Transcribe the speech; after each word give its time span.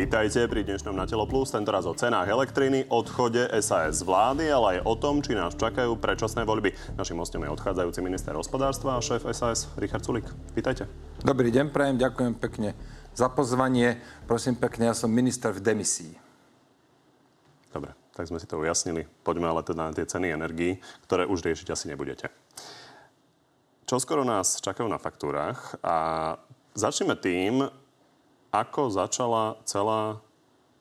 Vítajte 0.00 0.48
pri 0.48 0.64
dnešnom 0.64 0.96
Na 0.96 1.04
telo 1.04 1.28
plus, 1.28 1.52
tentoraz 1.52 1.84
o 1.84 1.92
cenách 1.92 2.24
elektriny, 2.24 2.88
odchode 2.88 3.44
SAS 3.60 4.00
z 4.00 4.08
vlády, 4.08 4.48
ale 4.48 4.80
aj 4.80 4.88
o 4.88 4.96
tom, 4.96 5.20
či 5.20 5.36
nás 5.36 5.52
čakajú 5.52 5.92
predčasné 6.00 6.48
voľby. 6.48 6.72
Našim 6.96 7.20
hostom 7.20 7.44
je 7.44 7.52
odchádzajúci 7.52 8.00
minister 8.00 8.32
hospodárstva 8.32 8.96
a 8.96 9.04
šéf 9.04 9.28
SAS 9.36 9.68
Richard 9.76 10.00
Sulik. 10.00 10.24
Vítajte. 10.56 10.88
Dobrý 11.20 11.52
deň, 11.52 11.68
prajem, 11.68 12.00
ďakujem 12.00 12.32
pekne 12.32 12.72
za 13.12 13.28
pozvanie. 13.28 14.00
Prosím 14.24 14.56
pekne, 14.56 14.88
ja 14.88 14.96
som 14.96 15.12
minister 15.12 15.52
v 15.52 15.60
demisii. 15.60 16.16
Dobre, 17.68 17.92
tak 18.16 18.24
sme 18.24 18.40
si 18.40 18.48
to 18.48 18.56
ujasnili. 18.56 19.04
Poďme 19.20 19.52
ale 19.52 19.60
teda 19.68 19.84
na 19.84 19.92
tie 19.92 20.08
ceny 20.08 20.32
energií, 20.32 20.80
ktoré 21.04 21.28
už 21.28 21.44
riešiť 21.44 21.76
asi 21.76 21.92
nebudete. 21.92 22.32
Čo 23.84 24.00
skoro 24.00 24.24
nás 24.24 24.64
čakajú 24.64 24.88
na 24.88 24.96
faktúrach 24.96 25.76
a 25.84 26.40
začneme 26.72 27.20
tým, 27.20 27.68
ako 28.50 28.90
začala 28.90 29.56
celá 29.64 30.18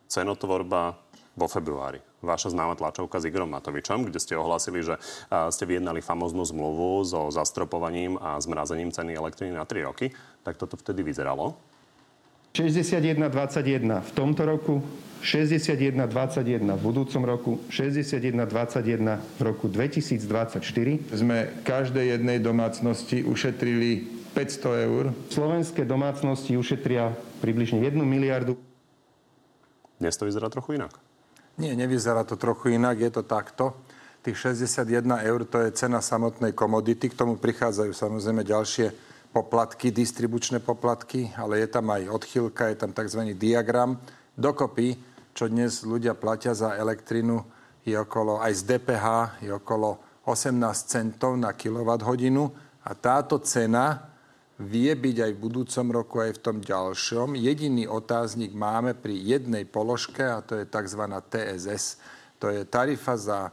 cenotvorba 0.09 0.97
vo 1.37 1.47
februári? 1.47 2.01
Vaša 2.19 2.51
známa 2.51 2.75
tlačovka 2.75 3.23
s 3.23 3.31
Igorom 3.31 3.47
Matovičom, 3.47 4.03
kde 4.03 4.19
ste 4.19 4.35
ohlásili, 4.35 4.83
že 4.83 4.99
ste 5.31 5.63
vyjednali 5.63 6.03
famoznú 6.03 6.43
zmluvu 6.43 7.07
so 7.07 7.31
zastropovaním 7.31 8.19
a 8.19 8.35
zmrazením 8.43 8.91
ceny 8.91 9.15
elektriny 9.15 9.55
na 9.55 9.63
3 9.63 9.87
roky. 9.87 10.11
Tak 10.43 10.59
toto 10.59 10.75
vtedy 10.75 10.99
vyzeralo? 10.99 11.55
61,21 12.51 14.03
v 14.03 14.11
tomto 14.11 14.43
roku, 14.43 14.83
61,21 15.23 16.75
v 16.75 16.81
budúcom 16.83 17.23
roku, 17.23 17.51
61,21 17.71 19.39
v 19.39 19.41
roku 19.45 19.71
2024. 19.71 20.59
Sme 21.15 21.55
každej 21.63 22.19
jednej 22.19 22.43
domácnosti 22.43 23.23
ušetrili 23.23 24.18
500 24.33 24.85
eur. 24.85 25.03
Slovenské 25.33 25.85
domácnosti 25.85 26.55
ušetria 26.55 27.13
približne 27.41 27.81
1 27.81 27.97
miliardu. 28.05 28.57
Dnes 29.99 30.15
to 30.15 30.23
vyzerá 30.23 30.47
trochu 30.47 30.79
inak. 30.79 30.95
Nie, 31.59 31.75
nevyzerá 31.75 32.23
to 32.23 32.39
trochu 32.39 32.79
inak, 32.79 33.03
je 33.03 33.11
to 33.11 33.23
takto. 33.23 33.75
Tých 34.23 34.35
61 34.55 35.03
eur 35.27 35.43
to 35.43 35.59
je 35.59 35.75
cena 35.75 35.99
samotnej 35.99 36.55
komodity, 36.55 37.11
k 37.11 37.19
tomu 37.19 37.35
prichádzajú 37.35 37.91
samozrejme 37.91 38.47
ďalšie 38.47 38.91
poplatky, 39.35 39.91
distribučné 39.91 40.63
poplatky, 40.63 41.31
ale 41.35 41.63
je 41.63 41.67
tam 41.67 41.91
aj 41.91 42.07
odchýlka, 42.09 42.71
je 42.71 42.77
tam 42.79 42.91
tzv. 42.95 43.35
diagram. 43.35 43.99
Dokopy, 44.39 44.95
čo 45.35 45.51
dnes 45.51 45.83
ľudia 45.83 46.15
platia 46.15 46.55
za 46.55 46.75
elektrinu, 46.79 47.43
je 47.83 47.95
okolo, 47.95 48.39
aj 48.39 48.53
z 48.55 48.61
DPH, 48.75 49.05
je 49.43 49.51
okolo 49.51 49.99
18 50.27 50.55
centov 50.87 51.35
na 51.35 51.55
kWh 51.55 52.39
a 52.83 52.91
táto 52.95 53.39
cena 53.43 54.08
vie 54.59 54.91
byť 54.91 55.17
aj 55.23 55.31
v 55.33 55.39
budúcom 55.39 55.85
roku, 55.95 56.15
aj 56.19 56.35
v 56.35 56.43
tom 56.43 56.57
ďalšom. 56.59 57.39
Jediný 57.39 57.87
otáznik 57.87 58.51
máme 58.51 58.91
pri 58.91 59.15
jednej 59.15 59.63
položke 59.63 60.19
a 60.19 60.43
to 60.43 60.59
je 60.59 60.67
tzv. 60.67 61.03
TSS. 61.31 61.95
To 62.43 62.51
je 62.51 62.67
tarifa 62.67 63.15
za 63.15 63.39
e, 63.47 63.51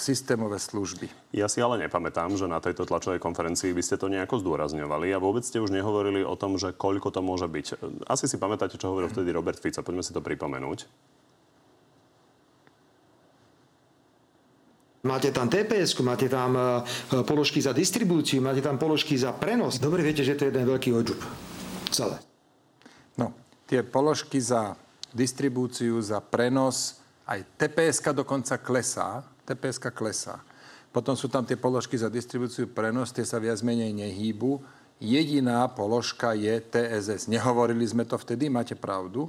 systémové 0.00 0.56
služby. 0.56 1.08
Ja 1.36 1.48
si 1.52 1.60
ale 1.60 1.80
nepamätám, 1.84 2.32
že 2.36 2.48
na 2.48 2.60
tejto 2.64 2.88
tlačovej 2.88 3.20
konferencii 3.20 3.76
by 3.76 3.84
ste 3.84 4.00
to 4.00 4.08
nejako 4.08 4.40
zdôrazňovali 4.40 5.12
a 5.12 5.20
vôbec 5.20 5.44
ste 5.44 5.60
už 5.60 5.72
nehovorili 5.72 6.24
o 6.24 6.36
tom, 6.36 6.56
že 6.56 6.72
koľko 6.76 7.12
to 7.12 7.20
môže 7.20 7.48
byť. 7.48 7.66
Asi 8.08 8.24
si 8.24 8.40
pamätáte, 8.40 8.80
čo 8.80 8.92
hovoril 8.92 9.12
vtedy 9.12 9.32
Robert 9.32 9.60
Fico. 9.60 9.84
Poďme 9.84 10.04
si 10.04 10.16
to 10.16 10.24
pripomenúť. 10.24 10.88
Máte 15.02 15.34
tam 15.34 15.50
TPS, 15.50 15.98
máte 15.98 16.30
tam 16.30 16.54
e, 16.54 16.62
položky 17.26 17.58
za 17.58 17.74
distribúciu, 17.74 18.38
máte 18.38 18.62
tam 18.62 18.78
položky 18.78 19.18
za 19.18 19.34
prenos. 19.34 19.82
Dobre 19.82 19.98
viete, 19.98 20.22
že 20.22 20.38
to 20.38 20.46
je 20.46 20.54
jeden 20.54 20.62
veľký 20.62 20.94
odžup. 20.94 21.18
Celé. 21.90 22.22
No, 23.18 23.34
tie 23.66 23.82
položky 23.82 24.38
za 24.38 24.78
distribúciu, 25.10 25.98
za 25.98 26.22
prenos, 26.22 27.02
aj 27.26 27.42
tps 27.58 28.14
dokonca 28.14 28.54
klesá. 28.62 29.26
tps 29.42 29.82
klesá. 29.90 30.38
Potom 30.94 31.18
sú 31.18 31.26
tam 31.26 31.42
tie 31.42 31.58
položky 31.58 31.98
za 31.98 32.06
distribúciu, 32.06 32.70
prenos, 32.70 33.10
tie 33.10 33.26
sa 33.26 33.42
viac 33.42 33.58
menej 33.58 33.90
nehýbu. 33.90 34.62
Jediná 35.02 35.66
položka 35.66 36.30
je 36.38 36.62
TSS. 36.62 37.26
Nehovorili 37.26 37.82
sme 37.82 38.06
to 38.06 38.14
vtedy, 38.14 38.46
máte 38.46 38.78
pravdu, 38.78 39.26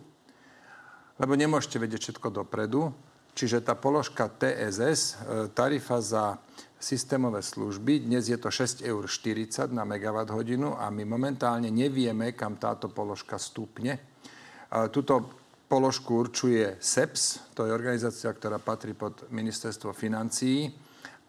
lebo 1.17 1.33
nemôžete 1.33 1.81
vedieť 1.81 2.13
všetko 2.13 2.29
dopredu. 2.29 2.93
Čiže 3.33 3.65
tá 3.65 3.73
položka 3.73 4.29
TSS, 4.29 5.01
e, 5.01 5.13
tarifa 5.53 5.97
za 6.01 6.37
systémové 6.83 7.39
služby, 7.39 8.05
dnes 8.05 8.27
je 8.27 8.35
to 8.35 8.51
6,40 8.51 8.83
eur 8.85 9.05
na 9.71 9.87
megawatt 9.87 10.29
hodinu 10.35 10.75
a 10.75 10.91
my 10.91 11.07
momentálne 11.07 11.71
nevieme, 11.71 12.35
kam 12.35 12.59
táto 12.59 12.91
položka 12.91 13.39
stúpne. 13.39 14.03
Tuto 14.91 15.31
položku 15.71 16.27
určuje 16.27 16.75
SEPS, 16.83 17.55
to 17.55 17.63
je 17.63 17.71
organizácia, 17.71 18.27
ktorá 18.27 18.59
patrí 18.59 18.91
pod 18.91 19.31
ministerstvo 19.31 19.95
financií 19.95 20.75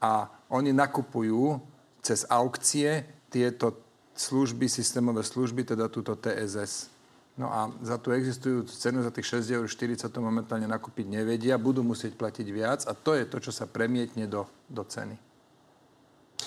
a 0.03 0.27
oni 0.51 0.75
nakupujú 0.75 1.63
cez 2.03 2.27
aukcie 2.27 3.07
tieto 3.31 3.79
služby, 4.19 4.67
systémové 4.67 5.23
služby, 5.23 5.65
teda 5.65 5.87
túto 5.87 6.19
TSS. 6.19 6.94
No 7.35 7.51
a 7.51 7.67
za 7.83 7.99
tú 7.99 8.15
existujúcu 8.15 8.71
cenu, 8.71 9.03
za 9.03 9.11
tých 9.11 9.43
6,40 9.43 9.59
eur 9.59 9.67
to 10.07 10.21
momentálne 10.23 10.71
nakúpiť 10.71 11.11
nevedia, 11.11 11.59
budú 11.59 11.83
musieť 11.83 12.15
platiť 12.15 12.47
viac 12.55 12.81
a 12.87 12.95
to 12.95 13.19
je 13.19 13.27
to, 13.27 13.43
čo 13.43 13.51
sa 13.51 13.67
premietne 13.67 14.31
do, 14.31 14.47
do 14.71 14.87
ceny. 14.87 15.19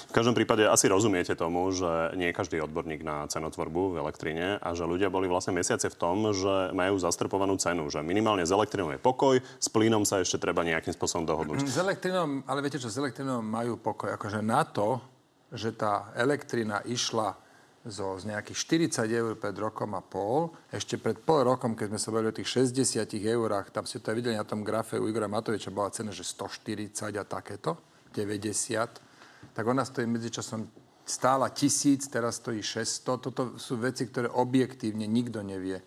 V 0.07 0.15
každom 0.15 0.31
prípade 0.31 0.63
asi 0.63 0.87
rozumiete 0.87 1.35
tomu, 1.35 1.67
že 1.75 2.15
nie 2.15 2.31
každý 2.31 2.63
odborník 2.63 3.03
na 3.03 3.27
cenotvorbu 3.27 3.95
v 3.95 3.99
elektrine 3.99 4.47
a 4.63 4.71
že 4.71 4.87
ľudia 4.87 5.11
boli 5.11 5.27
vlastne 5.27 5.51
mesiace 5.51 5.91
v 5.91 5.99
tom, 5.99 6.31
že 6.31 6.71
majú 6.71 6.95
zastrpovanú 6.95 7.59
cenu, 7.59 7.91
že 7.91 7.99
minimálne 7.99 8.47
s 8.47 8.55
elektrinou 8.55 8.95
je 8.95 8.99
pokoj, 8.99 9.35
s 9.43 9.67
plynom 9.67 10.07
sa 10.07 10.23
ešte 10.23 10.39
treba 10.39 10.63
nejakým 10.63 10.95
spôsobom 10.95 11.27
dohodnúť. 11.27 11.67
S 11.67 11.83
elektrinou, 11.83 12.47
ale 12.47 12.63
viete 12.63 12.79
čo, 12.79 12.87
s 12.87 12.95
elektrinou 12.95 13.43
majú 13.43 13.75
pokoj. 13.75 14.15
Akože 14.15 14.39
na 14.39 14.63
to, 14.63 15.03
že 15.51 15.75
tá 15.75 16.15
elektrina 16.15 16.79
išla 16.87 17.46
zo, 17.87 18.19
z 18.19 18.29
nejakých 18.29 18.91
40 18.91 19.07
eur 19.11 19.33
pred 19.39 19.55
rokom 19.57 19.95
a 19.95 20.03
pol, 20.03 20.53
ešte 20.69 20.99
pred 20.99 21.17
pol 21.17 21.47
rokom, 21.47 21.73
keď 21.73 21.95
sme 21.95 21.99
sa 21.99 22.09
bavili 22.13 22.29
o 22.31 22.37
tých 22.37 22.49
60 22.69 23.07
eurách, 23.23 23.71
tam 23.71 23.87
ste 23.87 24.03
to 24.03 24.11
aj 24.11 24.17
videli 24.19 24.35
na 24.35 24.47
tom 24.47 24.61
grafe 24.61 24.99
u 24.99 25.07
Igora 25.07 25.31
Matoviča, 25.31 25.71
bola 25.71 25.91
cena, 25.91 26.11
že 26.11 26.27
140 26.27 27.15
a 27.15 27.23
takéto, 27.23 27.79
90, 28.11 29.53
tak 29.53 29.63
ona 29.65 29.85
stojí 29.85 30.05
medzičasom 30.07 30.67
stála 31.07 31.47
tisíc, 31.49 32.11
teraz 32.11 32.43
stojí 32.43 32.59
600. 32.59 33.23
Toto 33.23 33.41
sú 33.55 33.79
veci, 33.79 34.03
ktoré 34.05 34.27
objektívne 34.27 35.07
nikto 35.07 35.39
nevie 35.39 35.79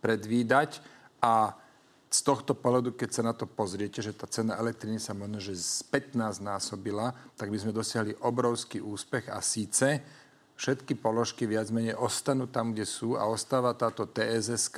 predvídať. 0.00 0.80
A 1.20 1.54
z 2.12 2.20
tohto 2.24 2.52
pohľadu, 2.56 2.96
keď 2.96 3.10
sa 3.12 3.22
na 3.24 3.32
to 3.36 3.48
pozriete, 3.48 4.00
že 4.04 4.16
tá 4.16 4.28
cena 4.28 4.56
elektriny 4.60 5.00
sa 5.00 5.16
možno, 5.16 5.40
že 5.40 5.56
z 5.56 5.84
15 5.88 6.44
násobila, 6.44 7.12
tak 7.36 7.48
by 7.52 7.56
sme 7.60 7.72
dosiahli 7.72 8.16
obrovský 8.24 8.80
úspech. 8.80 9.28
A 9.32 9.40
síce 9.44 10.00
všetky 10.62 10.94
položky 10.94 11.50
viac 11.50 11.74
menej 11.74 11.98
ostanú 11.98 12.46
tam, 12.46 12.70
kde 12.70 12.86
sú 12.86 13.18
a 13.18 13.26
ostáva 13.26 13.74
táto 13.74 14.06
tss 14.06 14.70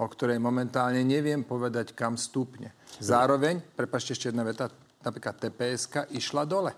o 0.00 0.08
ktorej 0.08 0.40
momentálne 0.40 1.04
neviem 1.04 1.44
povedať, 1.44 1.92
kam 1.92 2.16
stúpne. 2.16 2.72
Zároveň, 3.00 3.60
prepašte 3.76 4.16
ešte 4.16 4.32
jedna 4.32 4.48
veta, 4.48 4.72
napríklad 5.04 5.36
tps 5.36 6.08
išla 6.16 6.48
dole. 6.48 6.72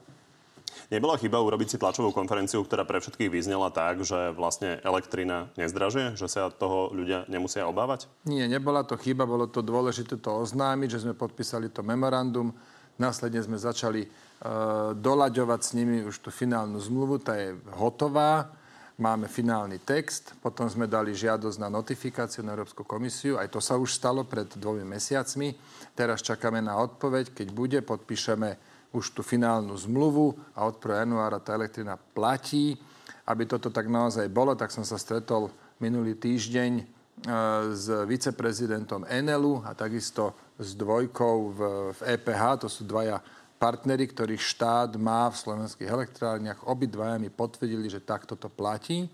Nebola 0.93 1.17
chyba 1.17 1.41
urobiť 1.41 1.75
si 1.75 1.81
tlačovú 1.81 2.13
konferenciu, 2.13 2.61
ktorá 2.63 2.85
pre 2.85 3.01
všetkých 3.01 3.33
vyznela 3.33 3.73
tak, 3.73 4.05
že 4.05 4.35
vlastne 4.37 4.79
elektrina 4.85 5.49
nezdražuje, 5.57 6.15
že 6.15 6.29
sa 6.29 6.53
toho 6.53 6.93
ľudia 6.93 7.25
nemusia 7.27 7.65
obávať? 7.65 8.07
Nie, 8.29 8.47
nebola 8.47 8.85
to 8.85 9.01
chyba, 9.01 9.25
bolo 9.25 9.49
to 9.49 9.65
dôležité 9.65 10.21
to 10.21 10.31
oznámiť, 10.45 10.89
že 10.99 11.03
sme 11.09 11.15
podpísali 11.17 11.73
to 11.73 11.81
memorandum. 11.81 12.53
Následne 12.99 13.41
sme 13.43 13.57
začali 13.57 14.11
Eh, 14.39 14.95
doľaďovať 14.95 15.61
s 15.67 15.75
nimi 15.75 16.07
už 16.07 16.23
tú 16.23 16.31
finálnu 16.31 16.79
zmluvu, 16.79 17.19
tá 17.19 17.35
je 17.35 17.59
hotová, 17.75 18.47
máme 18.95 19.27
finálny 19.27 19.83
text, 19.83 20.31
potom 20.39 20.71
sme 20.71 20.87
dali 20.87 21.11
žiadosť 21.11 21.59
na 21.59 21.67
notifikáciu 21.67 22.47
na 22.47 22.55
Európsku 22.55 22.87
komisiu, 22.87 23.35
aj 23.35 23.51
to 23.51 23.59
sa 23.59 23.75
už 23.75 23.99
stalo 23.99 24.23
pred 24.23 24.47
dvomi 24.55 24.87
mesiacmi. 24.87 25.59
Teraz 25.91 26.23
čakáme 26.23 26.63
na 26.63 26.79
odpoveď, 26.79 27.35
keď 27.35 27.49
bude, 27.51 27.79
podpíšeme 27.83 28.55
už 28.95 29.11
tú 29.11 29.27
finálnu 29.27 29.75
zmluvu 29.75 30.39
a 30.55 30.71
od 30.71 30.79
1. 30.79 31.03
januára 31.03 31.43
tá 31.43 31.59
elektrina 31.59 31.99
platí. 31.99 32.79
Aby 33.27 33.51
toto 33.51 33.75
tak 33.75 33.91
naozaj 33.91 34.31
bolo, 34.31 34.55
tak 34.55 34.71
som 34.71 34.87
sa 34.87 35.03
stretol 35.03 35.51
minulý 35.83 36.15
týždeň 36.15 36.73
eh, 36.79 36.85
s 37.75 37.91
viceprezidentom 38.07 39.03
Enelu 39.11 39.67
a 39.67 39.75
takisto 39.75 40.48
s 40.59 40.75
dvojkou 40.75 41.37
v, 41.55 41.61
v 41.95 42.01
EPH, 42.19 42.67
to 42.67 42.69
sú 42.69 42.83
dvaja 42.83 43.23
partnery, 43.59 44.07
ktorých 44.07 44.43
štát 44.43 44.91
má 44.99 45.31
v 45.31 45.39
slovenských 45.39 45.91
elektrárniach, 45.91 46.67
obidvaja 46.67 47.19
mi 47.19 47.31
potvrdili, 47.31 47.91
že 47.91 48.03
takto 48.03 48.39
to 48.39 48.47
platí. 48.51 49.11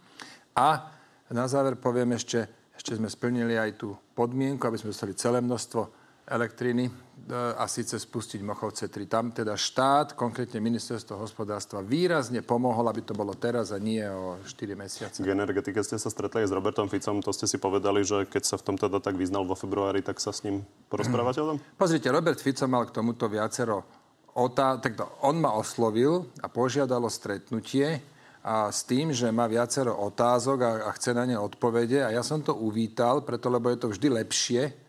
A 0.52 0.88
na 1.32 1.49
záver 1.49 1.76
poviem 1.81 2.17
ešte, 2.17 2.44
ešte 2.76 2.96
sme 2.96 3.08
splnili 3.08 3.56
aj 3.56 3.81
tú 3.81 3.96
podmienku, 4.12 4.64
aby 4.69 4.76
sme 4.76 4.93
dostali 4.93 5.17
celé 5.17 5.41
množstvo 5.41 6.04
elektriny 6.29 6.88
a 7.32 7.65
síce 7.65 7.97
spustiť 7.97 8.44
Mochovce 8.44 8.93
3. 8.93 9.09
Tam 9.09 9.32
teda 9.32 9.56
štát, 9.56 10.12
konkrétne 10.12 10.61
ministerstvo 10.61 11.17
hospodárstva, 11.17 11.81
výrazne 11.81 12.44
pomohol, 12.44 12.85
aby 12.93 13.00
to 13.00 13.17
bolo 13.17 13.32
teraz 13.32 13.73
a 13.73 13.81
nie 13.81 14.05
o 14.05 14.37
4 14.44 14.76
mesiace. 14.76 15.25
K 15.25 15.32
energetike 15.32 15.81
ste 15.81 15.97
sa 15.97 16.12
stretli 16.12 16.44
aj 16.44 16.53
s 16.53 16.56
Robertom 16.56 16.85
Ficom. 16.85 17.25
To 17.25 17.32
ste 17.32 17.49
si 17.49 17.56
povedali, 17.56 18.05
že 18.05 18.29
keď 18.29 18.43
sa 18.44 18.56
v 18.61 18.65
tom 18.69 18.76
teda 18.76 19.00
tak 19.00 19.17
vyznal 19.17 19.49
vo 19.49 19.56
februári, 19.56 20.05
tak 20.05 20.21
sa 20.21 20.37
s 20.37 20.44
ním 20.44 20.69
porozprávate 20.93 21.41
o 21.41 21.56
tom? 21.56 21.59
Pozrite, 21.81 22.12
Robert 22.12 22.37
Fico 22.37 22.69
mal 22.69 22.85
k 22.85 22.93
tomuto 22.93 23.25
viacero 23.25 23.88
otá... 24.37 24.76
Takto, 24.76 25.09
on 25.25 25.41
ma 25.41 25.56
oslovil 25.56 26.29
a 26.44 26.53
požiadalo 26.53 27.09
stretnutie 27.09 28.05
a 28.44 28.69
s 28.69 28.85
tým, 28.85 29.17
že 29.17 29.32
má 29.32 29.49
viacero 29.49 29.97
otázok 29.97 30.59
a, 30.61 30.71
a 30.88 30.91
chce 30.93 31.17
na 31.17 31.25
ne 31.25 31.41
odpovede. 31.41 32.05
A 32.05 32.12
ja 32.12 32.21
som 32.21 32.44
to 32.44 32.53
uvítal, 32.53 33.25
preto 33.25 33.49
lebo 33.49 33.73
je 33.73 33.81
to 33.81 33.88
vždy 33.88 34.12
lepšie, 34.12 34.84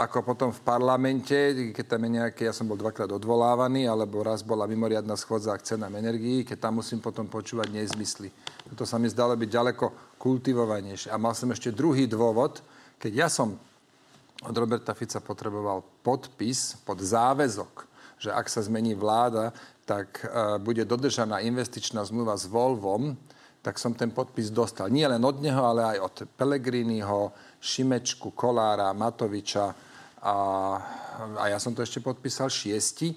ako 0.00 0.24
potom 0.24 0.48
v 0.56 0.64
parlamente, 0.64 1.36
keď 1.76 1.84
tam 1.84 2.00
je 2.08 2.10
nejaké, 2.16 2.48
ja 2.48 2.54
som 2.56 2.64
bol 2.64 2.80
dvakrát 2.80 3.12
odvolávaný, 3.12 3.84
alebo 3.84 4.24
raz 4.24 4.40
bola 4.40 4.64
mimoriadná 4.64 5.12
schôdza 5.20 5.52
k 5.60 5.76
cenám 5.76 6.00
energií, 6.00 6.48
keď 6.48 6.64
tam 6.64 6.80
musím 6.80 7.04
potom 7.04 7.28
počúvať 7.28 7.68
nezmysly. 7.68 8.32
To 8.72 8.88
sa 8.88 8.96
mi 8.96 9.12
zdalo 9.12 9.36
byť 9.36 9.50
ďaleko 9.52 10.16
kultivovanejšie. 10.16 11.12
A 11.12 11.20
mal 11.20 11.36
som 11.36 11.52
ešte 11.52 11.76
druhý 11.76 12.08
dôvod, 12.08 12.64
keď 12.96 13.12
ja 13.12 13.28
som 13.28 13.60
od 14.40 14.56
Roberta 14.56 14.96
Fica 14.96 15.20
potreboval 15.20 15.84
podpis 16.00 16.80
pod 16.80 16.96
záväzok, 16.96 17.84
že 18.16 18.32
ak 18.32 18.48
sa 18.48 18.64
zmení 18.64 18.96
vláda, 18.96 19.52
tak 19.84 20.24
uh, 20.24 20.56
bude 20.56 20.88
dodržaná 20.88 21.44
investičná 21.44 22.00
zmluva 22.08 22.32
s 22.32 22.48
Volvom, 22.48 23.12
tak 23.60 23.76
som 23.76 23.92
ten 23.92 24.08
podpis 24.08 24.48
dostal. 24.48 24.88
Nie 24.88 25.04
len 25.04 25.20
od 25.20 25.36
neho, 25.44 25.60
ale 25.60 25.96
aj 25.96 25.98
od 26.00 26.16
Pelegriniho, 26.32 27.28
Šimečku, 27.60 28.32
Kolára, 28.32 28.90
Matoviča 28.96 29.66
a, 30.24 30.36
a 31.36 31.44
ja 31.48 31.60
som 31.60 31.76
to 31.76 31.84
ešte 31.84 32.00
podpísal 32.00 32.48
šiesti. 32.48 33.12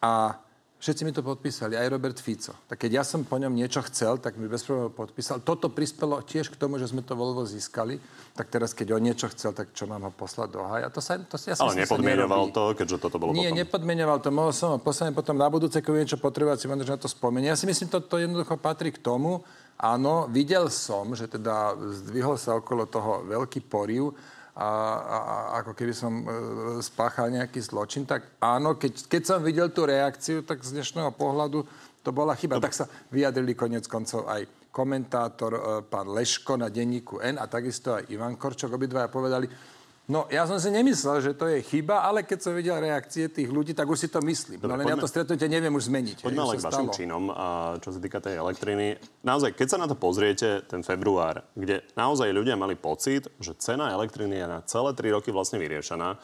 A 0.00 0.32
všetci 0.80 1.04
mi 1.04 1.12
to 1.12 1.20
podpísali, 1.20 1.76
aj 1.76 1.86
Robert 1.92 2.16
Fico. 2.16 2.56
Tak 2.66 2.80
keď 2.80 2.90
ja 2.90 3.04
som 3.04 3.22
po 3.22 3.36
ňom 3.36 3.52
niečo 3.52 3.84
chcel, 3.86 4.16
tak 4.16 4.40
mi 4.40 4.48
bez 4.48 4.64
problémov 4.64 4.96
podpísal. 4.96 5.44
Toto 5.44 5.68
prispelo 5.68 6.24
tiež 6.24 6.48
k 6.48 6.56
tomu, 6.56 6.80
že 6.80 6.88
sme 6.88 7.04
to 7.04 7.12
Volvo 7.12 7.44
získali. 7.44 8.00
Tak 8.32 8.48
teraz, 8.48 8.72
keď 8.72 8.96
on 8.96 9.04
niečo 9.04 9.28
chcel, 9.30 9.52
tak 9.52 9.76
čo 9.76 9.84
mám 9.84 10.08
ho 10.08 10.12
poslať 10.12 10.48
do 10.48 10.64
haja? 10.64 10.88
To 10.88 11.04
sa, 11.04 11.20
to, 11.20 11.36
ja 11.36 11.54
Ale 11.60 11.84
nepodmienoval 11.84 12.48
to, 12.50 12.72
keďže 12.72 12.96
toto 12.96 13.20
bolo 13.20 13.36
Nie, 13.36 13.52
potom. 13.52 13.60
nepodmienoval 13.60 14.18
to. 14.24 14.32
Mohol 14.32 14.52
som 14.56 14.68
ho 14.74 14.78
poslať 14.80 15.12
potom 15.12 15.36
na 15.36 15.46
budúce, 15.52 15.76
keď 15.78 15.92
niečo 15.92 16.18
potrebovať, 16.18 16.64
si 16.64 16.66
na 16.66 16.96
to 16.96 17.06
spomenie. 17.06 17.52
Ja 17.52 17.60
si 17.60 17.68
myslím, 17.68 17.92
to, 17.92 18.00
to 18.00 18.16
jednoducho 18.16 18.56
patrí 18.56 18.90
k 18.90 18.98
tomu, 18.98 19.44
Áno, 19.80 20.28
videl 20.28 20.68
som, 20.68 21.08
že 21.16 21.24
teda 21.24 21.72
zdvihol 22.04 22.36
sa 22.36 22.60
okolo 22.60 22.84
toho 22.84 23.24
veľký 23.24 23.64
poriv, 23.64 24.12
a, 24.60 24.70
a, 25.00 25.16
a 25.16 25.34
ako 25.64 25.72
keby 25.72 25.96
som 25.96 26.20
e, 26.20 26.24
spáchal 26.84 27.32
nejaký 27.32 27.64
zločin, 27.64 28.04
tak 28.04 28.36
áno, 28.44 28.76
keď, 28.76 29.08
keď 29.08 29.22
som 29.24 29.40
videl 29.40 29.72
tú 29.72 29.88
reakciu, 29.88 30.44
tak 30.44 30.60
z 30.60 30.76
dnešného 30.76 31.16
pohľadu 31.16 31.64
to 32.04 32.10
bola 32.12 32.36
chyba. 32.36 32.60
Tak 32.60 32.76
sa 32.76 32.84
vyjadrili 33.08 33.56
konec 33.56 33.88
koncov 33.88 34.28
aj 34.28 34.68
komentátor 34.68 35.52
e, 35.56 35.60
pán 35.88 36.12
Leško 36.12 36.60
na 36.60 36.68
denníku 36.68 37.24
N 37.24 37.40
a 37.40 37.48
takisto 37.48 37.96
aj 37.96 38.12
Ivan 38.12 38.36
Korčok. 38.36 38.76
Obidvaja 38.76 39.08
povedali, 39.08 39.48
No, 40.10 40.26
ja 40.26 40.42
som 40.42 40.58
si 40.58 40.74
nemyslel, 40.74 41.22
že 41.22 41.38
to 41.38 41.46
je 41.46 41.62
chyba, 41.62 42.02
ale 42.02 42.26
keď 42.26 42.38
som 42.42 42.50
videl 42.50 42.82
reakcie 42.82 43.30
tých 43.30 43.46
ľudí, 43.46 43.78
tak 43.78 43.86
už 43.86 43.94
si 43.94 44.08
to 44.10 44.18
myslím. 44.26 44.58
Dobre, 44.58 44.74
no 44.74 44.82
len 44.82 44.86
poďme, 44.90 44.98
ja 44.98 45.04
to 45.06 45.06
stretnutie 45.06 45.46
neviem 45.46 45.70
už 45.70 45.86
zmeniť. 45.86 46.26
Poďme 46.26 46.42
ale 46.42 46.58
k 46.58 46.66
vašim 46.66 46.90
činom, 46.90 47.30
a 47.30 47.78
čo 47.78 47.94
sa 47.94 48.02
týka 48.02 48.18
tej 48.18 48.42
elektriny. 48.42 48.98
Naozaj, 49.22 49.54
keď 49.54 49.66
sa 49.70 49.78
na 49.78 49.86
to 49.86 49.94
pozriete, 49.94 50.66
ten 50.66 50.82
február, 50.82 51.46
kde 51.54 51.86
naozaj 51.94 52.26
ľudia 52.34 52.58
mali 52.58 52.74
pocit, 52.74 53.30
že 53.38 53.54
cena 53.62 53.94
elektriny 53.94 54.42
je 54.42 54.46
na 54.50 54.58
celé 54.66 54.90
3 54.98 55.14
roky 55.14 55.30
vlastne 55.30 55.62
vyriešená, 55.62 56.18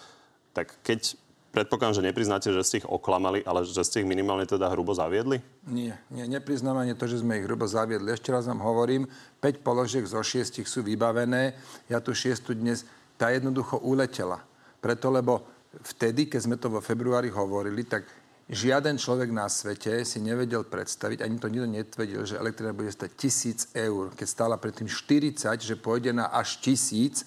tak 0.50 0.82
keď 0.82 1.15
predpokladám, 1.55 2.03
že 2.03 2.06
nepriznáte, 2.11 2.50
že 2.50 2.67
ste 2.67 2.82
ich 2.82 2.91
oklamali, 2.91 3.47
ale 3.47 3.62
že 3.62 3.87
ste 3.87 4.03
ich 4.03 4.09
minimálne 4.11 4.50
teda 4.50 4.67
hrubo 4.67 4.99
zaviedli? 4.99 5.39
Nie, 5.71 5.94
nie 6.11 6.27
nepriznám 6.27 6.82
ani 6.82 6.99
to, 6.99 7.06
že 7.06 7.23
sme 7.23 7.39
ich 7.39 7.47
hrubo 7.47 7.71
zaviedli. 7.71 8.11
Ešte 8.11 8.35
raz 8.35 8.50
vám 8.50 8.67
hovorím, 8.67 9.06
5 9.39 9.62
položiek 9.62 10.03
zo 10.03 10.19
6 10.19 10.67
sú 10.67 10.82
vybavené. 10.82 11.55
Ja 11.87 12.03
tu 12.03 12.12
6 12.12 12.50
dnes 12.59 12.82
tá 13.17 13.33
jednoducho 13.33 13.81
uletela. 13.81 14.45
Preto, 14.81 15.11
lebo 15.11 15.45
vtedy, 15.83 16.29
keď 16.29 16.41
sme 16.41 16.57
to 16.57 16.73
vo 16.73 16.81
februári 16.81 17.33
hovorili, 17.33 17.85
tak 17.85 18.07
žiaden 18.47 18.97
človek 18.97 19.33
na 19.35 19.51
svete 19.51 20.07
si 20.07 20.23
nevedel 20.23 20.63
predstaviť, 20.65 21.25
ani 21.25 21.37
to 21.41 21.51
nikto 21.51 21.69
netvrdil, 21.69 22.23
že 22.23 22.39
elektrina 22.39 22.77
bude 22.77 22.93
stať 22.93 23.11
tisíc 23.19 23.69
eur. 23.75 24.15
Keď 24.15 24.29
stála 24.29 24.57
predtým 24.61 24.87
40, 24.87 25.37
že 25.59 25.75
pôjde 25.75 26.15
na 26.15 26.31
až 26.31 26.63
tisíc, 26.63 27.27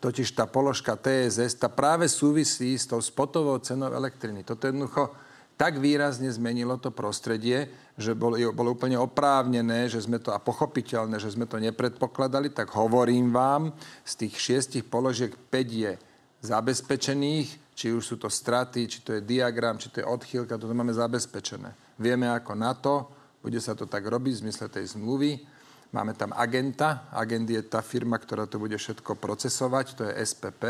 totiž 0.00 0.36
tá 0.36 0.44
položka 0.44 0.96
TSS, 0.96 1.60
tá 1.60 1.68
práve 1.68 2.08
súvisí 2.08 2.76
s 2.76 2.88
tou 2.88 3.00
spotovou 3.00 3.56
cenou 3.60 3.92
elektriny. 3.92 4.44
Toto 4.44 4.68
jednoducho 4.68 5.12
tak 5.54 5.78
výrazne 5.78 6.26
zmenilo 6.34 6.74
to 6.82 6.90
prostredie, 6.90 7.70
že 7.94 8.10
bolo, 8.18 8.34
bolo 8.50 8.74
úplne 8.74 8.98
oprávnené, 8.98 9.86
že 9.86 10.02
sme 10.02 10.18
to 10.18 10.34
a 10.34 10.42
pochopiteľné, 10.42 11.22
že 11.22 11.30
sme 11.30 11.46
to 11.46 11.62
nepredpokladali, 11.62 12.50
tak 12.50 12.74
hovorím 12.74 13.30
vám, 13.30 13.70
z 14.02 14.26
tých 14.26 14.34
šiestich 14.34 14.84
položiek 14.86 15.30
5 15.30 15.54
je 15.70 15.92
zabezpečených, 16.42 17.48
či 17.74 17.94
už 17.94 18.02
sú 18.02 18.16
to 18.18 18.26
straty, 18.26 18.90
či 18.90 19.02
to 19.06 19.18
je 19.18 19.22
diagram, 19.22 19.78
či 19.78 19.90
to 19.94 20.02
je 20.02 20.06
odchýlka, 20.06 20.58
toto 20.58 20.74
máme 20.74 20.94
zabezpečené. 20.94 21.70
Vieme 21.98 22.26
ako 22.30 22.52
na 22.58 22.74
to, 22.74 23.06
bude 23.38 23.58
sa 23.62 23.78
to 23.78 23.86
tak 23.86 24.02
robiť 24.02 24.32
v 24.34 24.42
zmysle 24.48 24.66
tej 24.70 24.98
zmluvy. 24.98 25.38
Máme 25.94 26.18
tam 26.18 26.34
agenta, 26.34 27.06
agent 27.14 27.46
je 27.46 27.62
tá 27.62 27.78
firma, 27.78 28.18
ktorá 28.18 28.50
to 28.50 28.58
bude 28.58 28.74
všetko 28.74 29.14
procesovať, 29.14 29.86
to 29.94 30.02
je 30.10 30.12
SPP 30.26 30.62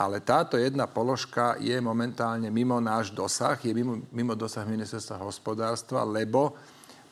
ale 0.00 0.24
táto 0.24 0.56
jedna 0.56 0.88
položka 0.88 1.60
je 1.60 1.76
momentálne 1.76 2.48
mimo 2.48 2.80
náš 2.80 3.12
dosah, 3.12 3.60
je 3.60 3.76
mimo, 3.76 4.00
mimo 4.08 4.32
dosah 4.32 4.64
ministerstva 4.64 5.20
hospodárstva, 5.20 6.08
lebo 6.08 6.56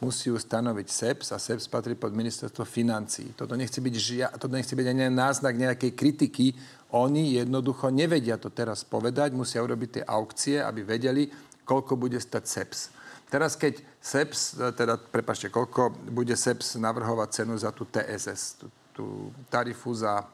musí 0.01 0.33
ju 0.33 0.41
stanoviť 0.41 0.89
SEPS 0.89 1.27
a 1.35 1.43
SEPS 1.43 1.69
patrí 1.69 1.93
pod 1.93 2.17
ministerstvo 2.17 2.65
financí. 2.65 3.37
Toto 3.37 3.53
nechce 3.61 3.77
byť, 3.85 3.95
žia, 4.01 4.33
toto 4.41 4.57
nechce 4.57 4.73
byť 4.73 4.87
ani 4.89 5.13
náznak 5.13 5.53
nejakej 5.61 5.93
kritiky. 5.93 6.57
Oni 6.97 7.37
jednoducho 7.37 7.93
nevedia 7.93 8.41
to 8.41 8.49
teraz 8.49 8.89
povedať, 8.89 9.37
musia 9.37 9.61
urobiť 9.61 10.01
tie 10.01 10.05
aukcie, 10.09 10.57
aby 10.57 10.81
vedeli, 10.81 11.29
koľko 11.69 12.01
bude 12.01 12.17
stať 12.17 12.45
SEPS. 12.49 12.81
Teraz 13.29 13.61
keď 13.61 13.85
SEPS, 14.01 14.65
teda 14.73 14.97
prepašte, 14.97 15.53
koľko 15.53 15.93
bude 16.09 16.33
SEPS 16.33 16.81
navrhovať 16.81 17.45
cenu 17.45 17.53
za 17.61 17.69
tú 17.69 17.85
TSS, 17.85 18.65
tú 18.65 18.73
tú 18.99 19.31
tarifu 19.47 19.95
za 19.95 20.19
e, 20.19 20.27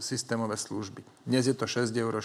systémové 0.00 0.56
služby. 0.56 1.04
Dnes 1.28 1.44
je 1.44 1.52
to 1.52 1.68
6,40 1.68 2.00
eur. 2.00 2.16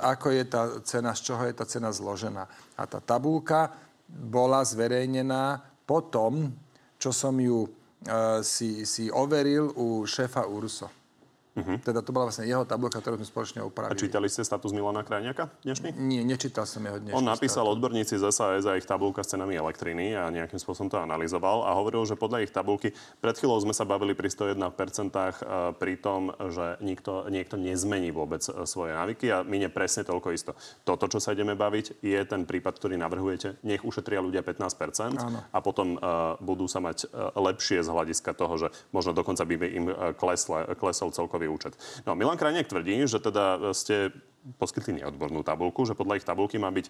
ako 0.00 0.32
je 0.32 0.44
tá 0.48 0.62
cena, 0.80 1.12
z 1.12 1.28
čoho 1.28 1.44
je 1.44 1.52
tá 1.52 1.68
cena 1.68 1.92
zložená. 1.92 2.48
A 2.72 2.88
tá 2.88 3.04
tabulka 3.04 3.76
bola 4.08 4.64
zverejnená 4.64 5.73
po 5.86 6.00
tom, 6.08 6.52
čo 6.98 7.12
som 7.12 7.36
ju 7.40 7.68
si, 8.44 8.84
si 8.84 9.08
overil 9.08 9.72
u 9.76 10.04
šéfa 10.04 10.44
URSO. 10.44 11.03
Uh-huh. 11.54 11.78
Teda 11.78 12.02
to 12.02 12.10
bola 12.10 12.30
vlastne 12.30 12.50
jeho 12.50 12.66
tabulka, 12.66 12.98
ktorú 12.98 13.14
sme 13.22 13.26
spoločne 13.30 13.60
upravili. 13.62 13.94
A 13.94 13.98
čítali 13.98 14.26
ste 14.26 14.42
status 14.42 14.74
Milana 14.74 15.06
Krajniaka 15.06 15.54
dnešný? 15.62 15.94
Nie, 15.94 16.26
nečítal 16.26 16.66
som 16.66 16.82
jeho 16.82 16.98
dnešný 16.98 17.14
On 17.14 17.22
napísal 17.22 17.62
status. 17.62 17.74
odborníci 17.78 18.14
z 18.18 18.24
SAS 18.34 18.66
a 18.66 18.74
ich 18.74 18.82
tabulka 18.82 19.22
s 19.22 19.30
cenami 19.30 19.54
elektriny 19.54 20.18
a 20.18 20.34
nejakým 20.34 20.58
spôsobom 20.58 20.90
to 20.90 20.98
analyzoval 20.98 21.62
a 21.62 21.70
hovoril, 21.78 22.02
že 22.02 22.18
podľa 22.18 22.42
ich 22.42 22.50
tabulky, 22.50 22.90
pred 23.22 23.38
chvíľou 23.38 23.62
sme 23.62 23.70
sa 23.70 23.86
bavili 23.86 24.18
pri 24.18 24.34
101% 24.34 25.78
pri 25.78 25.94
tom, 26.02 26.34
že 26.50 26.82
nikto, 26.82 27.30
niekto 27.30 27.54
nezmení 27.54 28.10
vôbec 28.10 28.42
e, 28.44 28.66
svoje 28.66 28.92
návyky 28.94 29.30
a 29.30 29.46
minie 29.46 29.70
presne 29.70 30.02
toľko 30.02 30.34
isto. 30.34 30.52
Toto, 30.82 31.06
čo 31.06 31.22
sa 31.22 31.32
ideme 31.32 31.54
baviť, 31.54 32.02
je 32.02 32.20
ten 32.26 32.42
prípad, 32.42 32.82
ktorý 32.82 32.98
navrhujete. 32.98 33.62
Nech 33.62 33.86
ušetria 33.86 34.18
ľudia 34.18 34.42
15% 34.42 35.22
Áno. 35.22 35.40
a 35.46 35.58
potom 35.62 35.96
uh, 35.96 36.34
budú 36.42 36.66
sa 36.66 36.82
mať 36.82 37.06
uh, 37.08 37.30
lepšie 37.38 37.80
z 37.84 37.88
hľadiska 37.88 38.34
toho, 38.34 38.54
že 38.58 38.68
možno 38.90 39.14
dokonca 39.14 39.46
by 39.46 39.54
im 39.70 39.86
klesle, 40.18 40.74
klesol 40.76 41.14
celkový 41.14 41.43
celkový 41.44 41.48
účet. 41.52 41.72
No, 42.08 42.16
Milan 42.16 42.40
Krajniak 42.40 42.66
tvrdí, 42.68 43.04
že 43.04 43.20
teda 43.20 43.72
ste 43.76 44.10
poskytli 44.56 45.00
neodbornú 45.00 45.44
tabulku, 45.44 45.84
že 45.84 45.96
podľa 45.96 46.20
ich 46.20 46.28
tabulky 46.28 46.56
má 46.60 46.68
byť 46.72 46.86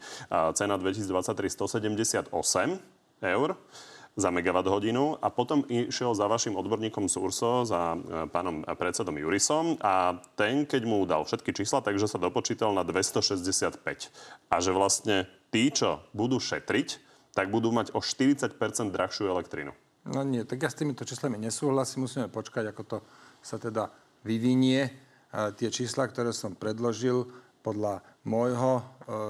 cena 0.54 0.74
2023 0.78 1.50
178 1.50 2.30
eur 3.22 3.50
za 4.14 4.30
megawatt 4.30 4.70
hodinu 4.70 5.18
a 5.18 5.26
potom 5.26 5.66
išiel 5.66 6.14
za 6.14 6.30
vašim 6.30 6.54
odborníkom 6.54 7.10
z 7.10 7.18
URSO, 7.18 7.66
za 7.66 7.98
e, 7.98 8.30
pánom 8.30 8.62
predsedom 8.62 9.18
Jurisom 9.18 9.74
a 9.82 10.22
ten, 10.38 10.70
keď 10.70 10.82
mu 10.86 11.02
dal 11.02 11.26
všetky 11.26 11.50
čísla, 11.50 11.82
takže 11.82 12.06
sa 12.06 12.22
dopočítal 12.22 12.70
na 12.70 12.86
265. 12.86 13.82
A 14.54 14.56
že 14.62 14.70
vlastne 14.70 15.26
tí, 15.50 15.66
čo 15.74 15.98
budú 16.14 16.38
šetriť, 16.38 17.02
tak 17.34 17.50
budú 17.50 17.74
mať 17.74 17.90
o 17.90 17.98
40% 17.98 18.54
drahšiu 18.94 19.26
elektrinu. 19.34 19.74
No 20.06 20.22
nie, 20.22 20.46
tak 20.46 20.62
ja 20.62 20.70
s 20.70 20.78
týmito 20.78 21.02
číslami 21.02 21.34
nesúhlasím. 21.40 22.06
Musíme 22.06 22.30
počkať, 22.30 22.70
ako 22.70 22.82
to 22.86 22.96
sa 23.42 23.58
teda 23.58 23.88
vyvinie. 24.24 24.90
Tie 25.30 25.68
čísla, 25.70 26.08
ktoré 26.08 26.32
som 26.32 26.56
predložil, 26.56 27.28
podľa 27.64 28.04
môjho 28.28 28.72
e, 28.76 28.82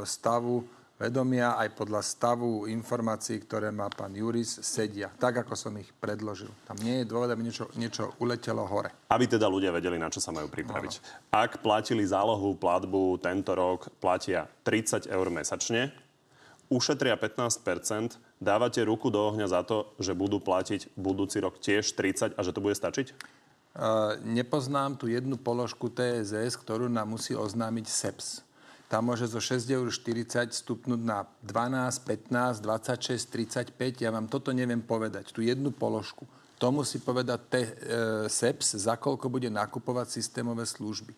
stavu 0.03 0.67
vedomia 0.95 1.59
aj 1.59 1.75
podľa 1.75 2.01
stavu 2.03 2.71
informácií, 2.71 3.43
ktoré 3.43 3.75
má 3.75 3.91
pán 3.91 4.15
Juris, 4.15 4.63
sedia. 4.63 5.11
Tak, 5.11 5.47
ako 5.47 5.55
som 5.59 5.75
ich 5.79 5.91
predložil. 5.99 6.51
Tam 6.67 6.79
nie 6.79 7.03
je 7.03 7.11
dôvod, 7.11 7.31
aby 7.31 7.43
niečo, 7.43 7.67
niečo 7.75 8.15
uletelo 8.23 8.63
hore. 8.63 8.95
Aby 9.11 9.27
teda 9.27 9.51
ľudia 9.51 9.75
vedeli, 9.75 9.99
na 9.99 10.11
čo 10.11 10.23
sa 10.23 10.31
majú 10.31 10.47
pripraviť. 10.47 10.93
No. 10.95 11.03
Ak 11.35 11.59
platili 11.61 12.07
zálohu 12.07 12.55
platbu 12.55 13.19
tento 13.19 13.53
rok, 13.59 13.91
platia 13.99 14.47
30 14.63 15.11
eur 15.11 15.27
mesačne, 15.35 15.91
ušetria 16.71 17.19
15 17.19 17.61
dávate 18.39 18.81
ruku 18.87 19.11
do 19.11 19.19
ohňa 19.19 19.51
za 19.51 19.67
to, 19.67 19.93
že 19.99 20.15
budú 20.15 20.39
platiť 20.39 20.95
budúci 20.95 21.43
rok 21.43 21.59
tiež 21.59 21.91
30 21.99 22.39
a 22.39 22.41
že 22.41 22.55
to 22.55 22.63
bude 22.63 22.79
stačiť? 22.79 23.43
Nepoznám 24.23 24.95
tu 24.95 25.11
jednu 25.11 25.35
položku 25.35 25.91
TSS, 25.91 26.55
ktorú 26.55 26.87
nám 26.87 27.19
musí 27.19 27.35
oznámiť 27.35 27.87
SEPS. 27.91 28.27
Tam 28.87 29.11
môže 29.11 29.27
zo 29.27 29.43
6,40 29.43 29.75
eur 29.75 29.91
stupnúť 30.55 31.01
na 31.03 31.27
12, 31.43 32.07
15, 32.07 32.63
26, 32.63 33.75
35. 33.75 34.05
Ja 34.07 34.15
vám 34.15 34.31
toto 34.31 34.55
neviem 34.55 34.79
povedať. 34.79 35.35
Tu 35.35 35.51
jednu 35.51 35.75
položku. 35.75 36.29
To 36.63 36.71
musí 36.71 37.03
povedať 37.03 37.41
te, 37.51 37.63
e, 37.67 37.71
SEPS, 38.31 38.79
za 38.79 38.95
koľko 38.95 39.27
bude 39.27 39.51
nakupovať 39.51 40.15
systémové 40.15 40.63
služby. 40.63 41.11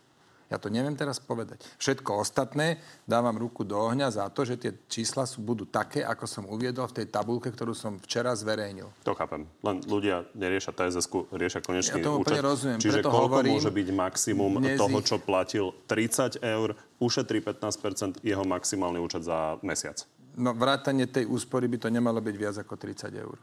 Ja 0.47 0.62
to 0.62 0.71
neviem 0.71 0.95
teraz 0.95 1.19
povedať. 1.19 1.67
Všetko 1.83 2.23
ostatné 2.23 2.79
dávam 3.03 3.35
ruku 3.35 3.67
do 3.67 3.75
ohňa 3.75 4.15
za 4.15 4.31
to, 4.31 4.47
že 4.47 4.55
tie 4.55 4.73
čísla 4.87 5.26
sú, 5.26 5.43
budú 5.43 5.67
také, 5.67 6.07
ako 6.07 6.25
som 6.31 6.45
uviedol 6.47 6.87
v 6.87 7.03
tej 7.03 7.07
tabulke, 7.11 7.50
ktorú 7.50 7.75
som 7.75 7.99
včera 7.99 8.31
zverejnil. 8.31 8.87
To 9.03 9.19
chápem. 9.19 9.43
Len 9.67 9.83
ľudia 9.91 10.23
neriešia 10.38 10.71
tsz 10.71 11.11
riešia 11.35 11.61
konečný 11.67 11.99
ja 11.99 12.15
účet. 12.15 12.38
rozumiem. 12.38 12.79
Čiže 12.79 13.03
Preto 13.03 13.11
koľko 13.11 13.26
hovorím, 13.26 13.53
môže 13.59 13.73
byť 13.75 13.88
maximum 13.91 14.53
toho, 14.79 14.99
čo 15.03 15.17
platil 15.19 15.75
30 15.91 16.38
eur, 16.38 16.79
ušetrí 17.03 17.43
15% 17.43 18.23
jeho 18.23 18.45
maximálny 18.47 19.03
účet 19.03 19.26
za 19.26 19.59
mesiac? 19.67 20.07
No 20.38 20.55
vrátanie 20.55 21.11
tej 21.11 21.26
úspory 21.26 21.67
by 21.67 21.81
to 21.83 21.88
nemalo 21.91 22.23
byť 22.23 22.37
viac 22.38 22.57
ako 22.62 22.79
30 22.79 23.11
eur. 23.19 23.37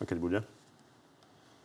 A 0.00 0.02
keď 0.02 0.18
bude? 0.18 0.38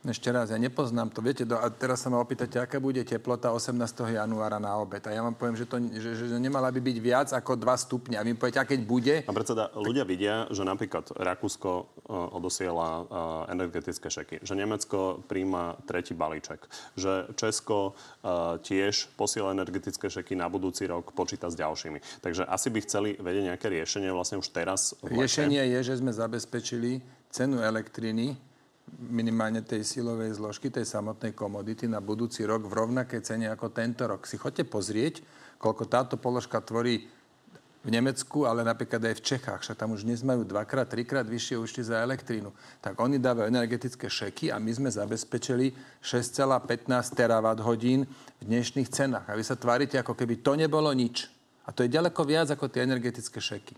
Ešte 0.04 0.36
raz, 0.36 0.52
ja 0.52 0.60
nepoznám 0.60 1.16
to. 1.16 1.24
Viete, 1.24 1.48
do, 1.48 1.56
a 1.56 1.72
teraz 1.72 2.04
sa 2.04 2.12
ma 2.12 2.20
opýtate, 2.20 2.60
aká 2.60 2.76
bude 2.76 3.00
teplota 3.08 3.56
18. 3.56 3.80
januára 4.12 4.60
na 4.60 4.76
obed. 4.76 5.00
A 5.08 5.16
ja 5.16 5.24
vám 5.24 5.32
poviem, 5.32 5.56
že, 5.56 5.64
to, 5.64 5.80
že, 5.80 6.28
že 6.28 6.38
nemala 6.44 6.68
by 6.76 6.84
byť 6.84 6.98
viac 7.00 7.32
ako 7.32 7.56
2 7.56 7.72
stupňa. 7.88 8.20
A 8.20 8.28
vy 8.28 8.36
poviete, 8.36 8.60
a 8.60 8.68
keď 8.68 8.80
bude... 8.84 9.16
A 9.24 9.32
predseda, 9.32 9.72
tak... 9.72 9.80
ľudia 9.80 10.04
vidia, 10.04 10.44
že 10.52 10.68
napríklad 10.68 11.08
Rakúsko 11.16 11.72
uh, 11.72 12.36
odosiela 12.36 12.90
uh, 13.00 13.06
energetické 13.48 14.12
šeky, 14.12 14.44
že 14.44 14.54
Nemecko 14.60 15.24
príjma 15.24 15.80
tretí 15.88 16.12
balíček, 16.12 16.68
že 17.00 17.32
Česko 17.40 17.96
uh, 17.96 18.60
tiež 18.60 19.08
posiela 19.16 19.56
energetické 19.56 20.12
šeky 20.12 20.36
na 20.36 20.52
budúci 20.52 20.84
rok, 20.84 21.16
počíta 21.16 21.48
s 21.48 21.56
ďalšími. 21.56 22.20
Takže 22.20 22.44
asi 22.44 22.68
by 22.68 22.80
chceli 22.84 23.10
vedieť 23.16 23.56
nejaké 23.56 23.72
riešenie 23.72 24.12
vlastne 24.12 24.36
už 24.36 24.52
teraz. 24.52 25.00
Riešenie 25.00 25.64
je, 25.80 25.96
že 25.96 26.04
sme 26.04 26.12
zabezpečili 26.12 27.00
cenu 27.32 27.64
elektriny 27.64 28.52
minimálne 29.00 29.66
tej 29.66 29.82
silovej 29.82 30.38
zložky, 30.38 30.70
tej 30.70 30.86
samotnej 30.86 31.34
komodity 31.34 31.90
na 31.90 32.02
budúci 32.04 32.46
rok 32.46 32.66
v 32.68 32.78
rovnakej 32.78 33.22
cene 33.26 33.48
ako 33.50 33.74
tento 33.74 34.06
rok. 34.06 34.26
Si 34.30 34.38
chodte 34.38 34.68
pozrieť, 34.68 35.26
koľko 35.58 35.84
táto 35.90 36.16
položka 36.20 36.62
tvorí 36.62 37.08
v 37.84 37.90
Nemecku, 37.92 38.48
ale 38.48 38.64
napríklad 38.64 39.04
aj 39.12 39.20
v 39.20 39.26
Čechách. 39.36 39.60
Však 39.60 39.76
tam 39.76 39.92
už 39.92 40.08
dnes 40.08 40.24
majú 40.24 40.48
dvakrát, 40.48 40.88
trikrát 40.88 41.28
vyššie 41.28 41.60
účty 41.60 41.84
za 41.84 42.00
elektrínu. 42.00 42.56
Tak 42.80 42.96
oni 42.96 43.20
dávajú 43.20 43.52
energetické 43.52 44.08
šeky 44.08 44.56
a 44.56 44.58
my 44.58 44.72
sme 44.72 44.88
zabezpečili 44.88 45.76
6,15 46.00 46.88
terawatt 47.12 47.60
hodín 47.60 48.08
v 48.40 48.44
dnešných 48.48 48.88
cenách. 48.88 49.28
A 49.28 49.36
vy 49.36 49.44
sa 49.44 49.60
tvárite, 49.60 50.00
ako 50.00 50.16
keby 50.16 50.40
to 50.40 50.56
nebolo 50.56 50.96
nič. 50.96 51.28
A 51.68 51.76
to 51.76 51.84
je 51.84 51.92
ďaleko 51.92 52.24
viac 52.24 52.48
ako 52.56 52.72
tie 52.72 52.88
energetické 52.88 53.44
šeky. 53.44 53.76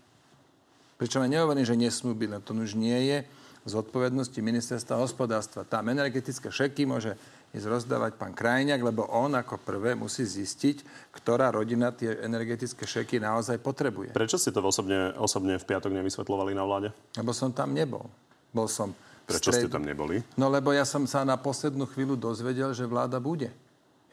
Pričom 1.02 1.26
ja 1.26 1.28
nehovorím, 1.28 1.66
že 1.66 1.74
nesmú 1.74 2.14
byť, 2.14 2.46
to 2.46 2.54
už 2.54 2.78
nie 2.78 3.10
je 3.10 3.18
zodpovednosti 3.66 4.38
ministerstva 4.38 5.02
hospodárstva. 5.02 5.66
Tam 5.66 5.90
energetické 5.90 6.48
šeky 6.48 6.86
môže 6.86 7.18
ísť 7.50 7.66
rozdávať 7.66 8.14
pán 8.14 8.30
Krajňák, 8.30 8.80
lebo 8.80 9.10
on 9.10 9.34
ako 9.34 9.58
prvé 9.58 9.98
musí 9.98 10.22
zistiť, 10.22 11.10
ktorá 11.14 11.50
rodina 11.50 11.90
tie 11.90 12.14
energetické 12.22 12.86
šeky 12.86 13.18
naozaj 13.18 13.58
potrebuje. 13.58 14.14
Prečo 14.14 14.38
ste 14.38 14.54
to 14.54 14.62
osobne, 14.62 15.12
osobne 15.18 15.58
v 15.58 15.64
piatok 15.66 15.90
nevysvetľovali 15.90 16.52
na 16.54 16.62
vláde? 16.62 16.88
Lebo 17.18 17.34
som 17.34 17.50
tam 17.50 17.74
nebol. 17.74 18.06
Bol 18.54 18.70
som 18.70 18.94
Prečo 19.26 19.50
ste 19.50 19.66
tam 19.66 19.82
neboli? 19.82 20.22
No 20.38 20.46
lebo 20.46 20.70
ja 20.70 20.86
som 20.86 21.02
sa 21.10 21.26
na 21.26 21.34
poslednú 21.34 21.90
chvíľu 21.90 22.14
dozvedel, 22.14 22.70
že 22.70 22.86
vláda 22.86 23.18
bude. 23.18 23.50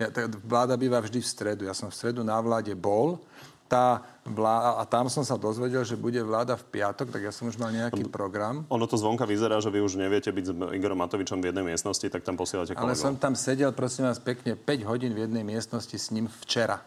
Ja, 0.01 0.09
vláda 0.41 0.73
býva 0.73 0.97
vždy 0.97 1.21
v 1.21 1.29
stredu. 1.29 1.61
Ja 1.69 1.77
som 1.77 1.93
v 1.93 1.95
stredu 1.95 2.25
na 2.25 2.41
vláde 2.41 2.73
bol 2.73 3.21
tá 3.67 4.03
vláda, 4.23 4.79
a 4.79 4.83
tam 4.87 5.09
som 5.09 5.25
sa 5.25 5.35
dozvedel, 5.35 5.83
že 5.83 5.99
bude 5.99 6.19
vláda 6.21 6.55
v 6.55 6.63
piatok, 6.79 7.11
tak 7.11 7.21
ja 7.25 7.31
som 7.33 7.49
už 7.49 7.59
mal 7.59 7.73
nejaký 7.73 8.07
program. 8.07 8.63
Ono 8.69 8.85
to 8.87 8.95
zvonka 8.95 9.27
vyzerá, 9.27 9.59
že 9.59 9.73
vy 9.73 9.83
už 9.83 9.99
neviete 9.99 10.31
byť 10.31 10.45
s 10.45 10.51
Igorom 10.77 10.99
Matovičom 11.01 11.41
v 11.41 11.51
jednej 11.51 11.65
miestnosti, 11.73 12.05
tak 12.07 12.23
tam 12.23 12.39
posielate 12.39 12.77
kolegov. 12.77 12.93
Ale 12.93 12.99
som 12.99 13.17
tam 13.19 13.33
sedel, 13.35 13.73
prosím 13.75 14.07
vás, 14.07 14.21
pekne 14.21 14.55
5 14.55 14.89
hodín 14.89 15.11
v 15.11 15.25
jednej 15.27 15.43
miestnosti 15.43 15.95
s 15.95 16.13
ním 16.13 16.31
včera. 16.45 16.79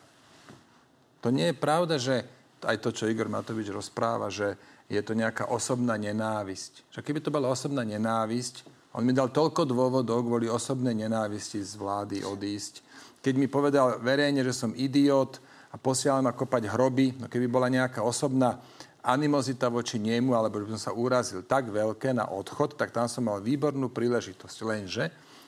To 1.24 1.28
nie 1.34 1.50
je 1.50 1.56
pravda, 1.58 1.98
že 1.98 2.22
aj 2.64 2.76
to, 2.80 2.94
čo 2.94 3.10
Igor 3.10 3.28
Matovič 3.28 3.68
rozpráva, 3.68 4.30
že 4.32 4.56
je 4.86 5.02
to 5.02 5.18
nejaká 5.18 5.50
osobná 5.50 5.98
nenávisť. 5.98 6.94
Že 6.94 7.00
keby 7.02 7.18
to 7.20 7.34
bola 7.34 7.50
osobná 7.50 7.82
nenávisť, 7.82 8.62
on 8.96 9.04
mi 9.04 9.12
dal 9.12 9.28
toľko 9.28 9.68
dôvodov 9.68 10.24
kvôli 10.24 10.48
osobnej 10.48 10.96
nenávisti 10.96 11.60
z 11.60 11.76
vlády 11.76 12.24
odísť. 12.24 12.80
Keď 13.20 13.34
mi 13.36 13.44
povedal 13.44 14.00
verejne, 14.00 14.40
že 14.40 14.56
som 14.56 14.72
idiot, 14.72 15.36
a 15.70 15.76
posielal 15.78 16.22
ma 16.22 16.36
kopať 16.36 16.70
hroby. 16.70 17.18
No 17.18 17.26
keby 17.30 17.46
bola 17.50 17.66
nejaká 17.66 18.02
osobná 18.04 18.60
animozita 19.06 19.70
voči 19.70 20.02
nemu, 20.02 20.34
alebo 20.34 20.58
by 20.66 20.74
som 20.74 20.90
sa 20.90 20.92
urazil 20.92 21.46
tak 21.46 21.70
veľké 21.70 22.10
na 22.10 22.26
odchod, 22.26 22.74
tak 22.74 22.90
tam 22.90 23.06
som 23.06 23.30
mal 23.30 23.38
výbornú 23.38 23.86
príležitosť. 23.94 24.56
Lenže 24.66 25.04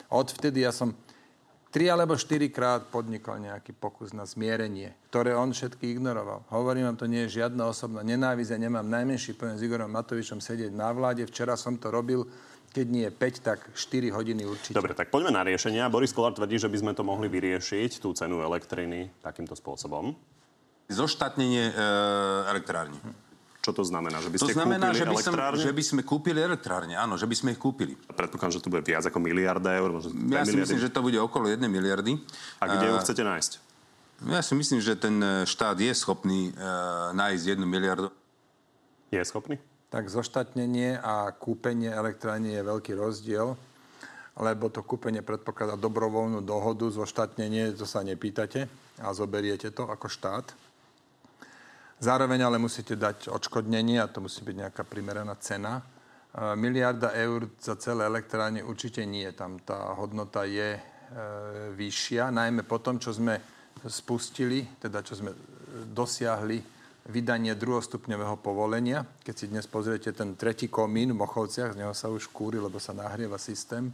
odvtedy 0.07 0.63
ja 0.63 0.71
som 0.71 0.95
tri 1.69 1.91
alebo 1.91 2.17
štyri 2.17 2.49
krát 2.49 2.87
podnikol 2.89 3.43
nejaký 3.43 3.75
pokus 3.77 4.15
na 4.15 4.25
zmierenie, 4.25 4.95
ktoré 5.11 5.35
on 5.35 5.53
všetky 5.53 5.91
ignoroval. 5.91 6.47
Hovorím 6.49 6.89
vám, 6.89 6.97
to 6.97 7.05
nie 7.05 7.27
je 7.27 7.43
žiadna 7.43 7.69
osobná 7.69 8.01
nenávisť, 8.01 8.55
ja 8.55 8.59
nemám 8.63 8.87
najmenší 8.87 9.37
pojem 9.37 9.55
s 9.59 9.65
Igorom 9.67 9.91
Matovičom 9.91 10.41
sedieť 10.41 10.73
na 10.73 10.89
vláde. 10.95 11.27
Včera 11.29 11.53
som 11.59 11.77
to 11.77 11.93
robil 11.93 12.25
keď 12.69 12.85
nie 12.87 13.07
5, 13.09 13.41
tak 13.41 13.59
4 13.73 14.13
hodiny 14.13 14.45
určite. 14.45 14.77
Dobre, 14.77 14.93
tak 14.93 15.09
poďme 15.09 15.33
na 15.33 15.41
riešenia. 15.41 15.89
Boris 15.89 16.13
Kolár 16.13 16.37
tvrdí, 16.37 16.61
že 16.61 16.69
by 16.69 16.77
sme 16.77 16.91
to 16.93 17.01
mohli 17.01 17.25
vyriešiť, 17.25 17.97
tú 17.97 18.13
cenu 18.13 18.45
elektriny, 18.45 19.09
takýmto 19.25 19.57
spôsobom. 19.57 20.13
Zoštátnenie 20.89 21.69
e, 21.69 21.83
elektrárni. 22.49 22.97
Čo 23.59 23.75
to 23.75 23.83
znamená? 23.83 24.23
Že 24.23 24.29
by 24.31 24.37
ste 24.39 24.45
to 24.45 24.57
znamená, 24.57 24.87
kúpili 24.89 25.01
že 25.01 25.05
by, 25.05 25.15
som, 25.19 25.33
že 25.59 25.71
by 25.75 25.83
sme 25.83 26.01
kúpili 26.01 26.39
elektrárne, 26.39 26.95
áno, 26.95 27.19
že 27.19 27.27
by 27.27 27.35
sme 27.35 27.49
ich 27.53 27.61
kúpili. 27.61 27.93
Predpokladám, 27.93 28.55
že 28.55 28.63
to 28.63 28.71
bude 28.71 28.87
viac 28.87 29.03
ako 29.05 29.19
miliarda 29.19 29.75
eur. 29.75 29.99
Možno 29.99 30.09
ja 30.31 30.47
si 30.47 30.55
miliardy. 30.55 30.57
myslím, 30.63 30.79
že 30.79 30.89
to 30.89 31.01
bude 31.03 31.19
okolo 31.19 31.51
1 31.51 31.61
miliardy. 31.67 32.17
A 32.61 32.65
kde 32.65 32.85
ju 32.89 32.95
chcete 33.03 33.21
nájsť? 33.21 33.51
Ja 34.19 34.41
si 34.43 34.53
myslím, 34.55 34.79
že 34.83 34.99
ten 34.99 35.15
e, 35.19 35.47
štát 35.47 35.79
je 35.79 35.91
schopný 35.95 36.51
uh, 36.51 37.15
nájsť 37.15 37.55
jednu 37.55 37.63
miliardu. 37.63 38.11
Je 39.09 39.21
schopný? 39.23 39.55
Tak 39.89 40.05
zoštatnenie 40.05 41.01
a 41.01 41.33
kúpenie 41.33 41.89
elektrárne 41.89 42.53
je 42.53 42.61
veľký 42.61 42.93
rozdiel. 42.93 43.57
lebo 44.39 44.71
to 44.71 44.79
kúpenie 44.87 45.19
predpokladá 45.19 45.75
dobrovoľnú 45.75 46.39
dohodu, 46.39 46.87
zoštátnenie, 46.87 47.75
to 47.75 47.83
sa 47.83 47.99
nepýtate 48.07 48.71
a 49.03 49.11
zoberiete 49.11 49.67
to 49.75 49.83
ako 49.83 50.07
štát. 50.07 50.55
Zároveň 51.99 52.47
ale 52.47 52.55
musíte 52.55 52.95
dať 52.95 53.27
odškodnenie 53.27 53.99
a 53.99 54.07
to 54.07 54.23
musí 54.23 54.39
byť 54.39 54.55
nejaká 54.55 54.87
primeraná 54.87 55.35
cena. 55.43 55.83
E, 55.83 56.55
miliarda 56.55 57.11
eur 57.19 57.51
za 57.59 57.75
celé 57.75 58.07
elektrárne 58.07 58.63
určite 58.63 59.03
nie. 59.03 59.27
Tam 59.35 59.59
tá 59.59 59.91
hodnota 59.99 60.47
je 60.47 60.79
e, 60.79 60.81
vyššia, 61.75 62.31
najmä 62.31 62.63
po 62.63 62.79
tom, 62.79 62.95
čo 62.95 63.11
sme 63.11 63.43
spustili, 63.83 64.63
teda 64.79 65.03
čo 65.03 65.19
sme 65.19 65.35
dosiahli 65.91 66.78
vydanie 67.07 67.55
druhostupňového 67.55 68.35
povolenia. 68.41 69.07
Keď 69.23 69.35
si 69.35 69.45
dnes 69.47 69.69
pozriete 69.69 70.11
ten 70.11 70.35
tretí 70.35 70.67
komín 70.67 71.15
v 71.15 71.21
Mochovciach, 71.23 71.77
z 71.77 71.79
neho 71.85 71.93
sa 71.95 72.11
už 72.11 72.27
kúri, 72.33 72.59
lebo 72.59 72.81
sa 72.81 72.91
nahrieva 72.91 73.39
systém 73.39 73.93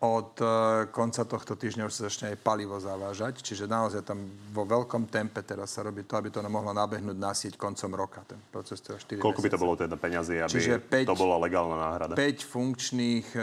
od 0.00 0.32
e, 0.40 0.44
konca 0.88 1.28
tohto 1.28 1.60
týždňa 1.60 1.84
už 1.84 1.92
sa 1.92 2.08
začne 2.08 2.32
aj 2.32 2.40
palivo 2.40 2.80
zavážať, 2.80 3.44
čiže 3.44 3.68
naozaj 3.68 4.00
tam 4.00 4.24
vo 4.48 4.64
veľkom 4.64 5.12
tempe 5.12 5.44
teraz 5.44 5.76
sa 5.76 5.84
robí 5.84 6.08
to, 6.08 6.16
aby 6.16 6.32
to 6.32 6.40
mohlo 6.48 6.72
nabehnúť 6.72 7.18
na 7.20 7.36
sieť 7.36 7.60
koncom 7.60 7.92
roka. 7.92 8.24
Ten 8.24 8.40
proces 8.48 8.80
teda 8.80 8.96
4 8.96 9.20
Koľko 9.20 9.44
mesiace. 9.44 9.44
by 9.44 9.50
to 9.52 9.60
bolo 9.60 9.74
teda 9.76 9.96
peňazí, 10.00 10.36
aby 10.40 10.52
čiže 10.56 10.80
5, 10.80 11.04
to 11.04 11.20
bola 11.20 11.36
legálna 11.36 11.76
náhrada? 11.76 12.14
5 12.16 12.16
funkčných 12.48 13.26
e, 13.36 13.40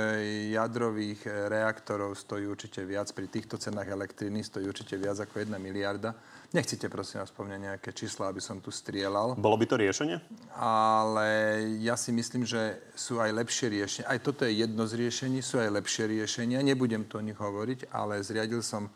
jadrových 0.58 1.30
e, 1.30 1.46
reaktorov 1.46 2.18
stojí 2.18 2.50
určite 2.50 2.82
viac, 2.90 3.14
pri 3.14 3.30
týchto 3.30 3.62
cenách 3.62 3.94
elektriny 3.94 4.42
stojí 4.42 4.66
určite 4.66 4.98
viac 4.98 5.22
ako 5.22 5.38
1 5.38 5.54
miliarda. 5.62 6.18
Nechcete 6.56 6.88
prosím 6.88 7.20
vás 7.20 7.30
spomňať 7.36 7.60
nejaké 7.60 7.90
čísla, 7.92 8.32
aby 8.32 8.40
som 8.40 8.64
tu 8.64 8.72
strieľal. 8.72 9.36
Bolo 9.36 9.60
by 9.60 9.68
to 9.68 9.76
riešenie? 9.76 10.24
Ale 10.56 11.60
ja 11.84 12.00
si 12.00 12.16
myslím, 12.16 12.48
že 12.48 12.80
sú 12.96 13.20
aj 13.20 13.36
lepšie 13.36 13.68
riešenia. 13.68 14.08
Aj 14.08 14.20
toto 14.24 14.48
je 14.48 14.64
jedno 14.64 14.88
z 14.88 14.96
riešení, 14.96 15.44
sú 15.44 15.60
aj 15.60 15.76
lepšie 15.76 16.08
riešenia. 16.08 16.64
Nebudem 16.64 17.04
to 17.04 17.20
o 17.20 17.26
nich 17.26 17.36
hovoriť, 17.36 17.92
ale 17.92 18.24
zriadil 18.24 18.64
som 18.64 18.88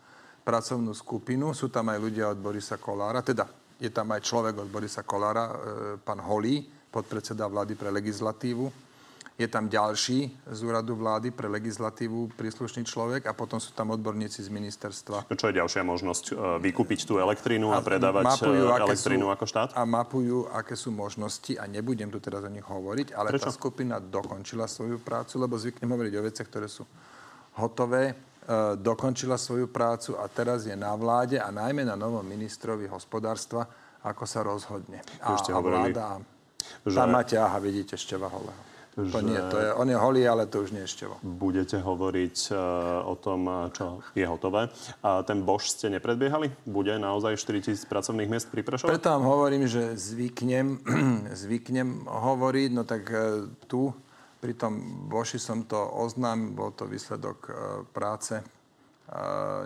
pracovnú 0.48 0.96
skupinu. 0.96 1.52
Sú 1.52 1.68
tam 1.68 1.92
aj 1.92 2.00
ľudia 2.00 2.32
od 2.32 2.40
Borisa 2.40 2.80
Kolára, 2.80 3.20
teda 3.20 3.52
je 3.84 3.92
tam 3.92 4.08
aj 4.16 4.24
človek 4.24 4.56
od 4.56 4.72
Borisa 4.72 5.04
Kolára, 5.04 5.46
e, 5.50 5.54
pán 6.00 6.24
Holý, 6.24 6.64
podpredseda 6.88 7.52
vlády 7.52 7.76
pre 7.76 7.92
legislatívu 7.92 8.91
je 9.42 9.50
tam 9.50 9.66
ďalší 9.66 10.30
z 10.46 10.60
úradu 10.62 10.94
vlády 10.94 11.34
pre 11.34 11.50
legislatívu 11.50 12.38
príslušný 12.38 12.86
človek 12.86 13.26
a 13.26 13.34
potom 13.34 13.58
sú 13.58 13.74
tam 13.74 13.90
odborníci 13.90 14.46
z 14.46 14.54
ministerstva. 14.54 15.26
Čo 15.34 15.50
je 15.50 15.58
ďalšia 15.58 15.82
možnosť? 15.82 16.26
E, 16.30 16.34
vykúpiť 16.62 17.10
tú 17.10 17.18
elektrínu 17.18 17.74
a, 17.74 17.82
a 17.82 17.86
predávať 17.86 18.38
mapujú, 18.38 18.64
e, 18.70 18.78
elektrínu 18.86 19.26
sú, 19.26 19.34
ako 19.34 19.46
štát? 19.50 19.70
A 19.74 19.82
mapujú, 19.82 20.46
aké 20.54 20.78
sú 20.78 20.94
možnosti 20.94 21.58
a 21.58 21.66
nebudem 21.66 22.14
tu 22.14 22.22
teraz 22.22 22.46
o 22.46 22.52
nich 22.54 22.66
hovoriť, 22.66 23.18
ale 23.18 23.34
Prečo? 23.34 23.50
tá 23.50 23.52
skupina 23.52 23.98
dokončila 23.98 24.70
svoju 24.70 25.02
prácu, 25.02 25.42
lebo 25.42 25.58
zvyknem 25.58 25.90
hovoriť 25.90 26.14
o 26.14 26.26
veciach, 26.30 26.48
ktoré 26.48 26.70
sú 26.70 26.86
hotové, 27.58 28.14
e, 28.14 28.14
dokončila 28.78 29.42
svoju 29.42 29.74
prácu 29.74 30.22
a 30.22 30.30
teraz 30.30 30.70
je 30.70 30.78
na 30.78 30.94
vláde 30.94 31.42
a 31.42 31.50
najmä 31.50 31.82
na 31.82 31.98
novom 31.98 32.22
ministrovi 32.22 32.86
hospodárstva, 32.86 33.66
ako 34.06 34.24
sa 34.30 34.46
rozhodne. 34.46 35.02
A, 35.26 35.34
a 35.34 35.60
vláda, 35.62 36.22
že... 36.86 36.94
tam 36.94 37.10
máte, 37.10 37.42
aha, 37.42 37.58
vidíte, 37.58 37.98
Števa 37.98 38.30
Holého. 38.92 39.12
To 39.16 39.20
nie, 39.24 39.40
to 39.48 39.58
je, 39.58 39.70
on 39.72 39.88
je 39.88 39.96
holý, 39.96 40.28
ale 40.28 40.52
to 40.52 40.68
už 40.68 40.76
nie 40.76 40.84
je 40.84 40.92
števo. 40.92 41.16
Budete 41.24 41.80
hovoriť 41.80 42.38
uh, 42.52 43.08
o 43.08 43.16
tom, 43.16 43.48
čo 43.72 44.04
je 44.12 44.28
hotové. 44.28 44.68
A 45.00 45.24
ten 45.24 45.48
Bosch 45.48 45.64
ste 45.64 45.88
nepredbiehali? 45.88 46.52
Bude 46.68 47.00
naozaj 47.00 47.40
4 47.40 47.72
tisíc 47.72 47.88
pracovných 47.88 48.28
miest 48.28 48.52
pri 48.52 48.68
Prešove? 48.68 48.92
Preto 48.92 49.16
vám 49.16 49.24
hovorím, 49.24 49.64
že 49.64 49.96
zvyknem, 49.96 50.84
zvyknem 51.48 52.04
hovoriť, 52.04 52.70
no 52.76 52.84
tak 52.84 53.08
uh, 53.08 53.48
tu 53.72 53.96
pri 54.44 54.60
tom 54.60 55.08
Boši 55.08 55.40
som 55.40 55.64
to 55.64 55.78
oznámil, 55.78 56.52
bol 56.52 56.74
to 56.74 56.90
výsledok 56.90 57.46
práce 57.94 58.42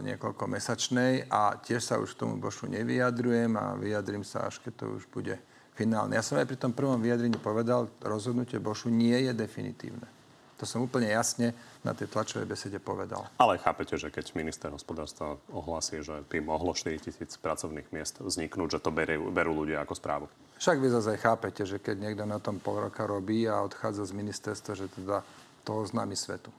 niekoľko 0.03 0.51
mesačnej 0.51 1.31
a 1.31 1.55
tiež 1.61 1.79
sa 1.79 1.95
už 1.95 2.17
k 2.17 2.19
tomu 2.25 2.41
Bošu 2.43 2.67
nevyjadrujem 2.67 3.55
a 3.55 3.79
vyjadrím 3.79 4.27
sa, 4.27 4.51
až 4.51 4.59
keď 4.59 4.73
to 4.83 4.85
už 4.99 5.07
bude 5.13 5.39
finálne. 5.75 6.15
Ja 6.15 6.23
som 6.23 6.39
aj 6.39 6.47
pri 6.47 6.57
tom 6.57 6.71
prvom 6.71 6.97
vyjadrení 6.97 7.35
povedal, 7.37 7.91
rozhodnutie 8.01 8.57
Bošu 8.57 8.87
nie 8.87 9.15
je 9.27 9.31
definitívne. 9.35 10.07
To 10.55 10.63
som 10.63 10.87
úplne 10.87 11.11
jasne 11.11 11.51
na 11.83 11.91
tej 11.91 12.07
tlačovej 12.07 12.47
besede 12.47 12.79
povedal. 12.79 13.27
Ale 13.35 13.59
chápete, 13.59 13.99
že 13.99 14.07
keď 14.07 14.39
minister 14.39 14.71
hospodárstva 14.71 15.35
ohlasí, 15.51 15.99
že 15.99 16.23
by 16.31 16.39
mohlo 16.39 16.71
4 16.71 16.95
tisíc 17.03 17.35
pracovných 17.35 17.91
miest 17.91 18.23
vzniknúť, 18.23 18.79
že 18.79 18.79
to 18.79 18.89
berú, 18.95 19.35
berú 19.35 19.51
ľudia 19.51 19.83
ako 19.83 19.93
správu? 19.99 20.25
Však 20.55 20.79
vy 20.79 20.87
zase 20.95 21.19
chápete, 21.19 21.67
že 21.67 21.83
keď 21.83 22.07
niekto 22.07 22.23
na 22.23 22.39
tom 22.39 22.63
pol 22.63 22.87
roka 22.87 23.03
robí 23.03 23.43
a 23.51 23.59
odchádza 23.67 24.07
z 24.07 24.15
ministerstva, 24.15 24.71
že 24.79 24.87
teda 24.95 25.27
to 25.67 25.71
oznámi 25.75 26.15
svetu. 26.15 26.55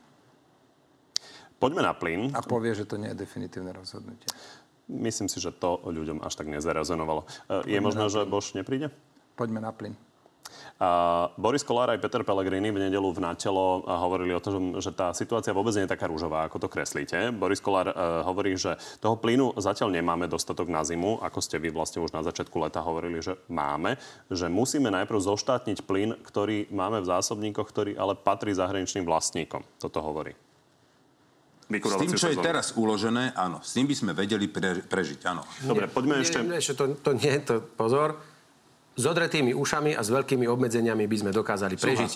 Poďme 1.57 1.89
na 1.89 1.97
plyn. 1.97 2.37
A 2.37 2.45
povie, 2.45 2.77
že 2.77 2.85
to 2.85 3.01
nie 3.01 3.09
je 3.17 3.25
definitívne 3.25 3.73
rozhodnutie. 3.73 4.29
Myslím 4.87 5.27
si, 5.27 5.43
že 5.43 5.51
to 5.51 5.83
ľuďom 5.83 6.23
až 6.23 6.39
tak 6.39 6.47
nezarezonovalo. 6.47 7.27
E, 7.67 7.75
je 7.75 7.79
možné, 7.83 8.07
že 8.07 8.23
Bož 8.23 8.55
nepríde? 8.55 8.95
Poďme 9.35 9.59
na 9.59 9.75
plyn. 9.75 9.99
Uh, 10.77 11.33
Boris 11.41 11.65
Kolár 11.65 11.89
aj 11.89 11.99
Peter 12.05 12.21
Pellegrini 12.21 12.69
v 12.69 12.87
nedelu 12.87 13.09
v 13.09 13.19
Natelo 13.25 13.81
hovorili 13.83 14.37
o 14.37 14.45
tom, 14.45 14.77
že 14.77 14.93
tá 14.93 15.11
situácia 15.17 15.57
vôbec 15.57 15.73
nie 15.73 15.89
je 15.89 15.95
taká 15.97 16.07
rúžová, 16.07 16.45
ako 16.45 16.61
to 16.63 16.69
kreslíte. 16.69 17.33
Boris 17.33 17.65
Kolár 17.65 17.91
uh, 17.91 18.23
hovorí, 18.29 18.55
že 18.61 18.77
toho 19.01 19.17
plynu 19.17 19.57
zatiaľ 19.57 19.89
nemáme 19.91 20.29
dostatok 20.29 20.69
na 20.69 20.85
zimu, 20.85 21.25
ako 21.25 21.39
ste 21.41 21.57
vy 21.57 21.73
vlastne 21.73 22.05
už 22.05 22.13
na 22.13 22.21
začiatku 22.21 22.55
leta 22.61 22.85
hovorili, 22.85 23.25
že 23.25 23.41
máme, 23.49 23.97
že 24.29 24.53
musíme 24.53 24.93
najprv 24.93 25.19
zoštátniť 25.19 25.83
plyn, 25.83 26.13
ktorý 26.21 26.69
máme 26.69 27.01
v 27.01 27.09
zásobníkoch, 27.09 27.67
ktorý 27.67 27.93
ale 27.97 28.13
patrí 28.13 28.53
zahraničným 28.53 29.09
vlastníkom. 29.09 29.65
Toto 29.81 30.05
hovorí. 30.05 30.46
S 31.67 31.99
tým, 31.99 32.15
čo 32.15 32.31
je 32.31 32.39
teraz 32.39 32.79
uložené, 32.79 33.35
áno. 33.35 33.59
S 33.59 33.75
tým 33.75 33.91
by 33.91 33.95
sme 33.99 34.13
vedeli 34.15 34.47
pre, 34.47 34.87
prežiť, 34.87 35.21
áno. 35.27 35.43
Dobre, 35.67 35.91
poďme 35.91 36.19
nie, 36.19 36.23
ešte... 36.23 36.39
Nie, 36.47 36.63
to, 36.63 36.95
to 36.95 37.11
nie, 37.19 37.35
to 37.43 37.59
pozor. 37.75 38.23
S 38.95 39.03
odretými 39.03 39.51
ušami 39.51 39.99
a 39.99 40.01
s 40.01 40.15
veľkými 40.15 40.47
obmedzeniami 40.47 41.05
by 41.11 41.17
sme 41.27 41.31
dokázali 41.35 41.75
prežiť. 41.75 42.13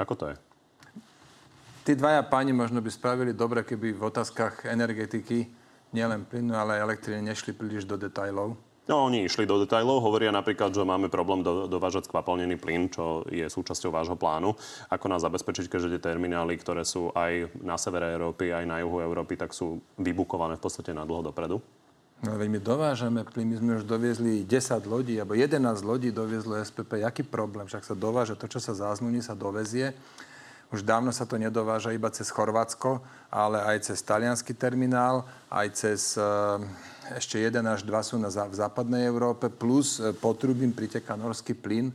Ako 0.00 0.12
to 0.16 0.24
je? 0.32 0.36
Tí 1.86 1.92
dvaja 1.94 2.24
páni 2.26 2.50
možno 2.50 2.80
by 2.82 2.90
spravili 2.90 3.36
dobre, 3.36 3.62
keby 3.62 3.94
v 3.94 4.02
otázkach 4.08 4.66
energetiky 4.66 5.46
nielen 5.94 6.26
plynu, 6.26 6.56
ale 6.56 6.80
aj 6.80 6.84
elektriny 6.90 7.22
nešli 7.30 7.54
príliš 7.54 7.86
do 7.86 7.94
detajlov. 7.94 8.58
No, 8.86 9.10
oni 9.10 9.26
išli 9.26 9.50
do 9.50 9.58
detajlov, 9.58 9.98
hovoria 9.98 10.30
napríklad, 10.30 10.70
že 10.70 10.86
máme 10.86 11.10
problém 11.10 11.42
do, 11.42 11.66
dovážať 11.66 12.06
skvapalnený 12.06 12.54
plyn, 12.54 12.86
čo 12.86 13.26
je 13.26 13.42
súčasťou 13.42 13.90
vášho 13.90 14.14
plánu. 14.14 14.54
Ako 14.94 15.10
nás 15.10 15.26
zabezpečiť, 15.26 15.66
keďže 15.66 15.98
tie 15.98 16.14
terminály, 16.14 16.54
ktoré 16.54 16.86
sú 16.86 17.10
aj 17.10 17.50
na 17.66 17.74
severe 17.74 18.14
Európy, 18.14 18.54
aj 18.54 18.62
na 18.62 18.78
juhu 18.78 19.02
Európy, 19.02 19.34
tak 19.34 19.50
sú 19.50 19.82
vybukované 19.98 20.54
v 20.54 20.62
podstate 20.62 20.94
na 20.94 21.02
dlho 21.02 21.26
dopredu? 21.26 21.58
No 22.24 22.32
my 22.38 22.58
dovážame 22.62 23.26
plyn, 23.28 23.52
my 23.52 23.56
sme 23.60 23.72
už 23.82 23.84
doviezli 23.84 24.46
10 24.46 24.88
lodí, 24.88 25.20
alebo 25.20 25.36
11 25.36 25.60
lodí 25.84 26.08
doviezlo 26.14 26.56
SPP. 26.56 27.04
Jaký 27.04 27.26
problém? 27.26 27.68
Však 27.68 27.84
sa 27.84 27.92
dováža 27.92 28.38
to, 28.38 28.48
čo 28.48 28.62
sa 28.62 28.72
zázmluvní, 28.72 29.20
sa 29.20 29.36
dovezie. 29.36 29.92
Už 30.74 30.82
dávno 30.82 31.14
sa 31.14 31.22
to 31.28 31.38
nedováža 31.38 31.94
iba 31.94 32.10
cez 32.10 32.26
Chorvátsko, 32.30 32.98
ale 33.30 33.62
aj 33.62 33.90
cez 33.92 34.02
talianský 34.02 34.50
terminál, 34.54 35.22
aj 35.46 35.66
cez 35.78 36.18
ešte 37.14 37.38
jeden 37.38 37.62
až 37.70 37.86
dva 37.86 38.02
sú 38.02 38.18
na, 38.18 38.26
v 38.26 38.56
západnej 38.56 39.06
Európe, 39.06 39.46
plus 39.46 40.02
e, 40.02 40.10
potrubím 40.10 40.74
priteka 40.74 41.14
norský 41.14 41.54
plyn. 41.54 41.94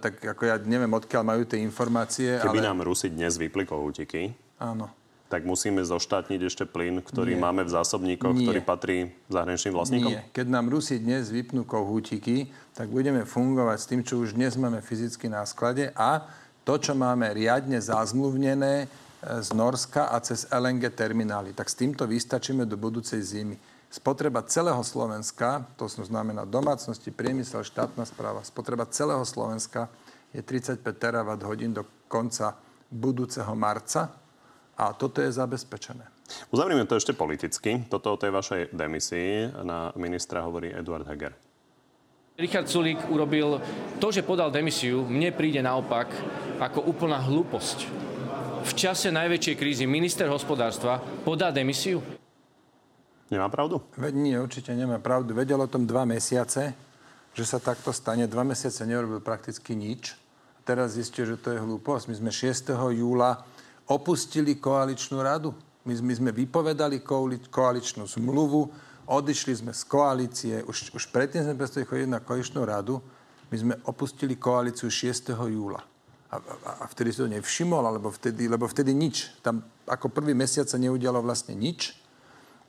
tak 0.00 0.16
ako 0.16 0.42
ja 0.48 0.56
neviem, 0.64 0.88
odkiaľ 0.88 1.22
majú 1.26 1.42
tie 1.44 1.60
informácie. 1.60 2.40
Keby 2.40 2.64
ale... 2.64 2.68
nám 2.72 2.80
Rusi 2.80 3.12
dnes 3.12 3.36
vypli 3.36 3.68
kohútiky, 3.68 4.32
Áno. 4.56 4.88
tak 5.28 5.44
musíme 5.44 5.84
zoštátniť 5.84 6.40
ešte 6.40 6.64
plyn, 6.64 7.04
ktorý 7.04 7.36
Nie. 7.36 7.42
máme 7.42 7.62
v 7.68 7.70
zásobníkoch, 7.76 8.32
Nie. 8.32 8.48
ktorý 8.48 8.60
patrí 8.64 8.96
zahraničným 9.28 9.74
vlastníkom? 9.76 10.10
Nie. 10.16 10.24
Keď 10.32 10.46
nám 10.48 10.72
Rusi 10.72 10.96
dnes 10.96 11.28
vypnú 11.28 11.68
kohútiky, 11.68 12.48
tak 12.72 12.88
budeme 12.88 13.28
fungovať 13.28 13.76
s 13.76 13.88
tým, 13.88 14.00
čo 14.00 14.24
už 14.24 14.32
dnes 14.32 14.56
máme 14.56 14.80
fyzicky 14.80 15.28
na 15.28 15.44
sklade 15.44 15.92
a 15.92 16.24
to, 16.64 16.80
čo 16.80 16.96
máme 16.96 17.30
riadne 17.36 17.78
zazmluvnené 17.78 18.74
e, 18.84 18.86
z 19.44 19.48
Norska 19.52 20.08
a 20.10 20.16
cez 20.24 20.48
LNG 20.48 20.90
terminály. 20.96 21.52
Tak 21.52 21.68
s 21.68 21.76
týmto 21.76 22.08
vystačíme 22.08 22.64
do 22.64 22.80
budúcej 22.80 23.20
zimy. 23.20 23.60
Spotreba 23.92 24.42
celého 24.42 24.82
Slovenska, 24.82 25.62
to 25.78 25.86
znamená 25.86 26.42
domácnosti, 26.42 27.14
priemysel, 27.14 27.62
štátna 27.62 28.02
správa, 28.02 28.42
spotreba 28.42 28.90
celého 28.90 29.22
Slovenska 29.22 29.86
je 30.34 30.42
35 30.42 30.82
terawatt 30.98 31.46
hodín 31.46 31.70
do 31.70 31.86
konca 32.10 32.58
budúceho 32.90 33.54
marca 33.54 34.10
a 34.74 34.90
toto 34.98 35.22
je 35.22 35.30
zabezpečené. 35.30 36.10
Uzavrime 36.50 36.82
to 36.90 36.98
ešte 36.98 37.14
politicky. 37.14 37.86
Toto 37.86 38.16
o 38.16 38.20
tej 38.20 38.34
vašej 38.34 38.74
demisii 38.74 39.62
na 39.62 39.94
ministra 39.94 40.42
hovorí 40.42 40.74
Eduard 40.74 41.06
Heger. 41.06 41.53
Richard 42.34 42.66
Sulík 42.66 42.98
urobil 43.14 43.62
to, 44.02 44.10
že 44.10 44.26
podal 44.26 44.50
demisiu, 44.50 45.06
mne 45.06 45.30
príde 45.30 45.62
naopak 45.62 46.10
ako 46.58 46.82
úplná 46.90 47.22
hlúposť. 47.22 47.86
V 48.66 48.72
čase 48.74 49.14
najväčšej 49.14 49.54
krízy 49.54 49.86
minister 49.86 50.26
hospodárstva 50.26 50.98
podá 50.98 51.54
demisiu. 51.54 52.02
Nemá 53.30 53.46
pravdu? 53.46 53.78
Veď 53.94 54.14
nie, 54.18 54.34
určite 54.34 54.74
nemá 54.74 54.98
pravdu. 54.98 55.30
Vedel 55.30 55.62
o 55.62 55.70
tom 55.70 55.86
dva 55.86 56.02
mesiace, 56.02 56.74
že 57.38 57.44
sa 57.46 57.62
takto 57.62 57.94
stane. 57.94 58.26
Dva 58.26 58.42
mesiace 58.42 58.82
neurobil 58.82 59.22
prakticky 59.22 59.78
nič. 59.78 60.18
Teraz 60.66 60.98
zistil, 60.98 61.30
že 61.30 61.38
to 61.38 61.54
je 61.54 61.62
hlúposť. 61.62 62.10
My 62.10 62.14
sme 62.18 62.30
6. 62.34 62.74
júla 62.98 63.46
opustili 63.86 64.58
koaličnú 64.58 65.22
radu. 65.22 65.54
My, 65.86 65.94
my 66.02 66.14
sme 66.18 66.30
vypovedali 66.34 66.98
koaličnú 67.46 68.10
zmluvu, 68.10 68.74
odišli 69.06 69.52
sme 69.64 69.72
z 69.72 69.82
koalície, 69.84 70.54
už, 70.64 70.94
už 70.96 71.04
predtým 71.12 71.44
sme 71.44 71.58
prestali 71.58 71.84
chodiť 71.88 72.08
na 72.08 72.20
koaličnú 72.20 72.60
radu, 72.64 73.00
my 73.52 73.56
sme 73.56 73.74
opustili 73.86 74.34
koalíciu 74.34 74.90
6. 74.90 75.30
júla. 75.34 75.80
A, 76.32 76.36
a, 76.40 76.70
a 76.82 76.84
vtedy 76.90 77.14
si 77.14 77.22
to 77.22 77.30
nevšimol, 77.30 77.84
alebo 77.86 78.10
vtedy, 78.10 78.50
lebo 78.50 78.66
vtedy 78.66 78.90
nič. 78.90 79.30
Tam 79.44 79.62
ako 79.86 80.10
prvý 80.10 80.34
mesiac 80.34 80.66
sa 80.66 80.80
neudialo 80.80 81.22
vlastne 81.22 81.54
nič. 81.54 82.03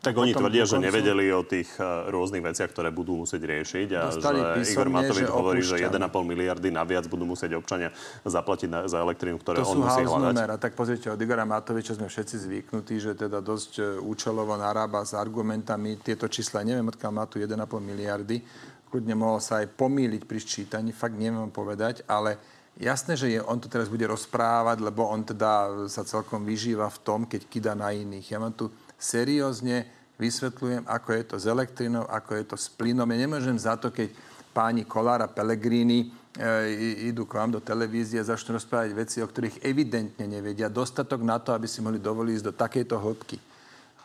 Tak 0.06 0.22
oni 0.22 0.38
tvrdia, 0.38 0.70
že 0.70 0.78
nevedeli 0.78 1.34
o 1.34 1.42
tých 1.42 1.74
e, 1.82 2.14
rôznych 2.14 2.46
veciach, 2.46 2.70
ktoré 2.70 2.94
budú 2.94 3.26
musieť 3.26 3.42
riešiť 3.42 3.88
a 3.98 4.02
Dostali 4.14 4.38
že 4.38 4.46
písomne, 4.62 4.70
Igor 4.70 4.90
Matovič 4.94 5.26
že 5.26 5.34
hovorí, 5.34 5.62
že 5.66 5.76
1,5 5.82 5.98
miliardy 6.22 6.70
naviac 6.70 7.10
budú 7.10 7.26
musieť 7.26 7.58
občania 7.58 7.90
zaplatiť 8.22 8.70
na, 8.70 8.80
za 8.86 9.02
elektrínu, 9.02 9.42
ktoré 9.42 9.66
to 9.66 9.74
on 9.74 9.82
musí 9.82 10.06
hľadať. 10.06 10.34
Numer. 10.38 10.50
A 10.54 10.58
tak 10.62 10.78
pozrite, 10.78 11.10
od 11.10 11.18
Igora 11.18 11.50
Matoviča 11.50 11.98
sme 11.98 12.06
všetci 12.06 12.36
zvyknutí, 12.46 13.02
že 13.02 13.18
teda 13.18 13.42
dosť 13.42 13.72
e, 13.82 13.84
účelovo 14.06 14.54
narába 14.54 15.02
s 15.02 15.18
argumentami. 15.18 15.98
Tieto 15.98 16.30
čísla, 16.30 16.62
neviem, 16.62 16.86
odkiaľ 16.86 17.12
má 17.12 17.26
tu 17.26 17.42
1,5 17.42 17.58
miliardy. 17.82 18.46
Kľudne 18.94 19.18
mohol 19.18 19.42
sa 19.42 19.66
aj 19.66 19.74
pomýliť 19.74 20.22
pri 20.30 20.38
sčítaní, 20.38 20.94
fakt 20.94 21.18
neviem 21.18 21.50
povedať, 21.50 22.06
ale 22.06 22.38
Jasné, 22.76 23.16
že 23.16 23.32
je, 23.32 23.40
on 23.40 23.56
to 23.56 23.72
teraz 23.72 23.88
bude 23.88 24.04
rozprávať, 24.04 24.84
lebo 24.84 25.08
on 25.08 25.24
teda 25.24 25.88
sa 25.88 26.04
celkom 26.04 26.44
vyžíva 26.44 26.92
v 26.92 27.00
tom, 27.08 27.24
keď 27.24 27.48
kida 27.48 27.72
na 27.72 27.96
iných. 27.96 28.36
Ja 28.36 28.44
mám 28.44 28.52
tu 28.52 28.68
seriózne 29.00 29.86
vysvetľujem, 30.16 30.88
ako 30.88 31.10
je 31.12 31.24
to 31.28 31.36
s 31.40 31.46
elektrinou, 31.46 32.04
ako 32.08 32.32
je 32.40 32.46
to 32.48 32.56
s 32.56 32.68
plynom. 32.72 33.08
Ja 33.12 33.20
nemôžem 33.28 33.58
za 33.60 33.76
to, 33.76 33.92
keď 33.92 34.12
páni 34.56 34.88
Kolára 34.88 35.28
Pellegrini 35.28 36.08
e, 36.40 37.12
idú 37.12 37.28
k 37.28 37.36
vám 37.36 37.52
do 37.52 37.60
televízie 37.60 38.24
a 38.24 38.28
začnú 38.28 38.56
rozprávať 38.56 38.96
veci, 38.96 39.18
o 39.20 39.28
ktorých 39.28 39.68
evidentne 39.68 40.24
nevedia. 40.24 40.72
Dostatok 40.72 41.20
na 41.20 41.36
to, 41.44 41.52
aby 41.52 41.68
si 41.68 41.84
mohli 41.84 42.00
dovoliť 42.00 42.34
ísť 42.40 42.48
do 42.48 42.56
takejto 42.56 42.96
hĺbky. 42.96 43.38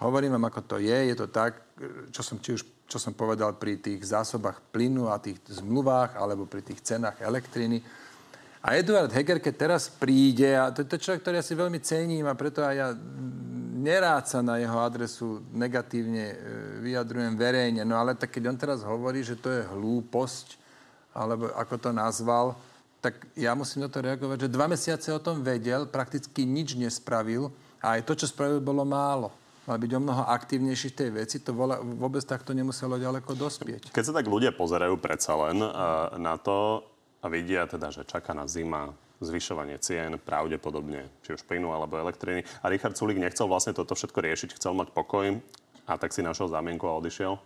Hovorím 0.03 0.35
vám, 0.35 0.51
ako 0.51 0.61
to 0.67 0.77
je. 0.83 0.99
Je 1.13 1.15
to 1.15 1.31
tak, 1.31 1.61
čo 2.11 2.25
som, 2.25 2.43
či 2.43 2.59
už, 2.59 2.63
čo 2.91 2.99
som 2.99 3.15
povedal 3.15 3.55
pri 3.55 3.79
tých 3.79 4.03
zásobách 4.03 4.59
plynu 4.75 5.07
a 5.13 5.23
tých 5.23 5.39
zmluvách, 5.47 6.19
alebo 6.19 6.49
pri 6.49 6.67
tých 6.67 6.83
cenách 6.83 7.21
elektriny. 7.23 7.79
A 8.61 8.77
Eduard 8.77 9.13
Heger, 9.13 9.41
keď 9.41 9.55
teraz 9.57 9.89
príde, 9.89 10.53
a 10.53 10.69
to 10.69 10.85
je 10.85 11.01
človek, 11.01 11.25
ktorý 11.25 11.41
ja 11.41 11.45
si 11.45 11.55
veľmi 11.57 11.81
cením 11.81 12.29
a 12.29 12.37
preto 12.37 12.61
aj 12.61 12.75
ja 12.77 12.89
nerád 13.81 14.29
sa 14.29 14.45
na 14.45 14.61
jeho 14.61 14.77
adresu 14.77 15.41
negatívne 15.51 16.25
e, 16.31 16.37
vyjadrujem 16.85 17.35
verejne, 17.35 17.83
no 17.89 17.97
ale 17.97 18.13
tak 18.13 18.37
keď 18.37 18.53
on 18.53 18.59
teraz 18.61 18.81
hovorí, 18.85 19.25
že 19.25 19.41
to 19.41 19.49
je 19.49 19.65
hlúposť, 19.65 20.61
alebo 21.17 21.49
ako 21.57 21.75
to 21.81 21.91
nazval, 21.91 22.61
tak 23.01 23.17
ja 23.33 23.57
musím 23.57 23.83
na 23.83 23.91
to 23.91 24.05
reagovať, 24.05 24.47
že 24.47 24.53
dva 24.53 24.69
mesiace 24.69 25.09
o 25.09 25.19
tom 25.19 25.41
vedel, 25.41 25.89
prakticky 25.89 26.45
nič 26.45 26.77
nespravil 26.77 27.49
a 27.81 27.97
aj 27.97 28.05
to, 28.05 28.13
čo 28.13 28.29
spravil, 28.29 28.61
bolo 28.61 28.85
málo 28.85 29.33
mal 29.69 29.79
byť 29.79 29.93
o 29.95 30.01
mnoho 30.03 30.23
aktívnejší 30.27 30.91
v 30.91 30.99
tej 30.99 31.11
veci, 31.15 31.37
to 31.39 31.55
vôbec 31.55 32.27
takto 32.27 32.51
nemuselo 32.51 32.99
ďaleko 32.99 33.39
dospieť. 33.39 33.95
Keď 33.95 34.05
sa 34.11 34.17
tak 34.19 34.27
ľudia 34.27 34.51
pozerajú 34.51 34.99
predsa 34.99 35.39
len 35.47 35.63
e, 35.63 35.71
na 36.19 36.35
to 36.43 36.83
a 37.23 37.27
vidia 37.31 37.71
teda, 37.71 37.95
že 37.95 38.03
čaká 38.03 38.35
na 38.35 38.51
zima, 38.51 38.91
zvyšovanie 39.21 39.77
cien, 39.79 40.17
pravdepodobne, 40.17 41.07
či 41.21 41.37
už 41.37 41.45
plynu 41.45 41.71
alebo 41.71 42.01
elektriny. 42.01 42.45
A 42.65 42.73
Richard 42.73 42.97
Sulik 42.97 43.21
nechcel 43.21 43.47
vlastne 43.47 43.77
toto 43.77 43.93
všetko 43.93 44.19
riešiť, 44.21 44.57
chcel 44.57 44.73
mať 44.73 44.97
pokoj 44.97 45.37
a 45.85 45.93
tak 46.01 46.11
si 46.17 46.25
našiel 46.25 46.49
zámienku 46.49 46.89
a 46.89 46.97
odišiel? 46.97 47.37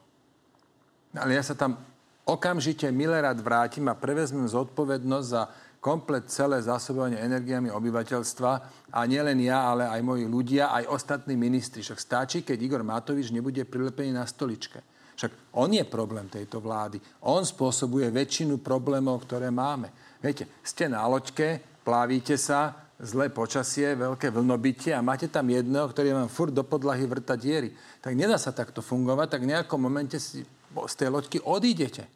Ale 1.19 1.35
ja 1.35 1.43
sa 1.43 1.55
tam 1.59 1.79
okamžite 2.27 2.89
milerát 2.95 3.37
vrátim 3.37 3.87
a 3.91 3.99
prevezmem 3.99 4.47
zodpovednosť 4.47 5.29
za 5.29 5.43
komplet 5.85 6.33
celé 6.33 6.65
zásobovanie 6.65 7.21
energiami 7.21 7.69
obyvateľstva 7.69 8.53
a 8.89 9.01
nielen 9.05 9.37
ja, 9.45 9.69
ale 9.69 9.85
aj 9.85 10.01
moji 10.01 10.25
ľudia, 10.25 10.73
aj 10.73 10.89
ostatní 10.89 11.37
ministri. 11.37 11.85
Však 11.85 12.01
stačí, 12.01 12.39
keď 12.41 12.57
Igor 12.57 12.81
Matovič 12.81 13.29
nebude 13.29 13.69
prilepený 13.69 14.17
na 14.17 14.25
stoličke. 14.25 14.81
Však 15.15 15.55
on 15.61 15.71
je 15.71 15.85
problém 15.87 16.27
tejto 16.27 16.59
vlády. 16.59 16.99
On 17.29 17.45
spôsobuje 17.45 18.09
väčšinu 18.11 18.59
problémov, 18.65 19.29
ktoré 19.29 19.53
máme. 19.53 19.93
Viete, 20.25 20.49
ste 20.65 20.89
na 20.89 21.05
loďke, 21.05 21.61
plávíte 21.85 22.41
sa, 22.41 22.89
zlé 22.97 23.29
počasie, 23.29 23.93
veľké 23.93 24.33
vlnobytie 24.33 24.97
a 24.97 25.05
máte 25.05 25.29
tam 25.29 25.53
jedného, 25.53 25.85
ktorý 25.93 26.17
vám 26.17 26.33
furt 26.33 26.49
do 26.49 26.65
podlahy 26.65 27.05
vrta 27.05 27.37
diery. 27.37 27.77
Tak 28.01 28.17
nedá 28.17 28.41
sa 28.41 28.49
takto 28.49 28.81
fungovať, 28.81 29.37
tak 29.37 29.45
v 29.45 29.53
nejakom 29.53 29.77
momente 29.77 30.17
si 30.17 30.41
z 30.73 30.95
tej 30.97 31.13
loďky 31.13 31.45
odídete. 31.45 32.09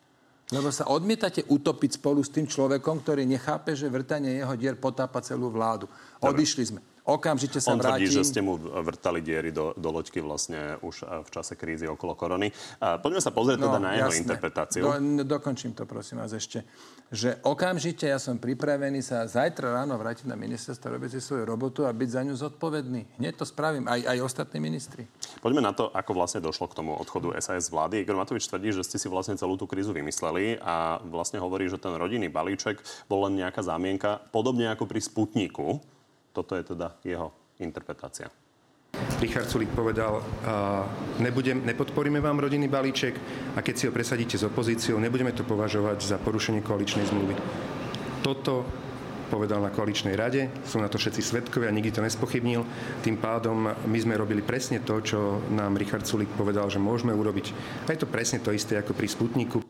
Lebo 0.48 0.72
sa 0.72 0.88
odmietate 0.88 1.44
utopiť 1.44 2.00
spolu 2.00 2.24
s 2.24 2.32
tým 2.32 2.48
človekom, 2.48 3.04
ktorý 3.04 3.28
nechápe, 3.28 3.76
že 3.76 3.92
vrtanie 3.92 4.40
jeho 4.40 4.56
dier 4.56 4.80
potápa 4.80 5.20
celú 5.20 5.52
vládu. 5.52 5.84
Odišli 6.24 6.64
sme. 6.64 6.80
Okamžite 7.08 7.56
sa 7.56 7.72
On 7.72 7.80
vrátim. 7.80 8.04
tvrdí, 8.04 8.20
že 8.20 8.20
ste 8.20 8.44
mu 8.44 8.60
vrtali 8.60 9.24
diery 9.24 9.48
do, 9.48 9.72
do 9.72 9.88
loďky 9.88 10.20
vlastne 10.20 10.76
už 10.84 11.08
v 11.24 11.28
čase 11.32 11.56
krízy 11.56 11.88
okolo 11.88 12.12
korony. 12.12 12.52
Poďme 12.78 13.24
sa 13.24 13.32
pozrieť 13.32 13.64
no, 13.64 13.72
teda 13.72 13.78
na 13.80 13.90
jeho 13.96 14.12
jasné. 14.12 14.28
interpretáciu. 14.28 14.82
Do, 14.84 14.92
dokončím 15.24 15.72
to, 15.72 15.88
prosím 15.88 16.20
vás, 16.20 16.36
ešte. 16.36 16.68
Že 17.08 17.40
okamžite 17.48 18.04
ja 18.04 18.20
som 18.20 18.36
pripravený 18.36 19.00
sa 19.00 19.24
zajtra 19.24 19.72
ráno 19.72 19.96
vrátiť 19.96 20.28
na 20.28 20.36
ministerstvo, 20.36 21.00
robiť 21.00 21.16
si 21.16 21.20
svoju 21.24 21.48
robotu 21.48 21.88
a 21.88 21.96
byť 21.96 22.08
za 22.12 22.20
ňu 22.28 22.34
zodpovedný. 22.36 23.16
Hneď 23.16 23.40
to 23.40 23.48
spravím, 23.48 23.88
aj, 23.88 24.04
aj 24.04 24.18
ostatní 24.20 24.60
ministri. 24.60 25.08
Poďme 25.40 25.64
na 25.64 25.72
to, 25.72 25.88
ako 25.88 26.12
vlastne 26.12 26.44
došlo 26.44 26.68
k 26.68 26.76
tomu 26.76 26.92
odchodu 26.92 27.32
SAS 27.40 27.72
vlády. 27.72 28.04
Igor 28.04 28.20
Matovič 28.20 28.44
tvrdí, 28.44 28.76
že 28.76 28.84
ste 28.84 29.00
si 29.00 29.08
vlastne 29.08 29.40
celú 29.40 29.56
tú 29.56 29.64
krízu 29.64 29.96
vymysleli 29.96 30.60
a 30.60 31.00
vlastne 31.08 31.40
hovorí, 31.40 31.72
že 31.72 31.80
ten 31.80 31.96
rodinný 31.96 32.28
balíček 32.28 32.84
bol 33.08 33.24
len 33.24 33.40
nejaká 33.40 33.64
zámienka, 33.64 34.20
podobne 34.28 34.68
ako 34.68 34.84
pri 34.84 35.00
Sputniku 35.00 35.80
toto 36.38 36.54
je 36.54 36.62
teda 36.62 36.94
jeho 37.02 37.34
interpretácia. 37.58 38.30
Richard 39.18 39.50
Sulik 39.50 39.74
povedal, 39.74 40.22
nebudem, 41.18 41.66
nepodporíme 41.66 42.22
vám 42.22 42.38
rodinný 42.38 42.70
balíček 42.70 43.18
a 43.52 43.60
keď 43.60 43.74
si 43.74 43.84
ho 43.90 43.92
presadíte 43.92 44.38
s 44.38 44.46
opozíciou, 44.46 45.02
nebudeme 45.02 45.34
to 45.34 45.42
považovať 45.42 45.98
za 46.06 46.16
porušenie 46.22 46.62
koaličnej 46.62 47.10
zmluvy. 47.10 47.34
Toto 48.22 48.64
povedal 49.28 49.60
na 49.60 49.68
koaličnej 49.68 50.16
rade, 50.16 50.48
sú 50.64 50.80
na 50.80 50.88
to 50.88 50.96
všetci 50.96 51.20
svetkovia, 51.20 51.68
nikdy 51.68 51.92
to 51.92 52.00
nespochybnil. 52.00 52.64
Tým 53.04 53.20
pádom 53.20 53.68
my 53.84 53.98
sme 54.00 54.16
robili 54.16 54.40
presne 54.40 54.80
to, 54.80 55.04
čo 55.04 55.44
nám 55.52 55.76
Richard 55.76 56.08
Sulik 56.08 56.32
povedal, 56.32 56.72
že 56.72 56.80
môžeme 56.80 57.12
urobiť. 57.12 57.52
A 57.84 57.92
je 57.92 58.00
to 58.00 58.08
presne 58.08 58.40
to 58.40 58.56
isté 58.56 58.80
ako 58.80 58.96
pri 58.96 59.04
Sputniku. 59.04 59.67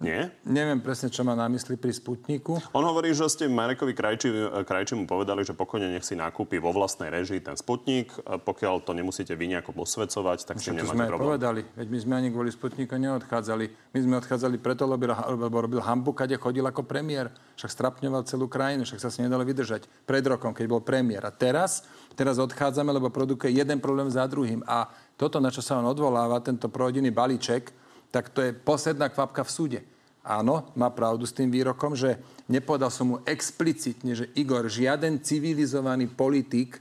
Nie? 0.00 0.32
Neviem 0.48 0.80
presne, 0.80 1.12
čo 1.12 1.20
má 1.28 1.36
na 1.36 1.44
mysli 1.52 1.76
pri 1.76 1.92
Sputniku. 1.92 2.56
On 2.72 2.80
hovorí, 2.80 3.12
že 3.12 3.28
ste 3.28 3.52
Marekovi 3.52 3.92
Krajči, 3.92 4.32
Krajčimu 4.64 5.04
povedali, 5.04 5.44
že 5.44 5.52
pokojne 5.52 5.92
nech 5.92 6.08
si 6.08 6.16
nakúpi 6.16 6.56
vo 6.56 6.72
vlastnej 6.72 7.12
režii 7.12 7.44
ten 7.44 7.52
Sputnik. 7.52 8.08
Pokiaľ 8.24 8.80
to 8.80 8.96
nemusíte 8.96 9.36
vy 9.36 9.52
nejako 9.52 9.76
posvedcovať, 9.76 10.48
tak 10.48 10.56
s 10.56 10.72
tým 10.72 10.80
nemáte 10.80 10.96
sme 10.96 11.04
problém. 11.04 11.26
povedali. 11.28 11.60
Veď 11.76 11.88
my 11.92 11.98
sme 12.00 12.14
ani 12.16 12.28
kvôli 12.32 12.48
Sputniku 12.48 12.96
neodchádzali. 12.96 13.92
My 13.92 13.98
sme 14.00 14.14
odchádzali 14.24 14.56
preto, 14.56 14.88
lebo, 14.88 15.04
lebo 15.36 15.56
robil 15.60 15.84
hambu, 15.84 16.16
kade 16.16 16.40
chodil 16.40 16.64
ako 16.64 16.88
premiér. 16.88 17.28
Však 17.60 17.68
strapňoval 17.68 18.24
celú 18.24 18.48
krajinu, 18.48 18.88
však 18.88 19.04
sa 19.04 19.12
si 19.12 19.20
nedalo 19.20 19.44
vydržať. 19.44 19.84
Pred 20.08 20.24
rokom, 20.32 20.56
keď 20.56 20.64
bol 20.64 20.80
premiér. 20.80 21.28
A 21.28 21.32
teraz, 21.34 21.84
teraz 22.16 22.40
odchádzame, 22.40 22.88
lebo 22.88 23.12
produkuje 23.12 23.52
jeden 23.52 23.76
problém 23.84 24.08
za 24.08 24.24
druhým. 24.24 24.64
A 24.64 24.88
toto, 25.20 25.44
na 25.44 25.52
čo 25.52 25.60
sa 25.60 25.76
on 25.76 25.84
odvoláva, 25.84 26.40
tento 26.40 26.72
prorodinný 26.72 27.12
balíček, 27.12 27.89
tak 28.10 28.28
to 28.30 28.42
je 28.42 28.52
posledná 28.52 29.08
kvapka 29.08 29.46
v 29.46 29.50
súde. 29.50 29.80
Áno, 30.20 30.68
má 30.76 30.92
pravdu 30.92 31.24
s 31.24 31.32
tým 31.32 31.48
výrokom, 31.48 31.96
že 31.96 32.20
nepovedal 32.44 32.92
som 32.92 33.16
mu 33.16 33.16
explicitne, 33.24 34.12
že 34.12 34.28
Igor, 34.36 34.68
žiaden 34.68 35.24
civilizovaný 35.24 36.12
politik 36.12 36.76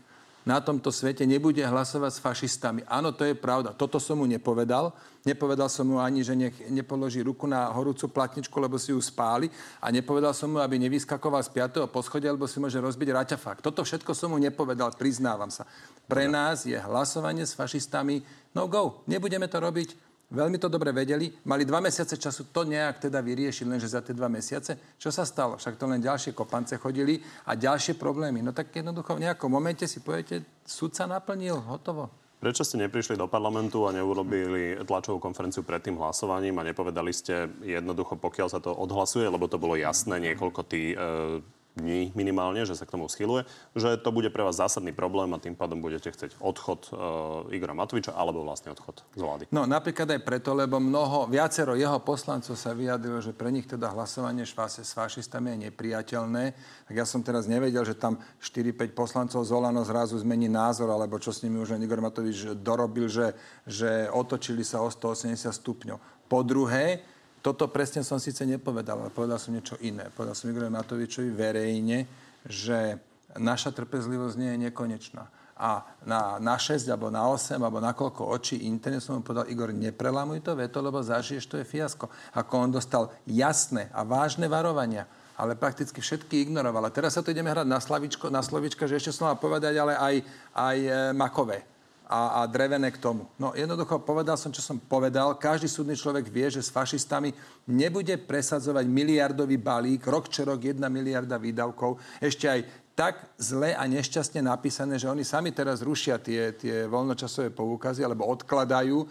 na 0.50 0.58
tomto 0.64 0.90
svete 0.90 1.30
nebude 1.30 1.62
hlasovať 1.62 2.12
s 2.16 2.24
fašistami. 2.24 2.82
Áno, 2.90 3.14
to 3.14 3.22
je 3.22 3.38
pravda. 3.38 3.76
Toto 3.76 4.02
som 4.02 4.18
mu 4.18 4.26
nepovedal. 4.26 4.90
Nepovedal 5.22 5.70
som 5.70 5.86
mu 5.86 6.02
ani, 6.02 6.26
že 6.26 6.34
nech 6.34 6.58
nepoloží 6.74 7.22
ruku 7.22 7.46
na 7.46 7.70
horúcu 7.70 8.10
platničku, 8.10 8.56
lebo 8.58 8.82
si 8.82 8.90
ju 8.90 8.98
spáli. 8.98 9.52
A 9.78 9.94
nepovedal 9.94 10.34
som 10.34 10.50
mu, 10.50 10.58
aby 10.58 10.82
nevyskakoval 10.82 11.46
z 11.46 11.54
5. 11.54 11.86
poschodia, 11.94 12.34
lebo 12.34 12.50
si 12.50 12.58
môže 12.58 12.82
rozbiť 12.82 13.10
raťafák. 13.14 13.62
Toto 13.62 13.86
všetko 13.86 14.16
som 14.18 14.34
mu 14.34 14.42
nepovedal, 14.42 14.96
priznávam 14.98 15.54
sa. 15.54 15.70
Pre 16.10 16.26
nás 16.26 16.66
je 16.66 16.80
hlasovanie 16.82 17.46
s 17.46 17.54
fašistami 17.54 18.26
no 18.58 18.66
go. 18.66 19.06
Nebudeme 19.06 19.46
to 19.46 19.62
robiť 19.62 20.09
Veľmi 20.30 20.62
to 20.62 20.70
dobre 20.70 20.94
vedeli. 20.94 21.34
Mali 21.50 21.66
dva 21.66 21.82
mesiace 21.82 22.14
času 22.14 22.54
to 22.54 22.62
nejak 22.62 23.10
teda 23.10 23.18
vyriešiť, 23.18 23.66
lenže 23.66 23.90
za 23.90 24.06
tie 24.06 24.14
dva 24.14 24.30
mesiace. 24.30 24.78
Čo 25.02 25.10
sa 25.10 25.26
stalo? 25.26 25.58
Však 25.58 25.74
to 25.74 25.90
len 25.90 25.98
ďalšie 25.98 26.38
kopance 26.38 26.78
chodili 26.78 27.18
a 27.50 27.58
ďalšie 27.58 27.98
problémy. 27.98 28.46
No 28.46 28.54
tak 28.54 28.70
jednoducho 28.70 29.18
v 29.18 29.26
nejakom 29.26 29.50
momente 29.50 29.90
si 29.90 30.06
poviete, 30.06 30.46
súd 30.62 30.94
sa 30.94 31.10
naplnil, 31.10 31.58
hotovo. 31.66 32.14
Prečo 32.40 32.64
ste 32.64 32.80
neprišli 32.80 33.20
do 33.20 33.28
parlamentu 33.28 33.84
a 33.84 33.92
neurobili 33.92 34.80
tlačovú 34.88 35.20
konferenciu 35.20 35.66
pred 35.66 35.84
tým 35.84 36.00
hlasovaním 36.00 36.56
a 36.62 36.68
nepovedali 36.72 37.12
ste 37.12 37.52
jednoducho, 37.66 38.16
pokiaľ 38.16 38.48
sa 38.48 38.64
to 38.64 38.72
odhlasuje, 38.72 39.28
lebo 39.28 39.52
to 39.52 39.60
bolo 39.60 39.76
jasné, 39.76 40.24
niekoľko 40.24 40.62
tý, 40.64 40.96
e, 40.96 41.42
dní 41.80 42.12
minimálne, 42.14 42.64
že 42.68 42.78
sa 42.78 42.86
k 42.86 42.94
tomu 42.94 43.10
schyluje, 43.10 43.48
že 43.74 43.98
to 44.00 44.12
bude 44.12 44.30
pre 44.30 44.44
vás 44.46 44.60
zásadný 44.60 44.92
problém 44.94 45.32
a 45.34 45.42
tým 45.42 45.58
pádom 45.58 45.82
budete 45.82 46.12
chcieť 46.12 46.38
odchod 46.38 46.92
uh, 46.92 47.50
Igora 47.50 47.74
Matoviča 47.74 48.14
alebo 48.14 48.44
vlastne 48.46 48.72
odchod 48.72 49.02
z 49.16 49.22
vlády. 49.24 49.44
No 49.50 49.66
napríklad 49.66 50.08
aj 50.14 50.22
preto, 50.22 50.54
lebo 50.54 50.78
mnoho, 50.78 51.26
viacero 51.28 51.74
jeho 51.74 51.98
poslancov 52.04 52.60
sa 52.60 52.72
vyjadrilo, 52.76 53.24
že 53.24 53.34
pre 53.34 53.50
nich 53.50 53.66
teda 53.66 53.92
hlasovanie 53.92 54.46
šváse 54.46 54.86
s 54.86 54.94
fašistami 54.94 55.56
je 55.56 55.58
nepriateľné. 55.72 56.44
Tak 56.92 56.96
ja 56.96 57.06
som 57.08 57.24
teraz 57.26 57.50
nevedel, 57.50 57.82
že 57.88 57.98
tam 57.98 58.20
4-5 58.44 58.94
poslancov 58.94 59.42
z 59.44 59.52
Olano 59.52 59.82
zrazu 59.82 60.20
zmení 60.20 60.52
názor, 60.52 60.92
alebo 60.92 61.18
čo 61.18 61.32
s 61.32 61.42
nimi 61.42 61.58
už 61.60 61.80
Igor 61.80 62.04
Matovič 62.04 62.54
dorobil, 62.60 63.08
že, 63.08 63.34
že 63.64 64.12
otočili 64.12 64.62
sa 64.62 64.84
o 64.84 64.90
180 64.92 65.50
stupňov. 65.50 65.98
Po 66.30 66.46
druhé, 66.46 67.02
toto 67.50 67.66
presne 67.74 68.06
som 68.06 68.22
síce 68.22 68.46
nepovedal, 68.46 69.02
ale 69.02 69.10
povedal 69.10 69.42
som 69.42 69.50
niečo 69.50 69.74
iné. 69.82 70.14
Povedal 70.14 70.38
som 70.38 70.54
Igorovi 70.54 70.70
Matovičovi 70.70 71.34
verejne, 71.34 72.06
že 72.46 73.02
naša 73.42 73.74
trpezlivosť 73.74 74.38
nie 74.38 74.50
je 74.54 74.60
nekonečná. 74.70 75.26
A 75.60 75.82
na, 76.06 76.38
na 76.38 76.56
6, 76.56 76.86
alebo 76.88 77.10
na 77.10 77.26
8, 77.26 77.58
alebo 77.58 77.82
na 77.82 77.92
koľko 77.92 78.30
očí 78.30 78.70
internet 78.70 79.02
som 79.02 79.18
mu 79.18 79.26
povedal, 79.26 79.50
Igor, 79.50 79.74
neprelamuj 79.74 80.46
to 80.46 80.54
veto, 80.54 80.78
lebo 80.80 81.02
zažiješ, 81.02 81.50
to 81.50 81.58
je 81.58 81.66
fiasko. 81.66 82.06
Ako 82.38 82.70
on 82.70 82.72
dostal 82.72 83.10
jasné 83.26 83.90
a 83.92 84.06
vážne 84.06 84.46
varovania, 84.46 85.10
ale 85.34 85.58
prakticky 85.58 86.00
všetky 86.00 86.48
ignoroval. 86.48 86.88
A 86.88 86.96
teraz 86.96 87.18
sa 87.18 87.26
to 87.26 87.34
ideme 87.34 87.50
hrať 87.52 87.68
na, 87.68 87.82
slavičko, 87.82 88.30
na 88.32 88.46
slovička, 88.46 88.88
že 88.88 89.02
ešte 89.02 89.12
som 89.12 89.28
mal 89.28 89.42
povedať, 89.42 89.74
ale 89.76 89.98
aj, 89.98 90.16
aj 90.54 90.78
e, 90.80 90.92
makové 91.18 91.79
a, 92.10 92.42
a 92.42 92.50
drevené 92.50 92.90
k 92.90 92.98
tomu. 92.98 93.30
No 93.38 93.54
jednoducho 93.54 94.02
povedal 94.02 94.34
som, 94.34 94.50
čo 94.50 94.66
som 94.66 94.82
povedal. 94.82 95.38
Každý 95.38 95.70
súdny 95.70 95.94
človek 95.94 96.26
vie, 96.26 96.50
že 96.50 96.66
s 96.66 96.74
fašistami 96.74 97.30
nebude 97.70 98.18
presadzovať 98.18 98.90
miliardový 98.90 99.62
balík, 99.62 100.10
rok 100.10 100.26
čo 100.26 100.42
rok 100.42 100.58
jedna 100.58 100.90
miliarda 100.90 101.38
výdavkov. 101.38 102.02
Ešte 102.18 102.50
aj 102.50 102.60
tak 102.98 103.16
zle 103.38 103.78
a 103.78 103.86
nešťastne 103.86 104.42
napísané, 104.42 104.98
že 104.98 105.08
oni 105.08 105.22
sami 105.22 105.54
teraz 105.54 105.86
rušia 105.86 106.18
tie, 106.18 106.52
tie 106.58 106.90
voľnočasové 106.90 107.54
poukazy 107.54 108.02
alebo 108.02 108.26
odkladajú. 108.28 109.06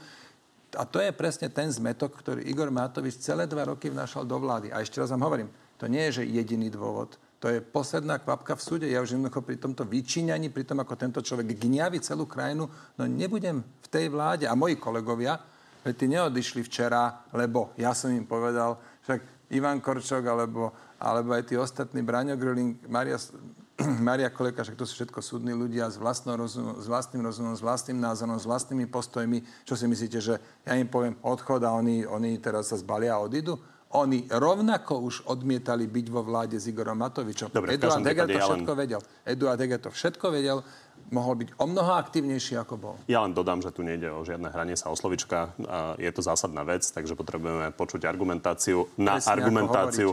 A 0.76 0.84
to 0.84 1.00
je 1.00 1.14
presne 1.14 1.48
ten 1.48 1.70
zmetok, 1.72 2.18
ktorý 2.18 2.44
Igor 2.44 2.68
Matovič 2.68 3.16
celé 3.22 3.48
dva 3.48 3.72
roky 3.72 3.88
vnášal 3.88 4.28
do 4.28 4.37
vlády. 4.37 4.68
A 4.74 4.84
ešte 4.84 5.00
raz 5.00 5.08
vám 5.08 5.24
hovorím, 5.24 5.48
to 5.80 5.87
nie 5.87 6.02
je, 6.11 6.20
že 6.20 6.28
jediný 6.28 6.68
dôvod. 6.68 7.16
To 7.38 7.46
je 7.46 7.62
posledná 7.62 8.18
kvapka 8.18 8.59
v 8.59 8.64
súde. 8.66 8.87
Ja 8.90 8.98
už 8.98 9.14
jednoducho 9.14 9.46
pri 9.46 9.62
tomto 9.62 9.87
vyčíňaní, 9.87 10.51
pri 10.51 10.66
tom, 10.66 10.83
ako 10.83 10.98
tento 10.98 11.22
človek 11.22 11.55
gňaví 11.55 12.03
celú 12.03 12.27
krajinu, 12.27 12.66
no 12.98 13.03
nebudem 13.07 13.62
v 13.62 13.88
tej 13.88 14.11
vláde. 14.11 14.51
A 14.51 14.59
moji 14.59 14.74
kolegovia, 14.74 15.38
veď 15.87 15.94
tí 15.94 16.07
neodišli 16.11 16.66
včera, 16.66 17.22
lebo 17.31 17.70
ja 17.79 17.94
som 17.94 18.11
im 18.11 18.27
povedal, 18.27 18.83
však 19.07 19.55
Ivan 19.55 19.79
Korčok, 19.79 20.27
alebo, 20.27 20.74
alebo 20.98 21.31
aj 21.33 21.46
tí 21.46 21.55
ostatní, 21.55 22.03
Braňo 22.03 22.35
Gröling, 22.35 22.74
Maria, 22.90 23.16
Maria 24.11 24.35
Koleka, 24.35 24.66
však 24.66 24.74
to 24.74 24.85
sú 24.85 24.98
všetko 24.98 25.22
súdni 25.22 25.55
ľudia 25.55 25.87
s, 25.87 25.96
rozum, 26.27 26.74
s 26.74 26.90
vlastným 26.90 27.22
rozumom, 27.22 27.55
s 27.55 27.62
vlastným 27.62 28.03
názorom, 28.03 28.35
s 28.35 28.51
vlastnými 28.51 28.90
postojmi. 28.90 29.46
Čo 29.62 29.79
si 29.79 29.87
myslíte, 29.87 30.18
že 30.18 30.42
ja 30.66 30.74
im 30.74 30.90
poviem 30.90 31.14
odchod 31.22 31.62
a 31.62 31.70
oni, 31.70 32.03
oni 32.03 32.35
teraz 32.42 32.74
sa 32.74 32.77
zbalia 32.77 33.14
a 33.14 33.22
odídu? 33.22 33.57
Oni 33.96 34.29
rovnako 34.29 35.01
už 35.01 35.24
odmietali 35.33 35.88
byť 35.88 36.07
vo 36.12 36.20
vláde 36.20 36.61
s 36.61 36.68
Igorom 36.68 37.01
Matovičom. 37.01 37.48
Dobre, 37.48 37.81
Eduard 37.81 38.05
Heger 38.05 38.29
to 38.29 38.37
všetko 38.37 38.72
len... 38.77 38.81
vedel. 38.85 39.01
Eduard 39.24 39.61
Heger 39.61 39.81
to 39.81 39.90
všetko 39.90 40.27
vedel 40.29 40.59
mohol 41.09 41.40
byť 41.40 41.57
o 41.57 41.64
mnoho 41.64 41.96
aktívnejší, 41.96 42.61
ako 42.61 42.74
bol. 42.77 42.94
Ja 43.09 43.24
len 43.24 43.33
dodám, 43.33 43.64
že 43.64 43.72
tu 43.72 43.81
nejde 43.81 44.12
o 44.12 44.20
žiadne 44.20 44.53
hranie 44.53 44.77
sa 44.77 44.92
o 44.92 44.96
slovička. 44.98 45.57
Je 45.96 46.11
to 46.12 46.20
zásadná 46.20 46.61
vec, 46.68 46.85
takže 46.85 47.16
potrebujeme 47.16 47.72
počuť 47.72 48.05
argumentáciu 48.05 48.85
na 49.01 49.16
Presne, 49.16 49.33
argumentáciu 49.33 50.12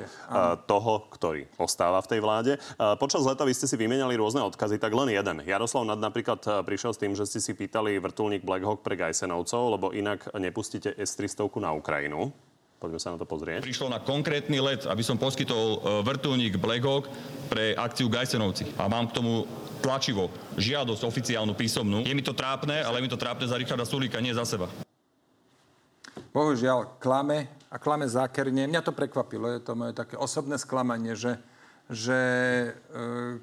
toho, 0.63 0.93
ktorý 1.11 1.51
ostáva 1.59 1.99
v 1.99 2.15
tej 2.15 2.19
vláde. 2.23 2.51
Počas 2.79 3.27
leta 3.27 3.43
vy 3.43 3.51
ste 3.51 3.67
si 3.67 3.75
vymenali 3.75 4.15
rôzne 4.15 4.39
odkazy, 4.47 4.79
tak 4.79 4.95
len 4.95 5.11
jeden. 5.11 5.43
Jaroslav 5.43 5.83
Nad 5.83 5.99
napríklad 5.99 6.63
prišiel 6.63 6.95
s 6.95 7.01
tým, 7.01 7.11
že 7.11 7.27
ste 7.27 7.43
si 7.43 7.51
pýtali 7.51 7.99
vrtulník 7.99 8.47
Black 8.47 8.63
Hawk 8.63 8.79
pre 8.79 8.95
Gajsenovcov, 8.95 9.75
lebo 9.75 9.91
inak 9.91 10.31
nepustíte 10.37 10.95
S-300 10.95 11.59
na 11.59 11.75
Ukrajinu. 11.75 12.31
Poďme 12.85 13.01
sa 13.01 13.17
na 13.17 13.17
to 13.17 13.25
pozrieť. 13.25 13.65
Prišlo 13.65 13.89
na 13.89 13.97
konkrétny 13.97 14.61
let, 14.61 14.85
aby 14.85 15.01
som 15.01 15.17
poskytol 15.17 15.81
e, 15.81 16.05
vrtulník 16.05 16.61
Black 16.61 16.85
Hawk 16.85 17.09
pre 17.49 17.73
akciu 17.73 18.05
Gajsenovci. 18.13 18.77
A 18.77 18.85
mám 18.85 19.09
k 19.09 19.17
tomu 19.17 19.49
tlačivo, 19.81 20.29
žiadosť 20.53 21.01
oficiálnu 21.01 21.57
písomnú. 21.57 22.05
Je 22.05 22.13
mi 22.13 22.21
to 22.21 22.37
trápne, 22.37 22.85
ale 22.85 23.01
je 23.01 23.09
mi 23.09 23.09
to 23.09 23.17
trápne 23.17 23.49
za 23.49 23.57
Richarda 23.57 23.89
Sulíka, 23.89 24.21
nie 24.21 24.37
za 24.37 24.45
seba. 24.45 24.69
Bohužiaľ, 26.29 27.01
klame 27.01 27.49
a 27.73 27.81
klame 27.81 28.05
zákerne. 28.05 28.69
Mňa 28.69 28.85
to 28.85 28.93
prekvapilo, 28.93 29.49
je 29.49 29.65
to 29.65 29.73
moje 29.73 29.97
také 29.97 30.13
osobné 30.21 30.61
sklamanie, 30.61 31.17
že 31.17 31.41
že 31.89 32.17
e, 32.17 32.69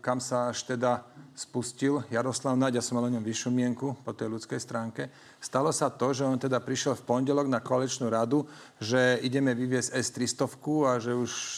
kam 0.02 0.18
sa 0.18 0.50
až 0.50 0.66
teda 0.66 1.06
spustil 1.32 2.04
Jaroslav 2.12 2.58
Naď, 2.58 2.78
ja 2.78 2.84
som 2.84 3.00
mal 3.00 3.08
o 3.08 3.14
ňom 3.14 3.24
vyšumienku 3.24 4.04
po 4.04 4.12
tej 4.12 4.28
ľudskej 4.28 4.60
stránke. 4.60 5.08
Stalo 5.40 5.72
sa 5.72 5.88
to, 5.88 6.12
že 6.12 6.28
on 6.28 6.36
teda 6.36 6.60
prišiel 6.60 6.92
v 6.98 7.06
pondelok 7.08 7.48
na 7.48 7.64
koaličnú 7.64 8.12
radu, 8.12 8.44
že 8.76 9.16
ideme 9.24 9.56
vyviesť 9.56 9.96
S-300 9.96 10.44
a 10.90 10.92
že 11.00 11.12
už 11.14 11.30
e, 11.32 11.56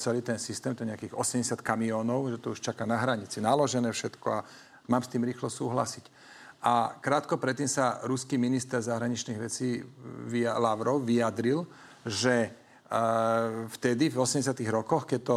celý 0.00 0.24
ten 0.24 0.38
systém, 0.40 0.72
to 0.72 0.86
je 0.86 0.90
nejakých 0.94 1.14
80 1.18 1.60
kamiónov, 1.60 2.32
že 2.32 2.40
to 2.40 2.56
už 2.56 2.64
čaká 2.64 2.88
na 2.88 2.96
hranici, 2.96 3.42
naložené 3.42 3.92
všetko 3.92 4.26
a 4.30 4.44
mám 4.88 5.04
s 5.04 5.12
tým 5.12 5.26
rýchlo 5.26 5.52
súhlasiť. 5.52 6.06
A 6.60 6.92
krátko 7.00 7.40
predtým 7.40 7.68
sa 7.68 8.04
ruský 8.04 8.36
minister 8.36 8.84
zahraničných 8.84 9.40
vecí 9.40 9.80
Lavrov 10.60 11.02
vyjadril, 11.04 11.66
že 12.06 12.34
e, 12.46 12.50
vtedy, 13.68 14.08
v 14.08 14.16
80 14.16 14.56
rokoch, 14.72 15.04
keď 15.04 15.20
to 15.26 15.36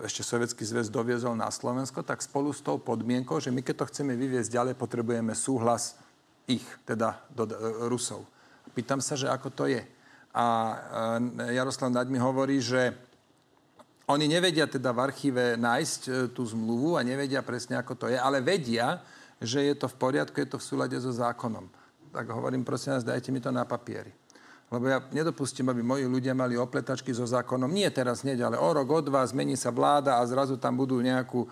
ešte 0.00 0.24
Sovietský 0.24 0.64
zväz 0.64 0.88
doviezol 0.88 1.36
na 1.36 1.52
Slovensko, 1.52 2.00
tak 2.00 2.24
spolu 2.24 2.48
s 2.56 2.64
tou 2.64 2.80
podmienkou, 2.80 3.36
že 3.36 3.52
my 3.52 3.60
keď 3.60 3.84
to 3.84 3.88
chceme 3.92 4.16
vyviezť 4.16 4.48
ďalej, 4.48 4.74
potrebujeme 4.80 5.36
súhlas 5.36 6.00
ich, 6.48 6.64
teda 6.88 7.20
do, 7.28 7.44
do, 7.44 7.56
Rusov. 7.92 8.24
Pýtam 8.72 9.04
sa, 9.04 9.12
že 9.14 9.28
ako 9.28 9.48
to 9.52 9.64
je. 9.68 9.84
A 10.32 10.46
e, 11.44 11.52
Jaroslav 11.60 11.92
Naď 11.92 12.08
mi 12.08 12.16
hovorí, 12.16 12.56
že 12.64 12.96
oni 14.08 14.24
nevedia 14.24 14.64
teda 14.64 14.96
v 14.96 15.02
archíve 15.04 15.44
nájsť 15.60 16.00
e, 16.08 16.10
tú 16.32 16.48
zmluvu 16.48 16.96
a 16.96 17.04
nevedia 17.04 17.44
presne, 17.44 17.76
ako 17.76 17.94
to 17.94 18.06
je, 18.08 18.16
ale 18.16 18.40
vedia, 18.40 19.04
že 19.42 19.60
je 19.60 19.74
to 19.76 19.92
v 19.92 19.98
poriadku, 20.00 20.40
je 20.40 20.48
to 20.56 20.58
v 20.58 20.64
súlade 20.64 20.96
so 20.96 21.12
zákonom. 21.12 21.68
Tak 22.12 22.28
hovorím, 22.32 22.64
prosím 22.64 22.96
vás, 22.96 23.04
dajte 23.04 23.28
mi 23.28 23.44
to 23.44 23.52
na 23.52 23.68
papieri. 23.68 24.21
Lebo 24.72 24.88
ja 24.88 25.04
nedopustím, 25.12 25.68
aby 25.68 25.84
moji 25.84 26.08
ľudia 26.08 26.32
mali 26.32 26.56
opletačky 26.56 27.12
so 27.12 27.28
zákonom. 27.28 27.68
Nie 27.68 27.92
teraz 27.92 28.24
hneď, 28.24 28.48
ale 28.48 28.56
o 28.56 28.72
rok, 28.72 28.88
o 28.88 29.00
dva 29.04 29.20
zmení 29.20 29.52
sa 29.52 29.68
vláda 29.68 30.16
a 30.16 30.24
zrazu 30.24 30.56
tam 30.56 30.80
budú 30.80 30.96
nejakú 30.96 31.44
e, 31.44 31.48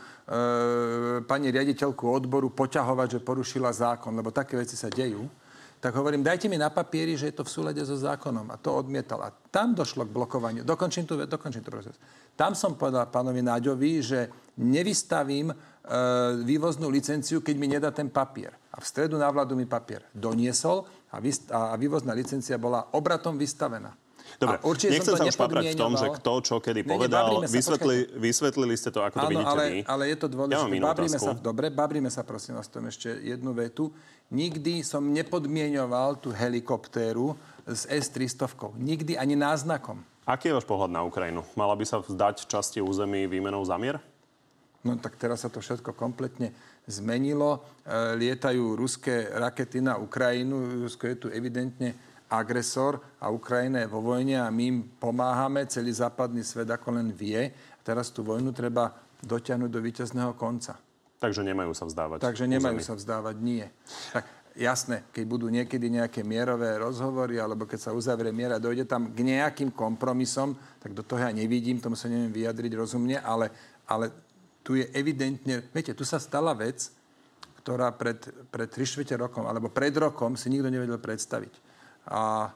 pani 1.28 1.52
riaditeľku 1.52 2.00
odboru 2.08 2.48
poťahovať, 2.48 3.20
že 3.20 3.20
porušila 3.20 3.68
zákon, 3.76 4.16
lebo 4.16 4.32
také 4.32 4.56
veci 4.56 4.72
sa 4.72 4.88
dejú. 4.88 5.28
Tak 5.80 5.96
hovorím, 5.96 6.24
dajte 6.24 6.48
mi 6.48 6.60
na 6.60 6.68
papieri, 6.72 7.16
že 7.16 7.32
je 7.32 7.40
to 7.40 7.44
v 7.44 7.52
súlade 7.52 7.80
so 7.84 7.96
zákonom. 7.96 8.52
A 8.52 8.60
to 8.60 8.72
odmietal. 8.72 9.20
A 9.24 9.32
tam 9.52 9.72
došlo 9.72 10.04
k 10.04 10.12
blokovaniu. 10.12 10.64
Dokončím 10.64 11.08
tu, 11.08 11.16
dokončím 11.16 11.64
tu 11.64 11.72
proces. 11.72 11.96
Tam 12.36 12.56
som 12.56 12.76
povedal 12.76 13.08
pánovi 13.08 13.40
Náďovi, 13.40 13.92
že 14.00 14.32
nevystavím 14.60 15.52
e, 15.52 15.54
vývoznú 16.44 16.88
licenciu, 16.88 17.40
keď 17.40 17.54
mi 17.56 17.68
nedá 17.68 17.92
ten 17.92 18.12
papier. 18.12 18.56
A 18.72 18.80
v 18.80 18.88
stredu 18.88 19.16
na 19.16 19.28
vládu 19.32 19.56
mi 19.56 19.64
papier 19.64 20.04
doniesol 20.12 20.88
a, 21.10 21.18
a 21.70 21.74
vývozná 21.74 22.14
licencia 22.14 22.56
bola 22.56 22.86
obratom 22.94 23.34
vystavená. 23.34 23.94
Dobre, 24.38 24.56
nechcem 24.88 25.14
sa 25.18 25.26
už 25.26 25.36
paprať 25.36 25.74
v 25.74 25.80
tom, 25.80 25.92
že 25.98 26.06
kto 26.16 26.32
čo 26.40 26.56
kedy 26.62 26.86
povedal. 26.86 27.44
Nie, 27.44 27.50
sa, 27.50 27.56
Vysvetli, 27.60 27.96
vysvetlili 28.14 28.74
ste 28.78 28.94
to, 28.94 29.02
ako 29.02 29.26
to 29.26 29.28
vidíte 29.28 29.52
ale, 29.52 29.64
vy. 29.66 29.78
ale 29.84 30.02
je 30.08 30.16
to 30.16 30.26
dôležité. 30.30 30.76
Ja 30.78 30.86
babríme 30.86 31.18
sa, 31.18 31.32
dobre, 31.34 31.66
babríme 31.68 32.10
sa 32.12 32.22
prosím 32.22 32.56
vás 32.56 32.70
tom 32.70 32.86
ešte 32.86 33.10
jednu 33.20 33.50
vetu. 33.52 33.90
Nikdy 34.30 34.86
som 34.86 35.02
nepodmieňoval 35.10 36.22
tú 36.22 36.30
helikoptéru 36.30 37.34
s 37.66 37.84
S-300. 37.90 38.78
Nikdy 38.78 39.18
ani 39.18 39.34
náznakom. 39.34 39.98
Aký 40.24 40.48
je 40.48 40.56
váš 40.56 40.68
pohľad 40.68 40.94
na 40.94 41.02
Ukrajinu? 41.02 41.42
Mala 41.58 41.74
by 41.74 41.84
sa 41.84 41.98
vzdať 41.98 42.46
časti 42.46 42.78
území 42.78 43.26
výmenou 43.26 43.66
za 43.66 43.74
mier? 43.74 43.98
No 44.80 44.96
tak 44.96 45.20
teraz 45.20 45.44
sa 45.44 45.52
to 45.52 45.60
všetko 45.60 45.92
kompletne 45.92 46.56
zmenilo. 46.90 47.62
E, 47.86 48.18
lietajú 48.18 48.74
ruské 48.74 49.30
rakety 49.30 49.78
na 49.80 49.96
Ukrajinu. 49.96 50.82
Rusko 50.84 51.06
je 51.06 51.16
tu 51.16 51.26
evidentne 51.30 51.94
agresor 52.30 53.02
a 53.18 53.30
Ukrajina 53.30 53.82
je 53.82 53.88
vo 53.90 54.02
vojne 54.02 54.38
a 54.38 54.50
my 54.50 54.62
im 54.66 54.78
pomáhame. 54.98 55.66
Celý 55.66 55.90
západný 55.94 56.42
svet 56.42 56.70
ako 56.70 56.98
len 56.98 57.10
vie. 57.14 57.50
A 57.50 57.80
teraz 57.82 58.10
tú 58.10 58.22
vojnu 58.22 58.54
treba 58.54 58.94
dotiahnuť 59.22 59.70
do 59.70 59.80
víťazného 59.80 60.34
konca. 60.34 60.78
Takže 61.20 61.44
nemajú 61.44 61.76
sa 61.76 61.84
vzdávať. 61.84 62.24
Takže 62.24 62.48
nemajú 62.48 62.80
sa 62.80 62.96
vzdávať, 62.96 63.36
nie. 63.44 63.68
Tak 64.16 64.24
jasné, 64.56 65.04
keď 65.12 65.24
budú 65.28 65.52
niekedy 65.52 65.92
nejaké 65.92 66.24
mierové 66.24 66.80
rozhovory, 66.80 67.36
alebo 67.36 67.68
keď 67.68 67.90
sa 67.90 67.90
uzavrie 67.92 68.32
miera, 68.32 68.56
dojde 68.56 68.88
tam 68.88 69.12
k 69.12 69.20
nejakým 69.20 69.68
kompromisom, 69.76 70.56
tak 70.80 70.96
do 70.96 71.04
toho 71.04 71.20
ja 71.20 71.28
nevidím, 71.28 71.76
tomu 71.76 71.92
sa 71.92 72.08
neviem 72.08 72.32
vyjadriť 72.32 72.72
rozumne, 72.72 73.20
ale, 73.20 73.52
ale 73.84 74.29
tu 74.62 74.76
je 74.76 74.86
evidentne, 74.92 75.64
viete, 75.72 75.96
tu 75.96 76.04
sa 76.04 76.20
stala 76.20 76.52
vec, 76.52 76.92
ktorá 77.60 77.92
pred, 77.92 78.20
pred 78.48 78.68
3 78.68 79.20
rokom, 79.20 79.44
alebo 79.44 79.68
pred 79.68 79.92
rokom 79.92 80.36
si 80.36 80.48
nikto 80.48 80.72
nevedel 80.72 80.96
predstaviť. 80.96 81.52
A, 82.08 82.48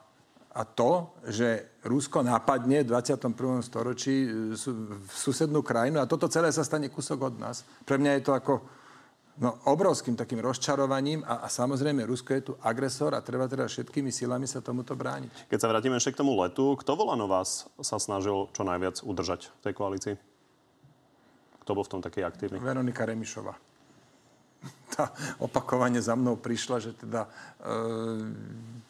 A 0.55 0.63
to, 0.63 1.19
že 1.27 1.83
Rusko 1.83 2.23
napadne 2.23 2.87
v 2.87 2.95
21. 2.95 3.59
storočí 3.59 4.23
e, 4.23 4.55
v 4.55 5.11
susednú 5.11 5.67
krajinu 5.67 5.99
a 5.99 6.07
toto 6.07 6.31
celé 6.31 6.55
sa 6.55 6.63
stane 6.63 6.87
kúsok 6.95 7.27
od 7.27 7.35
nás. 7.43 7.67
Pre 7.83 7.99
mňa 7.99 8.11
je 8.15 8.23
to 8.23 8.33
ako 8.39 8.63
no, 9.43 9.51
obrovským 9.67 10.15
takým 10.15 10.39
rozčarovaním 10.39 11.27
a, 11.27 11.43
a 11.43 11.51
samozrejme 11.51 12.07
Rusko 12.07 12.31
je 12.39 12.43
tu 12.47 12.53
agresor 12.63 13.19
a 13.19 13.25
treba 13.27 13.51
teda 13.51 13.67
všetkými 13.67 14.15
silami 14.15 14.47
sa 14.47 14.63
tomuto 14.63 14.95
brániť. 14.95 15.51
Keď 15.51 15.59
sa 15.59 15.71
vrátime 15.75 15.99
ešte 15.99 16.15
k 16.15 16.23
tomu 16.23 16.39
letu, 16.39 16.79
kto 16.79 16.95
volano 16.95 17.27
vás 17.27 17.67
sa 17.83 17.99
snažil 17.99 18.47
čo 18.55 18.63
najviac 18.63 19.03
udržať 19.03 19.51
v 19.51 19.63
tej 19.67 19.75
koalícii? 19.75 20.34
Kto 21.65 21.73
bol 21.73 21.85
v 21.89 21.93
tom 21.97 22.05
taký 22.05 22.21
aktívny? 22.21 22.61
Veronika 22.61 23.09
Remišová. 23.09 23.57
Tá 24.95 25.11
opakovane 25.43 25.99
za 25.99 26.15
mnou 26.15 26.39
prišla, 26.39 26.79
že 26.79 26.95
teda 26.95 27.27
e, 27.27 27.31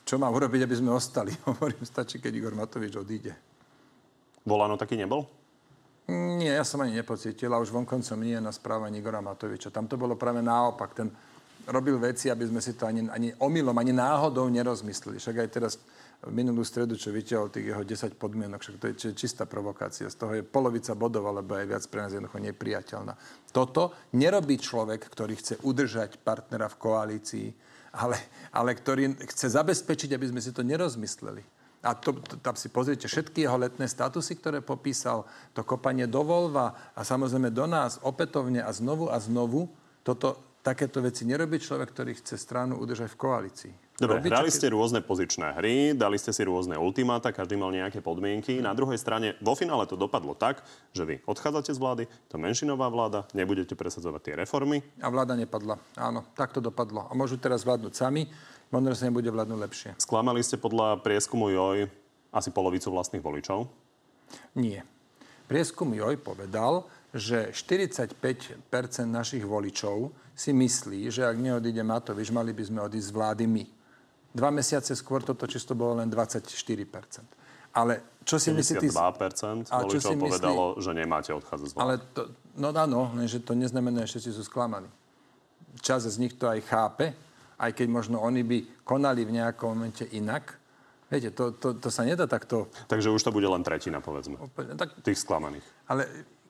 čo 0.04 0.20
mám 0.20 0.37
urobiť, 0.37 0.68
aby 0.68 0.76
sme 0.76 0.92
ostali. 0.92 1.32
Hovorím, 1.48 1.80
stačí, 1.87 2.20
keď 2.20 2.32
Igor 2.34 2.54
Matovič 2.54 2.92
odíde. 2.98 3.32
Volano 4.44 4.76
taký 4.76 5.00
nebol? 5.00 5.24
Nie, 6.12 6.60
ja 6.60 6.64
som 6.68 6.84
ani 6.84 7.00
nepocítil 7.00 7.48
a 7.48 7.62
už 7.62 7.72
vonkoncom 7.72 8.20
nie 8.20 8.37
na 8.37 8.52
správanie 8.52 9.00
Igora 9.00 9.24
Matoviča. 9.24 9.72
Tam 9.72 9.88
to 9.88 9.96
bolo 9.96 10.20
práve 10.20 10.44
naopak. 10.44 10.92
Ten 10.92 11.08
robil 11.64 11.96
veci, 11.96 12.28
aby 12.28 12.44
sme 12.44 12.60
si 12.60 12.76
to 12.76 12.84
ani, 12.84 13.08
ani 13.08 13.32
omylom, 13.40 13.72
ani 13.72 13.96
náhodou 13.96 14.44
nerozmysleli. 14.52 15.16
Však 15.16 15.37
aj 15.40 15.48
teraz 15.48 15.80
minulú 16.30 16.64
stredu, 16.64 16.96
čo 16.96 17.12
vyťahol 17.12 17.52
tých 17.52 17.74
jeho 17.74 17.82
10 17.84 18.16
podmienok, 18.16 18.60
však 18.60 18.76
to 18.80 18.87
je 18.88 19.12
čistá 19.12 19.44
provokácia. 19.44 20.08
Z 20.08 20.16
toho 20.16 20.32
je 20.38 20.46
polovica 20.46 20.96
bodov, 20.96 21.28
alebo 21.28 21.58
aj 21.58 21.66
viac 21.68 21.84
pre 21.90 22.00
nás 22.04 22.12
jednoducho 22.14 22.40
nepriateľná. 22.40 23.12
Toto 23.52 23.92
nerobí 24.16 24.56
človek, 24.56 25.04
ktorý 25.04 25.34
chce 25.37 25.54
udržať 25.60 26.22
partnera 26.22 26.70
v 26.72 26.80
koalícii, 26.80 27.48
ale, 27.94 28.16
ale 28.54 28.72
ktorý 28.72 29.16
chce 29.28 29.52
zabezpečiť, 29.52 30.16
aby 30.16 30.26
sme 30.32 30.40
si 30.40 30.50
to 30.50 30.64
nerozmysleli. 30.64 31.44
A 31.84 31.92
to, 31.92 32.16
to, 32.16 32.40
tam 32.40 32.56
si 32.56 32.72
pozrite 32.72 33.04
všetky 33.04 33.44
jeho 33.44 33.60
letné 33.60 33.84
statusy, 33.84 34.40
ktoré 34.40 34.64
popísal, 34.64 35.28
to 35.52 35.60
kopanie 35.68 36.08
do 36.08 36.24
Volva 36.24 36.96
a 36.96 37.04
samozrejme 37.04 37.52
do 37.52 37.68
nás 37.68 38.00
opätovne 38.00 38.64
a 38.64 38.72
znovu 38.72 39.12
a 39.12 39.20
znovu. 39.20 39.68
Toto, 40.00 40.56
takéto 40.64 41.04
veci 41.04 41.28
nerobí 41.28 41.60
človek, 41.60 41.92
ktorý 41.92 42.16
chce 42.16 42.40
stranu 42.40 42.80
udržať 42.80 43.12
v 43.12 43.20
koalícii. 43.20 43.74
Dobre, 43.94 44.18
Robiť, 44.18 44.30
hrali 44.35 44.50
ste 44.50 44.74
rôzne 44.74 44.98
pozičné 45.07 45.54
hry, 45.54 45.94
dali 45.94 46.18
ste 46.18 46.35
si 46.35 46.42
rôzne 46.42 46.74
ultimáta, 46.74 47.30
každý 47.30 47.54
mal 47.54 47.70
nejaké 47.70 48.02
podmienky. 48.02 48.59
Na 48.59 48.74
druhej 48.74 48.98
strane, 48.98 49.38
vo 49.38 49.54
finále 49.54 49.87
to 49.87 49.94
dopadlo 49.94 50.35
tak, 50.35 50.66
že 50.90 51.07
vy 51.07 51.22
odchádzate 51.22 51.70
z 51.70 51.78
vlády, 51.78 52.04
to 52.26 52.35
menšinová 52.35 52.90
vláda, 52.90 53.22
nebudete 53.38 53.78
presadzovať 53.78 54.20
tie 54.26 54.35
reformy. 54.42 54.83
A 54.98 55.07
vláda 55.14 55.38
nepadla. 55.38 55.78
Áno, 55.94 56.26
tak 56.35 56.50
to 56.50 56.59
dopadlo. 56.59 57.07
A 57.07 57.14
môžu 57.14 57.38
teraz 57.38 57.62
vládnuť 57.62 57.94
sami, 57.94 58.26
možno 58.74 58.98
sa 58.98 59.07
nebude 59.07 59.30
vládnuť 59.30 59.59
lepšie. 59.62 59.90
Sklamali 60.02 60.42
ste 60.42 60.59
podľa 60.59 60.98
prieskumu 60.98 61.54
JOJ 61.54 61.87
asi 62.35 62.50
polovicu 62.50 62.90
vlastných 62.90 63.22
voličov? 63.22 63.70
Nie. 64.59 64.83
Prieskum 65.46 65.94
JOJ 65.94 66.18
povedal, 66.18 66.90
že 67.14 67.54
45% 67.54 68.59
našich 69.07 69.46
voličov 69.46 70.11
si 70.35 70.50
myslí, 70.50 71.14
že 71.14 71.22
ak 71.22 71.38
neodíde 71.38 71.87
Matovič, 71.87 72.35
mali 72.35 72.50
by 72.50 72.62
sme 72.66 72.83
odísť 72.83 73.07
z 73.07 73.14
vlády 73.14 73.46
my. 73.46 73.84
Dva 74.35 74.51
mesiace 74.51 74.99
skôr 74.99 75.23
toto 75.23 75.47
čisto 75.47 75.79
bolo 75.79 76.03
len 76.03 76.11
24%. 76.11 76.42
Ale 77.75 78.18
čo 78.27 78.38
si 78.42 78.51
myslíte... 78.51 78.90
52% 78.90 79.70
a 79.70 79.87
čo 79.87 79.99
si 80.03 80.14
povedalo, 80.18 80.79
že 80.83 80.90
nemáte 80.90 81.31
odchádzať 81.31 81.66
z 81.70 81.73
vlády. 81.75 81.83
Ale 81.83 81.94
to, 82.11 82.20
no 82.59 82.68
áno, 82.75 83.14
lenže 83.14 83.38
to 83.42 83.55
neznamená, 83.55 84.07
že 84.07 84.18
všetci 84.18 84.31
sú 84.35 84.42
sklamaní. 84.47 84.90
Čas 85.83 86.07
z 86.07 86.18
nich 86.18 86.35
to 86.35 86.51
aj 86.51 86.61
chápe, 86.66 87.14
aj 87.59 87.70
keď 87.75 87.87
možno 87.90 88.23
oni 88.23 88.42
by 88.42 88.59
konali 88.83 89.23
v 89.23 89.38
nejakom 89.38 89.75
momente 89.75 90.07
inak. 90.14 90.55
Viete, 91.11 91.31
to, 91.31 91.55
to, 91.55 91.79
to 91.79 91.88
sa 91.90 92.03
nedá 92.03 92.27
takto... 92.27 92.70
Takže 92.90 93.11
už 93.11 93.23
to 93.23 93.35
bude 93.35 93.47
len 93.47 93.62
tretina, 93.62 94.03
povedzme, 94.03 94.38
Úplne, 94.38 94.75
tak, 94.75 94.99
tých 95.03 95.23
sklamaných. 95.23 95.66
Ale 95.87 96.07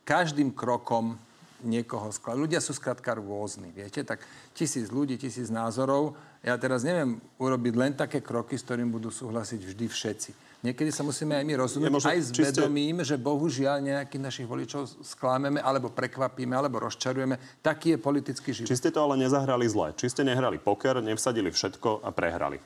každým 0.09 0.53
krokom 0.57 1.17
niekoho 1.65 2.13
skladať. 2.13 2.39
Ľudia 2.39 2.61
sú 2.61 2.77
skrátka 2.77 3.17
rôzni, 3.17 3.73
viete? 3.73 4.05
Tak 4.05 4.21
tisíc 4.53 4.93
ľudí, 4.93 5.17
tisíc 5.17 5.49
názorov. 5.49 6.15
Ja 6.45 6.61
teraz 6.61 6.85
neviem 6.85 7.25
urobiť 7.41 7.73
len 7.73 7.93
také 7.97 8.21
kroky, 8.21 8.61
s 8.61 8.69
ktorým 8.69 8.93
budú 8.93 9.09
súhlasiť 9.09 9.65
vždy 9.65 9.87
všetci. 9.89 10.31
Niekedy 10.65 10.93
sa 10.93 11.05
musíme 11.05 11.37
aj 11.37 11.45
my 11.45 11.55
rozhodnúť, 11.61 12.05
ja 12.05 12.13
aj 12.17 12.21
s 12.21 12.29
čiste... 12.33 12.57
vedomím, 12.57 13.01
že 13.05 13.21
bohužiaľ 13.21 13.85
nejakých 13.85 14.23
našich 14.25 14.47
voličov 14.49 15.05
sklámeme, 15.05 15.61
alebo 15.61 15.93
prekvapíme, 15.93 16.57
alebo 16.57 16.85
rozčarujeme. 16.85 17.61
Taký 17.61 17.97
je 17.97 17.99
politický 18.01 18.49
život. 18.53 18.69
Či 18.69 18.81
ste 18.81 18.93
to 18.93 19.05
ale 19.05 19.21
nezahrali 19.21 19.65
zle? 19.69 19.93
Či 19.97 20.13
ste 20.13 20.23
nehrali 20.25 20.57
poker, 20.57 21.05
nevsadili 21.05 21.53
všetko 21.53 22.05
a 22.05 22.09
prehrali? 22.13 22.57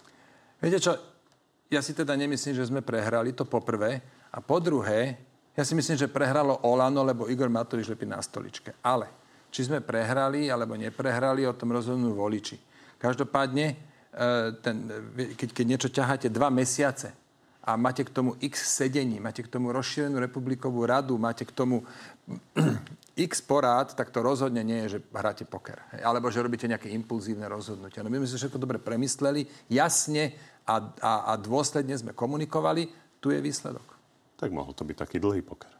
Viete 0.63 0.79
čo, 0.79 0.95
ja 1.71 1.83
si 1.83 1.95
teda 1.95 2.15
nemyslím, 2.15 2.55
že 2.55 2.71
sme 2.71 2.87
prehrali, 2.87 3.35
to 3.35 3.47
poprvé. 3.47 3.99
A 4.31 4.39
po 4.39 4.63
druhé, 4.63 5.19
ja 5.59 5.67
si 5.67 5.75
myslím, 5.75 5.99
že 5.99 6.07
prehralo 6.07 6.63
Olano, 6.67 7.03
lebo 7.03 7.27
Igor 7.27 7.51
Matovič 7.51 7.91
lepí 7.91 8.07
na 8.07 8.23
stoličke. 8.23 8.79
Ale 8.83 9.11
či 9.51 9.67
sme 9.67 9.83
prehrali 9.83 10.47
alebo 10.55 10.79
neprehrali, 10.79 11.43
o 11.47 11.55
tom 11.55 11.75
rozhodnú 11.75 12.15
voliči. 12.15 12.68
Každopádne, 12.99 13.67
e, 13.73 13.77
ten, 14.63 14.77
keď, 15.39 15.49
keď 15.55 15.65
niečo 15.67 15.89
ťaháte 15.91 16.29
dva 16.29 16.51
mesiace 16.51 17.15
a 17.63 17.77
máte 17.79 18.03
k 18.03 18.11
tomu 18.11 18.35
x 18.43 18.75
sedení, 18.81 19.23
máte 19.23 19.45
k 19.45 19.51
tomu 19.51 19.71
rozšírenú 19.71 20.19
republikovú 20.19 20.83
radu, 20.83 21.15
máte 21.19 21.47
k 21.47 21.53
tomu 21.55 21.87
x 23.17 23.43
porád, 23.43 23.95
tak 23.95 24.11
to 24.11 24.23
rozhodne 24.23 24.65
nie 24.67 24.87
je, 24.87 24.99
že 24.99 24.99
hráte 25.15 25.47
poker. 25.47 25.79
Alebo 26.03 26.31
že 26.31 26.43
robíte 26.43 26.67
nejaké 26.67 26.91
impulzívne 26.91 27.47
rozhodnutia. 27.47 28.03
No 28.03 28.11
my 28.11 28.23
sme 28.25 28.31
si 28.31 28.39
všetko 28.39 28.59
dobre 28.59 28.83
premysleli, 28.83 29.47
jasne 29.71 30.35
a, 30.67 30.75
a, 31.03 31.13
a 31.31 31.33
dôsledne 31.39 31.95
sme 31.95 32.13
komunikovali. 32.15 32.91
Tu 33.19 33.35
je 33.35 33.41
výsledok. 33.43 33.87
Tak 34.39 34.55
mohol 34.55 34.75
to 34.75 34.87
byť 34.87 34.97
taký 35.03 35.19
dlhý 35.19 35.43
poker. 35.43 35.71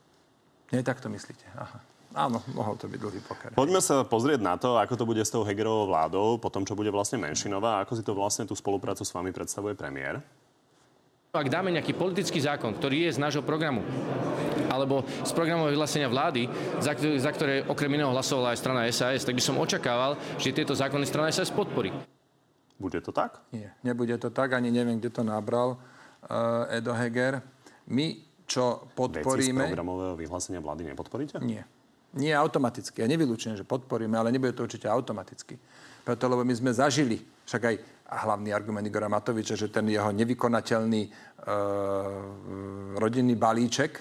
Nie, 0.75 0.83
tak 0.83 0.99
to 0.99 1.09
myslíte. 1.09 1.47
Aha. 1.55 1.98
Áno, 2.19 2.43
mohol 2.51 2.75
to 2.75 2.91
byť 2.91 2.99
dlhý 2.99 3.21
poker. 3.23 3.49
Poďme 3.55 3.79
sa 3.79 4.03
pozrieť 4.03 4.43
na 4.43 4.59
to, 4.59 4.75
ako 4.75 4.99
to 4.99 5.05
bude 5.07 5.23
s 5.23 5.31
tou 5.31 5.47
Hegerovou 5.47 5.87
vládou, 5.87 6.43
po 6.43 6.51
tom, 6.51 6.67
čo 6.67 6.75
bude 6.75 6.91
vlastne 6.91 7.23
menšinová, 7.23 7.79
ako 7.87 7.95
si 7.95 8.03
to 8.03 8.11
vlastne 8.11 8.43
tú 8.43 8.59
spoluprácu 8.59 9.07
s 9.07 9.15
vami 9.15 9.31
predstavuje 9.31 9.79
premiér. 9.79 10.19
Ak 11.31 11.47
dáme 11.47 11.71
nejaký 11.71 11.95
politický 11.95 12.43
zákon, 12.43 12.75
ktorý 12.75 13.07
je 13.07 13.15
z 13.15 13.23
nášho 13.23 13.47
programu, 13.47 13.87
alebo 14.67 15.07
z 15.23 15.31
programového 15.31 15.79
vyhlásenia 15.79 16.11
vlády, 16.11 16.51
za, 16.83 16.99
za 16.99 17.31
ktoré 17.31 17.63
okrem 17.71 17.95
iného 17.95 18.11
hlasovala 18.11 18.51
aj 18.51 18.59
strana 18.59 18.83
SAS, 18.91 19.23
tak 19.23 19.39
by 19.39 19.43
som 19.45 19.55
očakával, 19.55 20.19
že 20.43 20.51
tieto 20.51 20.75
zákony 20.75 21.07
strana 21.07 21.31
SAS 21.31 21.55
podporí. 21.55 21.95
Bude 22.75 22.99
to 22.99 23.15
tak? 23.15 23.39
Nie, 23.55 23.79
nebude 23.87 24.19
to 24.19 24.35
tak, 24.35 24.59
ani 24.59 24.75
neviem, 24.75 24.99
kde 24.99 25.15
to 25.15 25.23
nabral 25.23 25.79
uh, 25.79 26.67
Edo 26.75 26.91
Heger. 26.99 27.39
My 27.87 28.19
čo 28.49 28.91
podporíme... 28.97 29.63
Veci 29.63 29.69
z 29.69 29.71
programového 29.71 30.15
vyhlásenia 30.19 30.59
vlády 30.59 30.83
nepodporíte? 30.91 31.39
Nie. 31.45 31.63
Nie 32.17 32.33
automaticky. 32.33 33.05
Ja 33.05 33.09
nevylučujem, 33.09 33.61
že 33.61 33.69
podporíme, 33.69 34.17
ale 34.17 34.33
nebude 34.33 34.57
to 34.57 34.65
určite 34.65 34.89
automaticky. 34.89 35.61
Preto, 36.01 36.25
lebo 36.25 36.41
my 36.41 36.55
sme 36.57 36.73
zažili, 36.73 37.21
však 37.45 37.63
aj 37.69 37.77
hlavný 38.09 38.49
argument 38.57 38.89
Igora 38.89 39.13
Matoviča, 39.13 39.61
že 39.61 39.69
ten 39.69 39.85
jeho 39.93 40.09
nevykonateľný 40.09 41.03
e, 41.05 41.11
rodinný 42.97 43.37
balíček, 43.37 44.01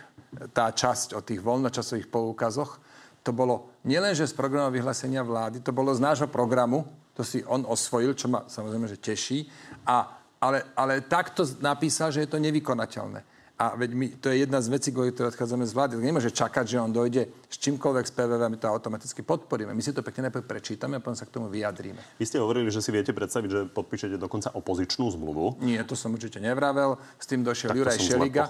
tá 0.55 0.71
časť 0.71 1.19
o 1.19 1.21
tých 1.23 1.43
voľnočasových 1.43 2.07
poukazoch, 2.07 2.79
to 3.27 3.35
bolo 3.35 3.83
nielenže 3.83 4.23
z 4.23 4.37
programového 4.39 4.79
vyhlásenia 4.79 5.19
vlády, 5.19 5.59
to 5.59 5.75
bolo 5.75 5.91
z 5.91 5.99
nášho 5.99 6.31
programu, 6.31 6.87
to 7.11 7.27
si 7.27 7.43
on 7.43 7.67
osvojil, 7.67 8.15
čo 8.15 8.31
ma 8.31 8.47
samozrejme, 8.47 8.87
že 8.87 9.03
teší, 9.03 9.43
a, 9.83 10.07
ale, 10.39 10.71
ale 10.79 11.03
takto 11.03 11.43
napísal, 11.59 12.15
že 12.15 12.23
je 12.23 12.31
to 12.31 12.39
nevykonateľné. 12.39 13.36
A 13.57 13.73
veď 13.73 13.89
my, 13.97 14.07
to 14.21 14.29
je 14.29 14.45
jedna 14.45 14.61
z 14.61 14.69
vecí, 14.69 14.93
ktoré 14.93 15.33
odchádzame 15.33 15.65
z 15.65 15.73
vlády. 15.73 15.97
Nemôže 15.97 16.29
čakať, 16.29 16.65
že 16.69 16.77
on 16.77 16.93
dojde 16.93 17.25
s 17.49 17.57
čímkoľvek 17.57 18.05
z 18.05 18.13
PVV 18.13 18.41
my 18.53 18.57
to 18.61 18.69
automaticky 18.69 19.25
podporíme. 19.25 19.73
My 19.73 19.81
si 19.81 19.97
to 19.97 20.05
pekne 20.05 20.29
najprv 20.29 20.45
prečítame 20.45 20.97
a 20.97 21.01
potom 21.01 21.17
sa 21.17 21.25
k 21.25 21.33
tomu 21.33 21.49
vyjadríme. 21.49 21.97
Vy 22.21 22.25
ste 22.29 22.37
hovorili, 22.37 22.69
že 22.69 22.85
si 22.85 22.93
viete 22.93 23.17
predstaviť, 23.17 23.49
že 23.49 23.59
podpíšete 23.73 24.21
dokonca 24.21 24.53
opozičnú 24.53 25.09
zmluvu. 25.09 25.57
Nie, 25.65 25.81
to 25.81 25.97
som 25.97 26.13
určite 26.13 26.37
nevravel. 26.37 27.01
S 27.17 27.25
tým 27.25 27.41
došiel 27.41 27.73
tak 27.73 27.77
Juraj 27.81 27.97
Šeliga. 27.97 28.43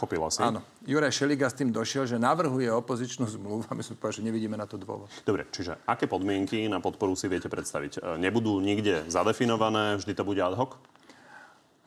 Áno, 0.43 0.59
Juraj 0.83 1.15
Šeliga 1.15 1.47
s 1.47 1.55
tým 1.55 1.71
došiel, 1.71 2.03
že 2.03 2.19
navrhuje 2.19 2.67
opozičnú 2.67 3.31
zmluvu 3.31 3.63
a 3.63 3.79
my 3.79 3.83
sme 3.87 3.95
povedali, 3.95 4.19
že 4.19 4.23
nevidíme 4.27 4.59
na 4.59 4.67
to 4.67 4.75
dôvod. 4.75 5.07
Dobre, 5.23 5.47
čiže 5.55 5.79
aké 5.87 6.11
podmienky 6.11 6.67
na 6.67 6.83
podporu 6.83 7.15
si 7.15 7.31
viete 7.31 7.47
predstaviť? 7.47 8.03
E, 8.03 8.19
nebudú 8.19 8.59
nikde 8.59 9.07
zadefinované, 9.07 9.95
vždy 9.95 10.11
to 10.11 10.27
bude 10.27 10.43
ad 10.43 10.59
hoc? 10.59 10.75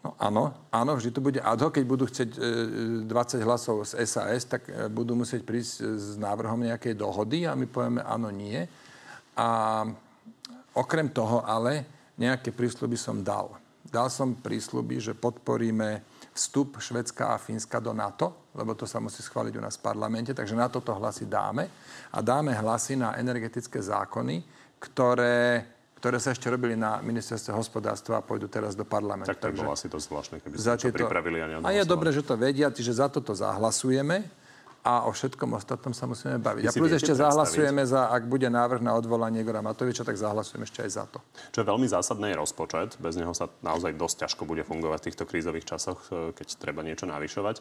No 0.01 0.17
áno, 0.17 0.57
áno, 0.73 0.97
vždy 0.97 1.11
to 1.13 1.21
bude 1.21 1.41
ad 1.45 1.61
hoc. 1.61 1.77
Keď 1.77 1.85
budú 1.85 2.09
chcieť 2.09 2.31
e, 2.33 2.41
20 3.05 3.45
hlasov 3.45 3.85
z 3.85 4.01
SAS, 4.09 4.49
tak 4.49 4.65
e, 4.65 4.89
budú 4.89 5.13
musieť 5.13 5.45
prísť 5.45 5.73
s 6.01 6.17
návrhom 6.17 6.57
nejakej 6.65 6.97
dohody 6.97 7.45
a 7.45 7.53
my 7.53 7.69
povieme 7.69 8.01
áno, 8.01 8.33
nie. 8.33 8.65
A 9.37 9.85
okrem 10.73 11.13
toho 11.13 11.45
ale 11.45 11.85
nejaké 12.17 12.49
prísľuby 12.49 12.97
som 12.97 13.21
dal. 13.21 13.53
Dal 13.85 14.09
som 14.09 14.37
prísľuby, 14.37 15.01
že 15.05 15.13
podporíme 15.13 16.01
vstup 16.33 16.81
Švedska 16.81 17.37
a 17.37 17.41
Fínska 17.41 17.77
do 17.77 17.93
NATO, 17.93 18.49
lebo 18.57 18.73
to 18.73 18.89
sa 18.89 19.05
musí 19.05 19.21
schváliť 19.21 19.53
u 19.57 19.65
nás 19.65 19.77
v 19.77 19.85
parlamente, 19.85 20.33
takže 20.33 20.57
na 20.57 20.73
toto 20.73 20.97
hlasy 20.97 21.29
dáme. 21.29 21.69
A 22.13 22.25
dáme 22.25 22.57
hlasy 22.57 22.97
na 22.97 23.21
energetické 23.21 23.83
zákony, 23.83 24.41
ktoré 24.81 25.65
ktoré 26.01 26.17
sa 26.17 26.33
ešte 26.33 26.49
robili 26.49 26.81
na 26.81 27.05
ministerstve 27.05 27.53
hospodárstva 27.53 28.19
a 28.19 28.23
pôjdu 28.25 28.49
teraz 28.49 28.73
do 28.73 28.89
parlamentu. 28.89 29.29
Tak 29.29 29.53
to 29.53 29.53
bolo 29.53 29.77
asi 29.77 29.93
to 29.93 30.01
zvláštne, 30.01 30.41
keby 30.41 30.57
ste 30.57 30.89
tieto... 30.89 31.05
pripravili 31.05 31.45
a 31.45 31.61
A 31.61 31.71
je 31.77 31.85
dobré, 31.85 32.09
že 32.09 32.25
to 32.25 32.41
vedia, 32.41 32.73
čiže 32.73 32.97
za 32.97 33.13
toto 33.13 33.37
zahlasujeme 33.37 34.25
a 34.81 35.05
o 35.05 35.13
všetkom 35.13 35.61
ostatnom 35.61 35.93
sa 35.93 36.09
musíme 36.09 36.41
baviť. 36.41 36.65
a 36.65 36.73
plus 36.73 36.97
ešte 36.97 37.13
zahlasujeme 37.13 37.85
za, 37.85 38.09
ak 38.09 38.25
bude 38.25 38.49
návrh 38.49 38.81
na 38.81 38.97
odvolanie 38.97 39.45
Igora 39.45 39.61
Matoviča, 39.61 40.09
tak 40.09 40.17
zahlasujeme 40.17 40.65
ešte 40.65 40.81
aj 40.89 40.91
za 40.91 41.05
to. 41.05 41.21
Čo 41.53 41.61
je 41.61 41.67
veľmi 41.69 41.85
zásadný 41.85 42.33
je 42.33 42.37
rozpočet. 42.41 42.97
Bez 42.97 43.21
neho 43.21 43.37
sa 43.37 43.53
naozaj 43.61 43.93
dosť 44.01 44.25
ťažko 44.25 44.49
bude 44.49 44.65
fungovať 44.65 44.99
v 45.05 45.07
týchto 45.13 45.25
krízových 45.29 45.69
časoch, 45.69 46.01
e, 46.09 46.33
keď 46.33 46.57
treba 46.57 46.81
niečo 46.81 47.05
navyšovať. 47.05 47.61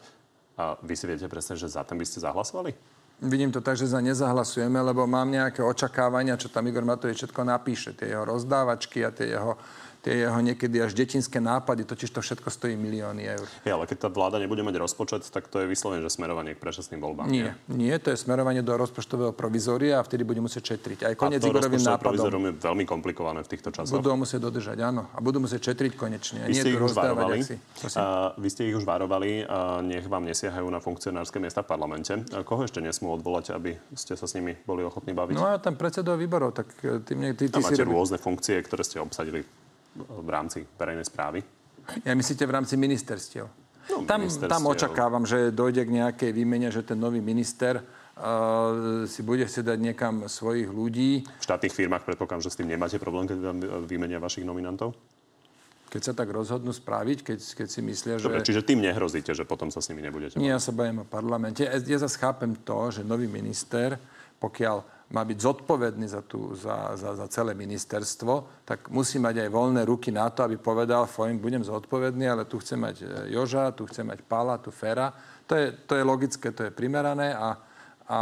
A 0.56 0.80
vy 0.80 0.94
si 0.96 1.04
viete 1.04 1.28
presne, 1.28 1.60
že 1.60 1.68
za 1.68 1.84
ten 1.84 2.00
by 2.00 2.08
ste 2.08 2.24
zahlasovali? 2.24 2.72
Vidím 3.20 3.52
to 3.52 3.60
tak, 3.60 3.76
že 3.76 3.84
za 3.84 4.00
nezahlasujeme, 4.00 4.80
lebo 4.80 5.04
mám 5.04 5.28
nejaké 5.28 5.60
očakávania, 5.60 6.40
čo 6.40 6.48
tam 6.48 6.64
Igor 6.64 6.88
Matovič 6.88 7.20
všetko 7.20 7.44
napíše. 7.44 7.92
Tie 7.92 8.16
jeho 8.16 8.24
rozdávačky 8.24 9.04
a 9.04 9.12
tie 9.12 9.36
jeho 9.36 9.60
tie 10.00 10.24
jeho 10.24 10.40
niekedy 10.40 10.80
až 10.80 10.96
detinské 10.96 11.38
nápady, 11.38 11.84
totiž 11.84 12.08
to 12.08 12.20
všetko 12.24 12.48
stojí 12.48 12.74
milióny 12.76 13.22
eur. 13.36 13.46
Ja, 13.68 13.76
ale 13.76 13.84
keď 13.84 14.06
tá 14.06 14.08
vláda 14.08 14.40
nebude 14.40 14.64
mať 14.64 14.80
rozpočet, 14.80 15.28
tak 15.28 15.52
to 15.52 15.60
je 15.60 15.66
vyslovene, 15.68 16.00
že 16.00 16.08
smerovanie 16.08 16.56
k 16.56 16.60
predčasným 16.60 17.00
voľbám. 17.00 17.28
Nie, 17.28 17.52
nie, 17.68 17.92
nie, 17.92 17.96
to 18.00 18.12
je 18.12 18.18
smerovanie 18.18 18.64
do 18.64 18.72
rozpočtového 18.80 19.36
provizória 19.36 20.00
a 20.00 20.02
vtedy 20.02 20.24
bude 20.24 20.40
musieť 20.40 20.76
šetriť. 20.76 20.98
Aj 21.04 21.14
koniec 21.14 21.44
Igorovým 21.44 21.84
nápadom. 21.84 22.42
je 22.48 22.54
veľmi 22.56 22.84
komplikované 22.88 23.44
v 23.44 23.48
týchto 23.52 23.68
časoch. 23.68 24.00
Budú 24.00 24.16
musieť 24.16 24.40
dodržať, 24.48 24.80
áno. 24.80 25.12
A 25.12 25.20
budú 25.20 25.44
musieť 25.44 25.72
šetriť 25.72 25.92
konečne. 26.00 26.48
Vy 26.48 26.54
ste 26.56 26.72
nie 26.72 26.80
ich 26.80 26.84
už 26.84 26.96
varovali. 26.96 27.36
A, 28.00 28.32
vy 28.40 28.48
ste 28.48 28.62
ich 28.72 28.76
už 28.76 28.88
varovali, 28.88 29.44
a 29.44 29.84
nech 29.84 30.08
vám 30.08 30.24
nesiahajú 30.24 30.66
na 30.72 30.80
funkcionárske 30.80 31.36
miesta 31.36 31.60
v 31.60 31.68
parlamente. 31.76 32.12
A 32.32 32.40
koho 32.40 32.64
ešte 32.64 32.80
nesmú 32.80 33.12
odvolať, 33.12 33.52
aby 33.52 33.76
ste 33.92 34.16
sa 34.16 34.24
s 34.24 34.32
nimi 34.32 34.56
boli 34.64 34.80
ochotní 34.80 35.12
baviť? 35.12 35.36
No 35.36 35.44
a 35.44 35.60
tam 35.60 35.76
predsedov 35.76 36.16
výborov, 36.16 36.56
tak 36.56 36.72
e, 36.80 37.04
ty, 37.04 37.12
ty, 37.12 37.28
ty, 37.36 37.44
ty 37.52 37.60
máte 37.60 37.82
si... 37.82 37.84
rôzne 37.84 38.16
funkcie, 38.16 38.56
ktoré 38.64 38.80
ste 38.86 39.02
obsadili 39.02 39.44
v 39.98 40.28
rámci 40.30 40.62
verejnej 40.78 41.06
správy? 41.06 41.42
Ja 42.06 42.14
myslíte 42.14 42.46
v 42.46 42.52
rámci 42.54 42.74
ministerstiev? 42.78 43.50
No, 43.90 44.06
tam, 44.06 44.22
tam 44.28 44.62
očakávam, 44.70 45.26
že 45.26 45.50
dojde 45.50 45.82
k 45.82 45.90
nejakej 45.90 46.30
výmene, 46.30 46.70
že 46.70 46.86
ten 46.86 46.94
nový 46.94 47.18
minister 47.18 47.82
uh, 47.82 49.02
si 49.10 49.20
bude 49.26 49.42
chcieť 49.42 49.74
dať 49.74 49.78
niekam 49.82 50.14
svojich 50.30 50.70
ľudí. 50.70 51.26
V 51.26 51.44
štátnych 51.44 51.74
firmách 51.74 52.06
predpokladám, 52.06 52.46
že 52.46 52.54
s 52.54 52.58
tým 52.62 52.70
nemáte 52.70 53.02
problém, 53.02 53.26
keď 53.26 53.38
vám 53.42 53.58
vymenia 53.90 54.22
vašich 54.22 54.46
nominantov? 54.46 54.94
Keď 55.90 56.02
sa 56.06 56.12
tak 56.14 56.30
rozhodnú 56.30 56.70
spraviť, 56.70 57.18
keď, 57.26 57.38
keď 57.42 57.66
si 57.66 57.80
myslia, 57.82 58.14
že... 58.22 58.30
Dobre, 58.30 58.46
čiže 58.46 58.62
tým 58.62 58.78
nehrozíte, 58.78 59.34
že 59.34 59.42
potom 59.42 59.74
sa 59.74 59.82
s 59.82 59.90
nimi 59.90 60.06
nebudete 60.06 60.38
Nie, 60.38 60.54
ja 60.54 60.62
sa 60.62 60.70
bavím 60.70 61.02
o 61.02 61.06
parlamente. 61.08 61.66
Ja, 61.66 61.74
ja 61.74 61.98
zase 61.98 62.14
chápem 62.14 62.54
to, 62.62 62.94
že 62.94 63.02
nový 63.02 63.26
minister, 63.26 63.98
pokiaľ 64.38 64.99
má 65.10 65.26
byť 65.26 65.38
zodpovedný 65.42 66.06
za, 66.06 66.22
tú, 66.22 66.54
za, 66.54 66.94
za, 66.94 67.18
za 67.18 67.26
celé 67.26 67.50
ministerstvo, 67.58 68.62
tak 68.62 68.86
musí 68.94 69.18
mať 69.18 69.42
aj 69.42 69.48
voľné 69.50 69.82
ruky 69.82 70.14
na 70.14 70.30
to, 70.30 70.46
aby 70.46 70.54
povedal, 70.54 71.10
fojn, 71.10 71.42
budem 71.42 71.66
zodpovedný, 71.66 72.30
ale 72.30 72.46
tu 72.46 72.62
chcem 72.62 72.78
mať 72.78 72.96
e, 73.02 73.06
Joža, 73.34 73.74
tu 73.74 73.90
chcem 73.90 74.06
mať 74.06 74.22
Pala, 74.22 74.62
tu 74.62 74.70
Fera. 74.70 75.10
To 75.50 75.58
je, 75.58 75.74
to 75.74 75.98
je 75.98 76.06
logické, 76.06 76.54
to 76.54 76.62
je 76.62 76.70
primerané 76.70 77.34
a, 77.34 77.58
a 78.06 78.18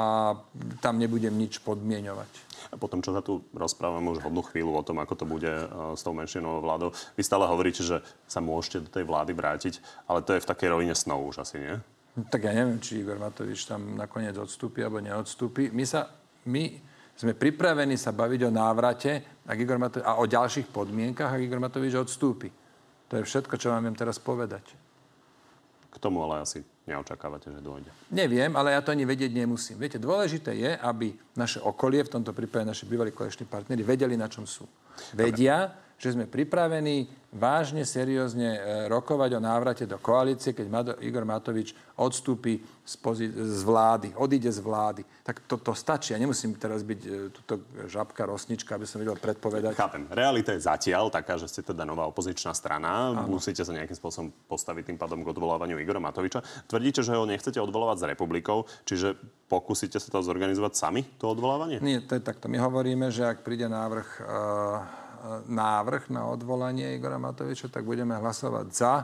tam 0.80 0.96
nebudem 0.96 1.36
nič 1.36 1.60
podmienovať. 1.60 2.48
A 2.72 2.80
potom, 2.80 3.04
čo 3.04 3.12
sa 3.12 3.20
tu 3.20 3.44
rozprávame 3.52 4.08
už 4.08 4.24
hodnú 4.24 4.40
chvíľu 4.40 4.80
o 4.80 4.84
tom, 4.84 4.96
ako 5.04 5.14
to 5.14 5.24
bude 5.28 5.52
e, 5.52 5.66
s 5.92 6.00
tou 6.00 6.16
menšinovou 6.16 6.64
vládou, 6.64 6.88
vy 7.20 7.20
stále 7.20 7.44
hovoríte, 7.44 7.84
že 7.84 8.00
sa 8.24 8.40
môžete 8.40 8.88
do 8.88 8.88
tej 8.88 9.04
vlády 9.04 9.36
vrátiť, 9.36 9.74
ale 10.08 10.24
to 10.24 10.32
je 10.32 10.40
v 10.40 10.48
takej 10.48 10.68
rovine 10.72 10.96
snov 10.96 11.20
už 11.20 11.44
asi, 11.44 11.60
nie? 11.60 11.76
Tak 12.18 12.48
ja 12.48 12.52
neviem, 12.56 12.82
či 12.82 13.04
Igor 13.04 13.20
Matovič 13.20 13.68
tam 13.68 13.94
nakoniec 13.94 14.34
odstúpi 14.34 14.82
alebo 14.82 14.98
neodstúpi. 14.98 15.70
My 15.70 15.86
sa 15.86 16.17
my 16.48 16.64
sme 17.18 17.36
pripravení 17.36 18.00
sa 18.00 18.14
baviť 18.14 18.40
o 18.48 18.50
návrate 18.50 19.12
ak 19.48 19.56
Igor 19.56 19.80
Matovič, 19.80 20.04
a 20.04 20.20
o 20.20 20.28
ďalších 20.28 20.68
podmienkach, 20.68 21.32
ak 21.32 21.40
Igor 21.40 21.60
Matovič 21.60 21.96
odstúpi. 21.96 22.52
To 23.08 23.16
je 23.16 23.24
všetko, 23.24 23.56
čo 23.56 23.72
vám 23.72 23.88
viem 23.88 23.96
teraz 23.96 24.20
povedať. 24.20 24.64
K 25.88 25.96
tomu 25.96 26.20
ale 26.20 26.44
asi 26.44 26.60
neočakávate, 26.84 27.48
že 27.48 27.64
dôjde. 27.64 27.88
Neviem, 28.12 28.52
ale 28.52 28.76
ja 28.76 28.84
to 28.84 28.92
ani 28.92 29.08
vedieť 29.08 29.32
nemusím. 29.32 29.80
Viete, 29.80 29.96
dôležité 29.96 30.52
je, 30.52 30.76
aby 30.76 31.16
naše 31.32 31.64
okolie, 31.64 32.04
v 32.04 32.12
tomto 32.20 32.36
prípade 32.36 32.68
naši 32.68 32.84
bývalí 32.84 33.08
koleční 33.08 33.48
partnery, 33.48 33.80
vedeli, 33.80 34.12
na 34.12 34.28
čom 34.28 34.44
sú. 34.44 34.68
Vedia, 35.16 35.72
Dobre 35.72 35.87
že 35.98 36.14
sme 36.14 36.30
pripravení 36.30 37.10
vážne, 37.28 37.84
seriózne 37.84 38.56
e, 38.56 38.60
rokovať 38.88 39.36
o 39.36 39.40
návrate 39.42 39.84
do 39.84 40.00
koalície, 40.00 40.56
keď 40.56 40.96
Igor 41.04 41.28
Matovič 41.28 41.76
odstúpi 42.00 42.56
z, 42.86 42.94
pozí- 42.96 43.28
z 43.28 43.60
vlády, 43.68 44.16
odíde 44.16 44.48
z 44.48 44.64
vlády. 44.64 45.02
Tak 45.26 45.44
to, 45.44 45.60
to 45.60 45.76
stačí. 45.76 46.16
Ja 46.16 46.22
nemusím 46.22 46.56
teraz 46.56 46.80
byť 46.80 47.00
e, 47.04 47.08
túto 47.28 47.60
žabka, 47.84 48.24
rosnička, 48.24 48.80
aby 48.80 48.88
som 48.88 49.04
vedel 49.04 49.18
predpovedať. 49.20 49.76
Chápem. 49.76 50.08
Realita 50.08 50.56
je 50.56 50.64
zatiaľ 50.64 51.12
taká, 51.12 51.36
že 51.36 51.52
ste 51.52 51.60
teda 51.60 51.84
nová 51.84 52.08
opozičná 52.08 52.56
strana. 52.56 53.12
Áno. 53.12 53.28
Musíte 53.28 53.60
sa 53.60 53.76
nejakým 53.76 53.98
spôsobom 53.98 54.32
postaviť 54.48 54.94
tým 54.94 54.96
pádom 54.96 55.20
k 55.20 55.28
odvolávaniu 55.28 55.76
Igora 55.76 56.00
Matoviča. 56.00 56.40
Tvrdíte, 56.64 57.04
že 57.04 57.12
ho 57.12 57.28
nechcete 57.28 57.60
odvolávať 57.60 57.96
s 58.00 58.08
republikou, 58.08 58.64
čiže 58.88 59.20
pokúsite 59.52 60.00
sa 60.00 60.08
to 60.08 60.24
zorganizovať 60.24 60.72
sami, 60.80 61.04
to 61.20 61.28
odvolávanie? 61.28 61.76
Nie, 61.84 62.00
to 62.00 62.16
je 62.16 62.24
takto. 62.24 62.48
My 62.48 62.56
hovoríme, 62.56 63.12
že 63.12 63.28
ak 63.28 63.44
príde 63.44 63.68
návrh 63.68 64.08
uh, 64.20 64.26
návrh 65.46 66.10
na 66.10 66.26
odvolanie 66.28 66.96
Igora 66.96 67.18
Matoviča, 67.18 67.68
tak 67.68 67.84
budeme 67.84 68.16
hlasovať 68.16 68.66
za. 68.72 68.94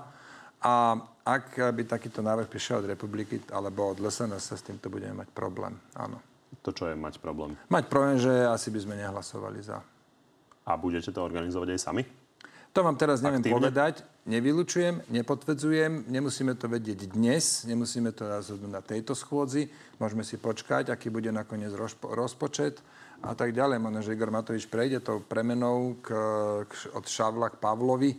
A 0.64 0.96
ak 1.24 1.60
by 1.76 1.82
takýto 1.84 2.24
návrh 2.24 2.48
prišiel 2.48 2.80
od 2.80 2.88
republiky 2.88 3.40
alebo 3.52 3.92
od 3.92 4.00
LSNS, 4.00 4.56
s 4.56 4.62
týmto 4.64 4.88
budeme 4.88 5.24
mať 5.24 5.28
problém. 5.32 5.76
Áno. 5.96 6.20
To 6.64 6.72
čo 6.72 6.88
je 6.88 6.96
mať 6.96 7.20
problém? 7.20 7.58
Mať 7.68 7.84
problém, 7.92 8.16
že 8.16 8.32
asi 8.48 8.72
by 8.72 8.78
sme 8.80 8.94
nehlasovali 8.96 9.60
za. 9.60 9.84
A 10.64 10.70
budete 10.80 11.12
to 11.12 11.20
organizovať 11.20 11.76
aj 11.76 11.80
sami? 11.80 12.02
To 12.74 12.82
vám 12.82 12.98
teraz 12.98 13.22
neviem 13.22 13.44
Aktívne? 13.44 13.56
povedať. 13.60 13.94
Nevylučujem, 14.26 15.06
nepotvrdzujem. 15.12 16.10
Nemusíme 16.10 16.56
to 16.56 16.66
vedieť 16.66 17.12
dnes, 17.12 17.68
nemusíme 17.68 18.10
to 18.16 18.26
rozhodnúť 18.26 18.72
na 18.72 18.82
tejto 18.82 19.12
schôdzi. 19.14 19.68
Môžeme 20.00 20.24
si 20.24 20.40
počkať, 20.40 20.90
aký 20.90 21.12
bude 21.12 21.28
nakoniec 21.30 21.70
rozpočet 22.02 22.80
a 23.22 23.32
tak 23.36 23.54
ďalej. 23.54 23.78
Možno, 23.78 24.00
že 24.02 24.14
Igor 24.16 24.34
Matovič 24.34 24.66
prejde 24.66 25.04
tou 25.04 25.22
premenou 25.22 26.00
k, 26.02 26.10
k, 26.66 26.72
od 26.96 27.04
Šavla 27.06 27.52
k 27.52 27.60
Pavlovi, 27.60 28.12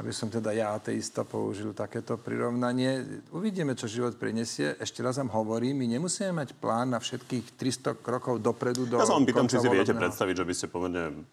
aby 0.00 0.08
som 0.08 0.32
teda 0.32 0.56
ja, 0.56 0.72
ateista, 0.72 1.20
použil 1.22 1.76
takéto 1.76 2.16
prirovnanie. 2.16 3.22
Uvidíme, 3.30 3.76
čo 3.76 3.84
život 3.84 4.16
prinesie. 4.16 4.72
Ešte 4.80 5.04
raz 5.04 5.20
vám 5.20 5.28
hovorím, 5.36 5.84
my 5.84 6.00
nemusíme 6.00 6.32
mať 6.32 6.56
plán 6.56 6.96
na 6.96 6.98
všetkých 6.98 7.60
300 7.60 8.00
krokov 8.00 8.40
dopredu 8.40 8.88
do 8.88 8.96
Ja 8.96 9.04
sa 9.04 9.20
vám 9.20 9.28
pýtam, 9.28 9.46
či 9.46 9.60
si 9.60 9.68
viete 9.68 9.92
predstaviť, 9.92 10.34
že 10.40 10.48
by 10.48 10.54
ste 10.56 10.66
pomerne 10.72 11.28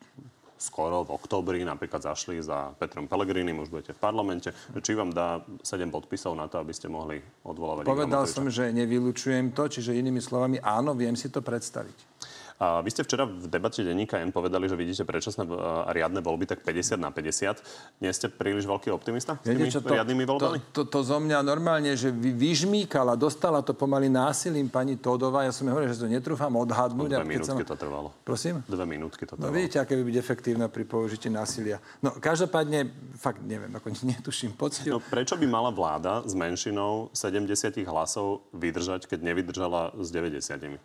skoro 0.59 1.07
v 1.07 1.15
oktobri 1.15 1.63
napríklad 1.63 2.03
zašli 2.03 2.43
za 2.43 2.75
Petrom 2.75 3.07
Pellegrinim, 3.07 3.63
už 3.63 3.71
budete 3.71 3.95
v 3.95 3.99
parlamente. 4.03 4.51
Či 4.75 4.91
vám 4.91 5.15
dá 5.15 5.39
7 5.63 5.87
podpisov 5.87 6.35
na 6.35 6.51
to, 6.51 6.59
aby 6.59 6.75
ste 6.75 6.91
mohli 6.91 7.23
odvolávať 7.47 7.87
Povedal 7.87 8.27
som, 8.27 8.51
že 8.51 8.75
nevylučujem 8.75 9.55
to, 9.55 9.71
čiže 9.71 9.95
inými 9.95 10.19
slovami 10.19 10.59
áno, 10.59 10.91
viem 10.99 11.15
si 11.15 11.31
to 11.31 11.39
predstaviť. 11.39 12.18
A 12.59 12.83
vy 12.83 12.91
ste 12.91 13.07
včera 13.07 13.23
v 13.23 13.47
debate 13.47 13.79
denníka 13.87 14.19
N 14.19 14.35
povedali, 14.35 14.67
že 14.67 14.75
vidíte 14.75 15.07
predčasné 15.07 15.47
a 15.47 15.95
riadne 15.95 16.19
voľby 16.19 16.43
tak 16.43 16.59
50 16.59 16.99
na 16.99 17.07
50. 17.07 18.03
Nie 18.03 18.11
ste 18.11 18.27
príliš 18.27 18.67
veľký 18.67 18.91
optimista 18.91 19.39
s 19.39 19.47
tými 19.47 19.71
čo, 19.71 19.79
to, 19.79 19.95
riadnymi 19.95 20.27
voľbami? 20.27 20.59
To, 20.75 20.83
to, 20.83 20.91
to 20.91 20.99
zo 21.07 21.23
mňa 21.23 21.39
normálne, 21.39 21.95
že 21.95 22.11
vy, 22.11 22.35
vyžmýkala, 22.35 23.15
dostala 23.15 23.63
to 23.63 23.71
pomaly 23.71 24.11
násilím 24.11 24.67
pani 24.67 24.99
Todová. 24.99 25.47
Ja 25.47 25.55
som 25.55 25.71
hovoril, 25.71 25.87
že 25.87 26.03
to 26.03 26.11
netrúfam 26.11 26.51
odhadnúť. 26.59 27.15
Dve 27.15 27.31
minútky 27.31 27.63
to 27.63 27.79
trvalo. 27.79 28.11
Prosím? 28.27 28.59
Dve 28.67 28.83
minútky 28.83 29.23
to 29.23 29.39
no, 29.39 29.47
trvalo. 29.47 29.55
No 29.55 29.55
vidíte, 29.55 29.79
aké 29.79 29.95
by 29.95 30.03
byť 30.03 30.17
efektívne 30.19 30.65
pri 30.67 30.83
použití 30.83 31.31
násilia. 31.31 31.79
No 32.03 32.11
každopádne, 32.19 32.91
fakt 33.15 33.39
neviem, 33.39 33.71
ako 33.71 33.95
netuším 34.11 34.59
poctil. 34.59 34.91
No 34.91 34.99
prečo 34.99 35.39
by 35.39 35.47
mala 35.47 35.71
vláda 35.71 36.27
s 36.27 36.35
menšinou 36.35 37.07
70 37.15 37.87
hlasov 37.87 38.43
vydržať, 38.51 39.07
keď 39.07 39.31
nevydržala 39.31 39.95
s 39.95 40.11
90? 40.11 40.75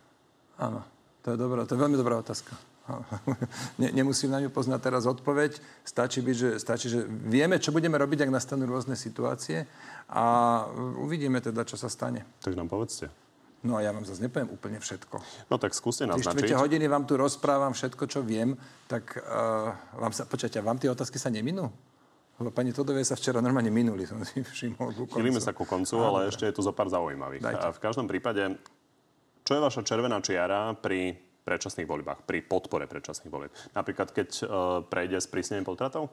Áno. 0.55 0.94
To 1.25 1.33
je, 1.33 1.37
dobrá, 1.41 1.65
to 1.65 1.73
je 1.73 1.81
veľmi 1.81 1.97
dobrá 1.97 2.21
otázka. 2.21 2.53
Ne, 3.81 3.89
nemusím 3.89 4.29
na 4.29 4.37
ňu 4.37 4.53
poznať 4.53 4.77
teraz 4.77 5.09
odpoveď. 5.09 5.57
Stačí, 5.81 6.21
byť, 6.21 6.35
že, 6.37 6.49
stačí, 6.61 6.85
že 6.85 7.01
vieme, 7.09 7.57
čo 7.57 7.73
budeme 7.73 7.97
robiť, 7.97 8.29
ak 8.29 8.31
nastanú 8.31 8.69
rôzne 8.69 8.93
situácie 8.93 9.65
a 10.05 10.23
uvidíme 11.01 11.41
teda, 11.41 11.65
čo 11.65 11.81
sa 11.81 11.89
stane. 11.89 12.29
Tak 12.45 12.53
nám 12.53 12.69
povedzte. 12.69 13.09
No 13.65 13.73
a 13.73 13.81
ja 13.81 13.89
vám 13.89 14.05
zase 14.05 14.21
nepoviem 14.21 14.53
úplne 14.53 14.77
všetko. 14.77 15.17
No 15.49 15.57
tak 15.57 15.73
skúste 15.73 16.05
naznačiť. 16.05 16.53
Tie 16.53 16.61
hodiny 16.61 16.85
vám 16.85 17.09
tu 17.09 17.17
rozprávam 17.17 17.73
všetko, 17.73 18.05
čo 18.05 18.21
viem, 18.21 18.53
tak 18.85 19.17
uh, 19.17 19.73
vám 19.97 20.13
sa, 20.13 20.29
počujete, 20.29 20.61
vám 20.61 20.77
tie 20.77 20.93
otázky 20.93 21.17
sa 21.17 21.33
neminú? 21.33 21.65
Lebo 22.37 22.53
pani 22.53 22.69
Todovej 22.69 23.07
sa 23.07 23.17
včera 23.17 23.41
normálne 23.41 23.73
minuli, 23.73 24.05
som 24.05 24.21
si 24.21 24.45
všimol. 24.45 25.09
Chýlime 25.09 25.41
sa 25.41 25.57
ku 25.57 25.65
koncu, 25.65 25.97
ale 26.05 26.29
ešte 26.29 26.45
je 26.45 26.53
tu 26.53 26.61
zo 26.61 26.75
pár 26.75 26.91
zaujímavých. 26.93 27.41
A 27.49 27.73
v 27.73 27.79
každom 27.81 28.05
prípade 28.05 28.61
čo 29.45 29.53
je 29.53 29.61
vaša 29.61 29.85
červená 29.85 30.17
čiara 30.25 30.73
pri 30.73 31.13
predčasných 31.45 31.85
voľbách, 31.85 32.25
pri 32.25 32.41
podpore 32.41 32.89
predčasných 32.89 33.29
volieb? 33.29 33.53
Napríklad, 33.77 34.09
keď 34.09 34.29
uh, 34.41 34.47
prejde 34.81 35.21
s 35.21 35.29
prísnením 35.29 35.69
potratov? 35.69 36.09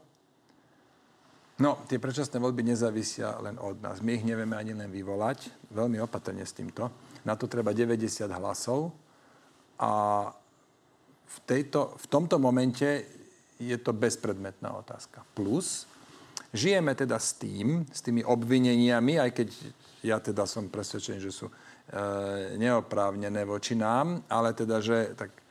No, 1.65 1.81
tie 1.89 1.97
predčasné 1.97 2.37
voľby 2.37 2.61
nezávisia 2.65 3.41
len 3.41 3.57
od 3.57 3.81
nás. 3.81 4.05
My 4.05 4.21
ich 4.21 4.25
nevieme 4.29 4.57
ani 4.57 4.77
len 4.77 4.93
vyvolať. 4.93 5.49
Veľmi 5.73 6.01
opatrne 6.05 6.45
s 6.45 6.53
týmto. 6.53 6.93
Na 7.25 7.33
to 7.37 7.49
treba 7.49 7.73
90 7.73 8.29
hlasov. 8.29 8.93
A 9.81 9.93
v, 11.25 11.39
tejto, 11.49 11.97
v 11.97 12.07
tomto 12.13 12.37
momente 12.37 13.05
je 13.57 13.77
to 13.79 13.97
bezpredmetná 13.97 14.77
otázka. 14.77 15.25
Plus, 15.33 15.89
žijeme 16.53 16.93
teda 16.99 17.17
s 17.17 17.39
tým, 17.39 17.89
s 17.89 18.05
tými 18.05 18.21
obvineniami, 18.27 19.23
aj 19.23 19.31
keď 19.33 19.49
ja 20.03 20.19
teda 20.19 20.45
som 20.51 20.67
presvedčený, 20.67 21.19
že 21.23 21.31
sú 21.31 21.47
e, 21.47 21.53
neoprávnené 22.57 23.45
voči 23.45 23.77
nám, 23.77 24.25
ale 24.33 24.57
teda, 24.57 24.81
že 24.81 25.13
tak 25.13 25.31
e, 25.37 25.43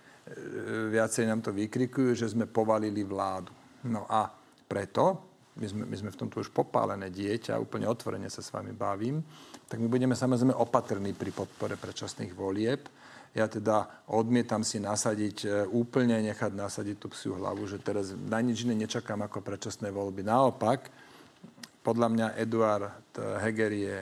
viacej 0.89 1.29
nám 1.29 1.45
to 1.45 1.53
vykrikujú, 1.53 2.17
že 2.17 2.33
sme 2.33 2.49
povalili 2.49 3.05
vládu. 3.05 3.53
No 3.85 4.09
a 4.09 4.25
preto, 4.65 5.21
my 5.61 5.65
sme, 5.69 5.83
my 5.85 5.95
sme 6.01 6.09
v 6.09 6.19
tomto 6.25 6.41
už 6.41 6.49
popálené 6.49 7.13
dieťa, 7.13 7.61
úplne 7.61 7.85
otvorene 7.85 8.25
sa 8.25 8.41
s 8.41 8.49
vami 8.49 8.73
bavím, 8.73 9.21
tak 9.69 9.77
my 9.77 9.85
budeme 9.85 10.17
samozrejme 10.17 10.57
opatrní 10.57 11.13
pri 11.13 11.29
podpore 11.29 11.77
predčasných 11.77 12.33
volieb. 12.33 12.89
Ja 13.31 13.47
teda 13.47 14.09
odmietam 14.09 14.65
si 14.65 14.81
nasadiť, 14.81 15.37
e, 15.45 15.47
úplne 15.69 16.25
nechať 16.25 16.57
nasadiť 16.57 16.97
tú 16.97 17.07
psiu 17.13 17.37
hlavu, 17.37 17.69
že 17.69 17.77
teraz 17.77 18.17
na 18.17 18.41
nič 18.41 18.65
iné 18.65 18.73
nečakám 18.73 19.21
ako 19.29 19.45
predčasné 19.45 19.93
voľby. 19.93 20.25
Naopak, 20.25 20.89
podľa 21.85 22.07
mňa 22.09 22.27
Eduard 22.41 23.13
Heger 23.45 23.73
je, 23.73 23.97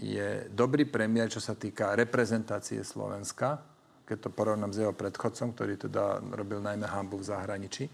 je 0.00 0.48
dobrý 0.48 0.88
premiér, 0.88 1.28
čo 1.28 1.40
sa 1.42 1.52
týka 1.52 1.92
reprezentácie 1.92 2.80
Slovenska, 2.80 3.60
keď 4.08 4.28
to 4.28 4.30
porovnám 4.32 4.72
s 4.72 4.80
jeho 4.80 4.94
predchodcom, 4.96 5.52
ktorý 5.52 5.74
teda 5.76 6.20
robil 6.32 6.64
najmä 6.64 6.88
hambu 6.88 7.20
v 7.20 7.28
zahraničí. 7.28 7.84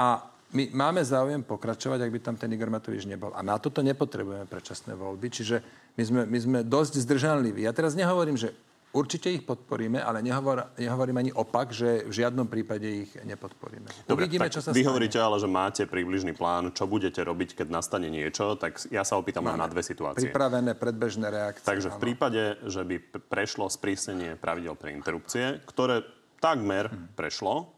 A 0.00 0.24
my 0.54 0.70
máme 0.72 1.02
záujem 1.02 1.42
pokračovať, 1.42 2.06
ak 2.06 2.12
by 2.12 2.20
tam 2.22 2.36
ten 2.38 2.52
Igor 2.54 2.70
Matovič 2.70 3.04
nebol. 3.04 3.34
A 3.34 3.42
na 3.42 3.58
toto 3.58 3.82
nepotrebujeme 3.82 4.46
predčasné 4.46 4.94
voľby. 4.94 5.28
Čiže 5.28 5.56
my 5.98 6.02
sme, 6.06 6.22
my 6.24 6.38
sme 6.38 6.58
dosť 6.62 7.02
zdržanliví. 7.02 7.66
Ja 7.66 7.74
teraz 7.74 7.98
nehovorím, 7.98 8.38
že 8.38 8.54
Určite 8.96 9.28
ich 9.28 9.44
podporíme, 9.44 10.00
ale 10.00 10.24
nehovor, 10.24 10.72
nehovorím 10.80 11.20
ani 11.20 11.32
opak, 11.36 11.76
že 11.76 12.08
v 12.08 12.12
žiadnom 12.16 12.48
prípade 12.48 12.88
ich 12.88 13.12
nepodporíme. 13.12 14.08
Dobre, 14.08 14.24
Uvidíme, 14.24 14.48
čo 14.48 14.64
sa 14.64 14.72
vy 14.72 14.80
stane. 14.80 14.88
hovoríte 14.88 15.20
ale, 15.20 15.36
že 15.36 15.44
máte 15.44 15.82
približný 15.84 16.32
plán, 16.32 16.72
čo 16.72 16.88
budete 16.88 17.20
robiť, 17.20 17.60
keď 17.60 17.68
nastane 17.68 18.08
niečo, 18.08 18.56
tak 18.56 18.80
ja 18.88 19.04
sa 19.04 19.20
opýtam 19.20 19.44
Máme 19.44 19.60
na 19.60 19.68
dve 19.68 19.84
situácie. 19.84 20.32
Pripravené 20.32 20.72
predbežné 20.72 21.28
reakcie. 21.28 21.68
Takže 21.68 21.92
v 21.92 21.98
prípade, 22.00 22.56
že 22.64 22.88
by 22.88 22.96
prešlo 23.28 23.68
sprísnenie 23.68 24.40
pravidel 24.40 24.72
pre 24.80 24.96
interrupcie, 24.96 25.60
ktoré 25.68 26.00
takmer 26.40 26.88
hmm. 26.88 27.12
prešlo, 27.12 27.76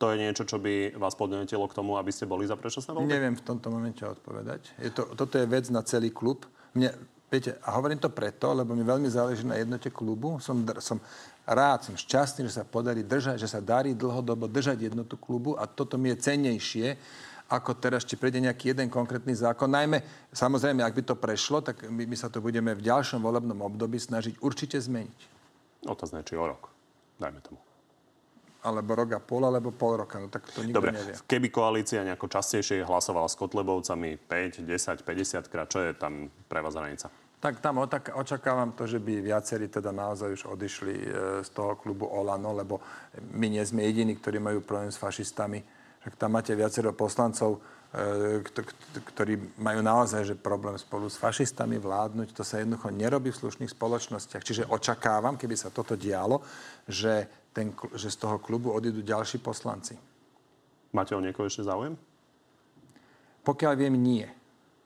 to 0.00 0.12
je 0.12 0.16
niečo, 0.16 0.48
čo 0.48 0.56
by 0.56 0.96
vás 0.96 1.12
podnetilo 1.12 1.68
k 1.68 1.76
tomu, 1.76 2.00
aby 2.00 2.08
ste 2.08 2.24
boli 2.24 2.48
za 2.48 2.56
predčasné 2.56 2.96
voľby? 2.96 3.08
Neviem 3.08 3.36
v 3.36 3.44
tomto 3.44 3.68
momente 3.68 4.00
odpovedať. 4.00 4.72
Je 4.80 4.88
to, 4.92 5.12
toto 5.12 5.36
je 5.36 5.44
vec 5.44 5.68
na 5.68 5.84
celý 5.84 6.08
klub. 6.08 6.48
Mne, 6.72 6.96
Viete, 7.30 7.54
a 7.62 7.78
hovorím 7.78 8.02
to 8.02 8.10
preto, 8.10 8.50
lebo 8.50 8.74
mi 8.74 8.82
veľmi 8.82 9.06
záleží 9.06 9.46
na 9.46 9.54
jednote 9.54 9.86
klubu. 9.86 10.42
Som, 10.42 10.66
som 10.82 10.98
rád, 11.46 11.86
som 11.86 11.94
šťastný, 11.94 12.50
že 12.50 12.58
sa 12.58 12.66
podarí 12.66 13.06
držať, 13.06 13.38
že 13.38 13.46
sa 13.46 13.62
darí 13.62 13.94
dlhodobo 13.94 14.50
držať 14.50 14.90
jednotu 14.90 15.14
klubu 15.14 15.54
a 15.54 15.70
toto 15.70 15.94
mi 15.94 16.10
je 16.10 16.26
cennejšie, 16.26 16.98
ako 17.46 17.78
teraz, 17.78 18.02
či 18.02 18.18
prejde 18.18 18.42
nejaký 18.42 18.74
jeden 18.74 18.90
konkrétny 18.90 19.34
zákon. 19.34 19.70
Najmä, 19.70 20.02
samozrejme, 20.34 20.82
ak 20.82 20.94
by 20.98 21.02
to 21.06 21.14
prešlo, 21.14 21.62
tak 21.62 21.86
my, 21.86 22.02
my 22.02 22.16
sa 22.18 22.26
to 22.26 22.42
budeme 22.42 22.74
v 22.74 22.82
ďalšom 22.82 23.22
volebnom 23.22 23.62
období 23.62 23.98
snažiť 23.98 24.42
určite 24.42 24.78
zmeniť. 24.82 25.20
Otázne, 25.86 26.26
či 26.26 26.34
o 26.34 26.46
rok. 26.46 26.66
Dajme 27.18 27.42
tomu 27.46 27.70
alebo 28.60 28.92
rok 28.92 29.16
a 29.16 29.20
pol, 29.20 29.42
alebo 29.48 29.72
pol 29.72 30.04
roka. 30.04 30.20
No 30.20 30.28
tak 30.28 30.44
to 30.52 30.60
nikto 30.60 30.80
Dobre, 30.80 30.92
nevie. 30.92 31.16
keby 31.24 31.48
koalícia 31.48 32.04
nejako 32.04 32.28
častejšie 32.28 32.84
hlasovala 32.84 33.28
s 33.28 33.36
Kotlebovcami 33.40 34.20
5, 34.28 34.68
10, 34.68 35.00
50 35.00 35.48
krát, 35.52 35.68
čo 35.72 35.80
je 35.80 35.96
tam 35.96 36.28
pre 36.44 36.60
vás 36.60 36.76
hranica? 36.76 37.08
Tak 37.40 37.64
tam 37.64 37.80
očakávam 38.14 38.76
to, 38.76 38.84
že 38.84 39.00
by 39.00 39.24
viacerí 39.24 39.72
teda 39.72 39.96
naozaj 39.96 40.28
už 40.28 40.42
odišli 40.44 40.94
e, 41.00 41.06
z 41.40 41.48
toho 41.56 41.72
klubu 41.72 42.04
Olano, 42.04 42.52
lebo 42.52 42.84
my 43.32 43.48
nie 43.48 43.64
sme 43.64 43.80
jediní, 43.88 44.12
ktorí 44.20 44.36
majú 44.36 44.60
problém 44.60 44.92
s 44.92 45.00
fašistami. 45.00 45.64
Však 46.04 46.20
tam 46.20 46.36
máte 46.36 46.52
viacero 46.52 46.92
poslancov, 46.92 47.56
e, 47.96 48.44
ktorí 48.84 49.56
majú 49.56 49.80
naozaj 49.80 50.28
že 50.28 50.36
problém 50.36 50.76
spolu 50.76 51.08
s 51.08 51.16
fašistami 51.16 51.80
vládnuť. 51.80 52.36
To 52.36 52.44
sa 52.44 52.60
jednoducho 52.60 52.92
nerobí 52.92 53.32
v 53.32 53.40
slušných 53.40 53.72
spoločnostiach. 53.72 54.44
Čiže 54.44 54.68
očakávam, 54.68 55.40
keby 55.40 55.56
sa 55.56 55.72
toto 55.72 55.96
dialo, 55.96 56.44
že 56.84 57.24
ten, 57.56 57.72
že 57.96 58.12
z 58.12 58.20
toho 58.20 58.36
klubu 58.36 58.68
odídu 58.68 59.00
ďalší 59.00 59.40
poslanci. 59.40 59.96
Máte 60.92 61.16
o 61.16 61.24
niekoho 61.24 61.48
ešte 61.48 61.64
záujem? 61.64 61.96
Pokiaľ 63.48 63.72
viem, 63.80 63.96
nie. 63.96 64.28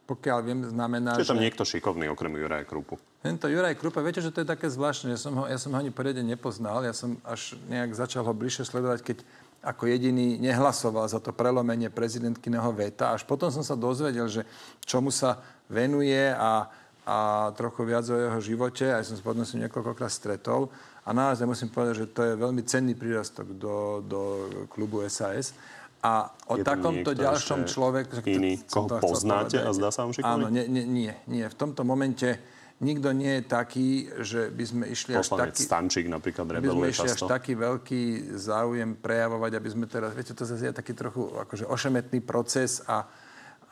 Pokiaľ 0.04 0.38
viem, 0.44 0.60
znamená, 0.68 1.16
Čiže 1.16 1.32
tam 1.32 1.40
že... 1.40 1.44
niekto 1.48 1.64
šikovný, 1.64 2.12
okrem 2.12 2.36
Juraja 2.36 2.68
Krupu. 2.68 3.00
Tento 3.24 3.48
Juraj 3.48 3.80
Krupa, 3.80 4.04
viete, 4.04 4.20
že 4.20 4.28
to 4.28 4.44
je 4.44 4.48
také 4.52 4.68
zvláštne, 4.68 5.16
ja 5.16 5.20
som 5.20 5.32
ho, 5.32 5.44
ja 5.48 5.56
som 5.56 5.72
ho 5.72 5.80
ani 5.80 5.88
poriadne 5.88 6.20
nepoznal, 6.20 6.84
ja 6.84 6.92
som 6.92 7.16
až 7.24 7.56
nejak 7.72 7.96
začal 7.96 8.20
ho 8.20 8.36
bližšie 8.36 8.68
sledovať, 8.68 9.00
keď 9.00 9.18
ako 9.64 9.88
jediný 9.88 10.36
nehlasoval 10.36 11.08
za 11.08 11.18
to 11.24 11.32
prelomenie 11.32 11.88
prezidentkyného 11.88 12.68
veta. 12.76 13.16
Až 13.16 13.24
potom 13.24 13.48
som 13.48 13.64
sa 13.64 13.72
dozvedel, 13.72 14.28
že 14.28 14.44
čomu 14.84 15.08
sa 15.08 15.40
venuje 15.72 16.28
a, 16.36 16.68
a 17.08 17.16
trochu 17.56 17.88
viac 17.88 18.04
o 18.12 18.20
jeho 18.20 18.40
živote. 18.44 18.92
Aj 18.92 19.00
som 19.00 19.16
sa 19.16 19.24
potom 19.24 19.40
s 19.40 19.56
ním 19.56 19.64
niekoľkokrát 19.66 20.12
stretol. 20.12 20.68
A 21.04 21.16
naozaj 21.16 21.48
musím 21.48 21.72
povedať, 21.72 22.04
že 22.04 22.12
to 22.12 22.20
je 22.24 22.32
veľmi 22.36 22.60
cenný 22.68 22.92
prírastok 22.92 23.56
do, 23.56 24.04
do 24.04 24.20
klubu 24.68 25.00
SAS. 25.08 25.56
A 26.04 26.28
o 26.52 26.60
takomto 26.60 27.16
ďalšom 27.16 27.64
človeku... 27.64 28.20
Iný, 28.28 28.60
koho 28.68 29.00
poznáte 29.00 29.56
a 29.56 29.72
zdá 29.72 29.88
sa 29.88 30.04
vám 30.04 30.12
šikovný? 30.12 30.36
Áno, 30.36 30.46
nie, 30.52 30.68
nie, 30.68 30.84
nie, 30.84 31.12
nie. 31.24 31.44
V 31.48 31.56
tomto 31.56 31.80
momente 31.80 32.36
nikto 32.84 33.08
nie 33.16 33.40
je 33.40 33.42
taký, 33.48 33.88
že 34.20 34.52
by 34.52 34.64
sme 34.68 34.84
išli 34.92 35.16
Poslanec 35.16 35.56
až 35.56 35.56
taký... 35.56 35.62
Stančík 35.64 36.06
napríklad 36.12 36.44
by 36.60 36.68
sme 36.68 36.86
išli 36.92 37.08
často. 37.08 37.24
až 37.24 37.32
taký 37.40 37.52
veľký 37.56 38.02
záujem 38.36 39.00
prejavovať, 39.00 39.52
aby 39.56 39.68
sme 39.72 39.84
teraz... 39.88 40.12
Viete, 40.12 40.36
to 40.36 40.44
zase 40.44 40.68
je 40.68 40.76
taký 40.76 40.92
trochu 40.92 41.24
akože 41.24 41.64
ošemetný 41.64 42.20
proces 42.20 42.84
a, 42.84 43.08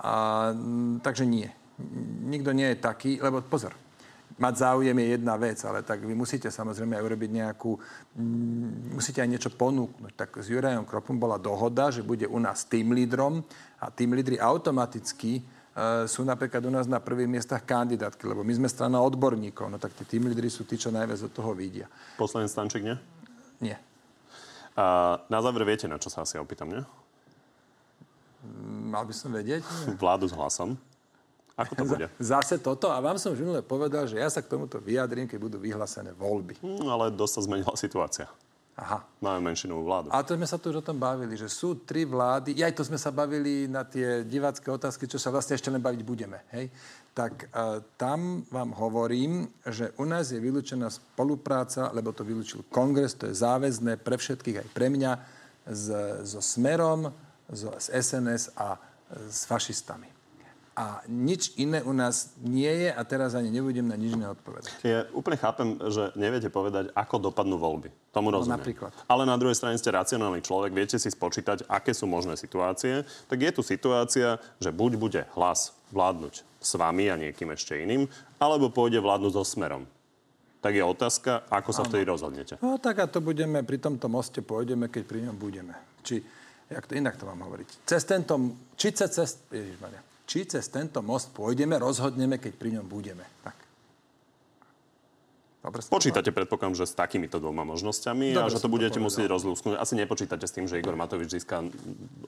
a 0.00 0.12
takže 1.04 1.28
nie. 1.28 1.52
Nikto 2.24 2.56
nie 2.56 2.72
je 2.72 2.76
taký, 2.80 3.20
lebo 3.20 3.44
pozor, 3.44 3.76
mať 4.42 4.54
záujem 4.58 4.96
je 4.98 5.06
jedna 5.14 5.38
vec, 5.38 5.62
ale 5.62 5.86
tak 5.86 6.02
vy 6.02 6.18
musíte 6.18 6.50
samozrejme 6.50 6.98
aj 6.98 7.04
urobiť 7.06 7.30
nejakú, 7.30 7.78
mm, 8.18 8.98
musíte 8.98 9.22
aj 9.22 9.30
niečo 9.30 9.50
ponúknuť. 9.54 10.12
Tak 10.18 10.42
s 10.42 10.50
Jurajom 10.50 10.82
Kropom 10.82 11.14
bola 11.14 11.38
dohoda, 11.38 11.94
že 11.94 12.02
bude 12.02 12.26
u 12.26 12.42
nás 12.42 12.66
tým 12.66 12.90
lídrom 12.90 13.46
a 13.78 13.86
tým 13.94 14.18
lídry 14.18 14.42
automaticky 14.42 15.38
uh, 15.38 16.10
sú 16.10 16.26
napríklad 16.26 16.66
u 16.66 16.72
nás 16.74 16.90
na 16.90 16.98
prvých 16.98 17.30
miestach 17.30 17.62
kandidátky, 17.62 18.26
lebo 18.26 18.42
my 18.42 18.50
sme 18.58 18.66
strana 18.66 18.98
odborníkov, 18.98 19.70
no 19.70 19.78
tak 19.78 19.94
tí 19.94 20.18
tým 20.18 20.26
lídry 20.26 20.50
sú 20.50 20.66
tí, 20.66 20.74
čo 20.74 20.90
najviac 20.90 21.22
od 21.22 21.32
toho 21.32 21.54
vidia. 21.54 21.86
Poslanec 22.18 22.50
Stanček, 22.50 22.82
nie? 22.82 22.96
Nie. 23.62 23.78
A 24.74 25.16
na 25.30 25.38
záver 25.38 25.62
viete, 25.62 25.86
na 25.86 26.02
čo 26.02 26.10
sa 26.10 26.26
asi 26.26 26.34
opýtam, 26.40 26.66
nie? 26.66 26.82
Mal 28.90 29.06
by 29.06 29.14
som 29.14 29.30
vedieť? 29.30 29.62
Vládu 29.94 30.26
s 30.26 30.34
hlasom. 30.34 30.74
Ako 31.62 31.72
to 31.78 31.84
bude? 31.86 32.06
Zase 32.18 32.58
toto. 32.58 32.90
A 32.90 32.98
vám 32.98 33.16
som 33.16 33.32
už 33.32 33.40
minule 33.40 33.62
povedal, 33.62 34.04
že 34.10 34.18
ja 34.18 34.28
sa 34.28 34.42
k 34.42 34.50
tomuto 34.50 34.82
vyjadrím, 34.82 35.30
keď 35.30 35.38
budú 35.38 35.56
vyhlásené 35.62 36.10
voľby. 36.12 36.58
Mm, 36.60 36.86
ale 36.90 37.14
dosť 37.14 37.32
sa 37.38 37.40
zmenila 37.46 37.74
situácia. 37.78 38.26
Aha. 38.72 39.04
Máme 39.20 39.52
menšinovú 39.52 39.84
vládu. 39.84 40.08
A 40.08 40.24
to 40.24 40.32
sme 40.32 40.48
sa 40.48 40.56
tu 40.56 40.72
už 40.72 40.80
o 40.80 40.86
tom 40.86 40.96
bavili, 40.96 41.36
že 41.36 41.44
sú 41.44 41.84
tri 41.84 42.08
vlády. 42.08 42.56
aj 42.56 42.72
to 42.72 42.88
sme 42.88 42.96
sa 42.96 43.12
bavili 43.12 43.68
na 43.68 43.84
tie 43.84 44.24
divácké 44.24 44.64
otázky, 44.72 45.04
čo 45.04 45.20
sa 45.20 45.28
vlastne 45.28 45.60
ešte 45.60 45.68
len 45.68 45.84
baviť 45.84 46.00
budeme. 46.00 46.40
Hej? 46.56 46.72
Tak 47.12 47.52
uh, 47.52 47.84
tam 48.00 48.48
vám 48.48 48.72
hovorím, 48.72 49.44
že 49.68 49.92
u 50.00 50.08
nás 50.08 50.32
je 50.32 50.40
vylúčená 50.40 50.88
spolupráca, 50.88 51.92
lebo 51.92 52.16
to 52.16 52.24
vylúčil 52.24 52.64
kongres, 52.72 53.12
to 53.12 53.28
je 53.28 53.36
záväzné 53.36 54.00
pre 54.00 54.16
všetkých, 54.16 54.64
aj 54.64 54.68
pre 54.72 54.88
mňa, 54.88 55.12
s, 55.68 55.86
so 56.24 56.40
Smerom, 56.40 57.12
so, 57.52 57.76
s 57.76 57.92
SNS 57.92 58.56
a 58.56 58.80
s 59.12 59.44
fašistami 59.44 60.21
a 60.72 61.04
nič 61.04 61.52
iné 61.60 61.84
u 61.84 61.92
nás 61.92 62.32
nie 62.40 62.68
je 62.68 62.88
a 62.88 63.00
teraz 63.04 63.36
ani 63.36 63.52
nebudem 63.52 63.84
na 63.84 63.96
nič 63.96 64.16
iné 64.16 64.24
odpovedať. 64.32 64.72
Ja 64.80 65.04
úplne 65.12 65.36
chápem, 65.36 65.76
že 65.92 66.16
neviete 66.16 66.48
povedať, 66.48 66.88
ako 66.96 67.28
dopadnú 67.28 67.60
voľby. 67.60 67.92
Tomu 68.12 68.32
no, 68.32 68.40
rozumiem. 68.40 68.56
Napríklad. 68.56 68.92
Ale 69.04 69.28
na 69.28 69.36
druhej 69.36 69.56
strane 69.56 69.76
ste 69.76 69.92
racionálny 69.92 70.40
človek, 70.40 70.72
viete 70.72 70.96
si 70.96 71.12
spočítať, 71.12 71.68
aké 71.68 71.92
sú 71.92 72.08
možné 72.08 72.40
situácie. 72.40 73.04
Tak 73.28 73.38
je 73.38 73.50
tu 73.52 73.60
situácia, 73.60 74.40
že 74.60 74.72
buď 74.72 74.90
bude 74.96 75.22
hlas 75.36 75.76
vládnuť 75.92 76.40
s 76.40 76.72
vami 76.80 77.12
a 77.12 77.20
niekým 77.20 77.52
ešte 77.52 77.76
iným, 77.76 78.08
alebo 78.40 78.72
pôjde 78.72 79.02
vládnuť 79.04 79.32
so 79.36 79.44
smerom. 79.44 79.84
Tak 80.62 80.72
je 80.78 80.84
otázka, 80.86 81.44
ako 81.50 81.70
sa 81.74 81.82
ano. 81.84 81.88
vtedy 81.90 82.04
rozhodnete. 82.06 82.54
No 82.62 82.78
tak 82.78 83.02
a 83.02 83.10
to 83.10 83.18
budeme, 83.18 83.60
pri 83.66 83.76
tomto 83.82 84.06
moste 84.06 84.40
pôjdeme, 84.40 84.88
keď 84.88 85.02
pri 85.04 85.20
ňom 85.28 85.36
budeme. 85.36 85.74
Či, 86.06 86.22
jak 86.70 86.86
to 86.86 86.94
inak 86.96 87.18
to 87.18 87.26
mám 87.26 87.42
hovoriť. 87.44 87.82
Cez 87.82 88.06
tento, 88.06 88.38
či 88.78 88.94
cez, 88.94 89.10
cez, 89.10 89.30
Ježišmaria, 89.50 90.11
či 90.26 90.46
cez 90.48 90.68
tento 90.70 91.02
most 91.02 91.34
pôjdeme, 91.34 91.76
rozhodneme, 91.76 92.38
keď 92.38 92.52
pri 92.56 92.70
ňom 92.78 92.86
budeme. 92.86 93.26
Tak. 93.42 93.62
Dobre, 95.62 95.78
Počítate, 95.78 96.34
predpokladám, 96.34 96.74
že 96.74 96.90
s 96.90 96.94
takýmito 96.98 97.38
dvoma 97.38 97.62
možnosťami 97.62 98.34
Dobre, 98.34 98.50
a 98.50 98.50
že 98.50 98.58
to 98.58 98.66
budete 98.66 98.98
to 98.98 99.06
musieť 99.06 99.30
rozlúsknuť. 99.30 99.78
Asi 99.78 99.94
nepočítate 99.94 100.42
s 100.42 100.50
tým, 100.50 100.66
že 100.66 100.82
Igor 100.82 100.98
Matovič 100.98 101.38
získa 101.38 101.62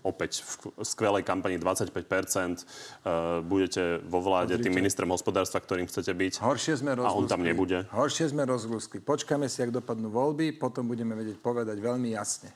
opäť 0.06 0.46
v 0.46 0.86
skvelej 0.86 1.26
kampani 1.26 1.58
25%. 1.58 1.90
Uh, 1.90 3.42
budete 3.42 3.98
vo 4.06 4.22
vláde 4.22 4.54
Pozrite. 4.54 4.70
tým 4.70 4.78
ministrom 4.78 5.10
hospodárstva, 5.10 5.58
ktorým 5.58 5.90
chcete 5.90 6.14
byť. 6.14 6.46
Horšie 6.46 6.78
sme 6.78 6.94
rozlúskli. 6.94 7.10
A 7.10 7.18
on 7.18 7.26
tam 7.26 7.42
nebude. 7.42 7.90
Horšie 7.90 8.30
sme 8.30 8.46
rozlúskli. 8.46 9.02
Počkáme 9.02 9.50
si, 9.50 9.66
ak 9.66 9.74
dopadnú 9.82 10.14
voľby, 10.14 10.54
potom 10.54 10.86
budeme 10.86 11.18
vedieť 11.18 11.42
povedať 11.42 11.74
veľmi 11.82 12.14
jasne. 12.14 12.54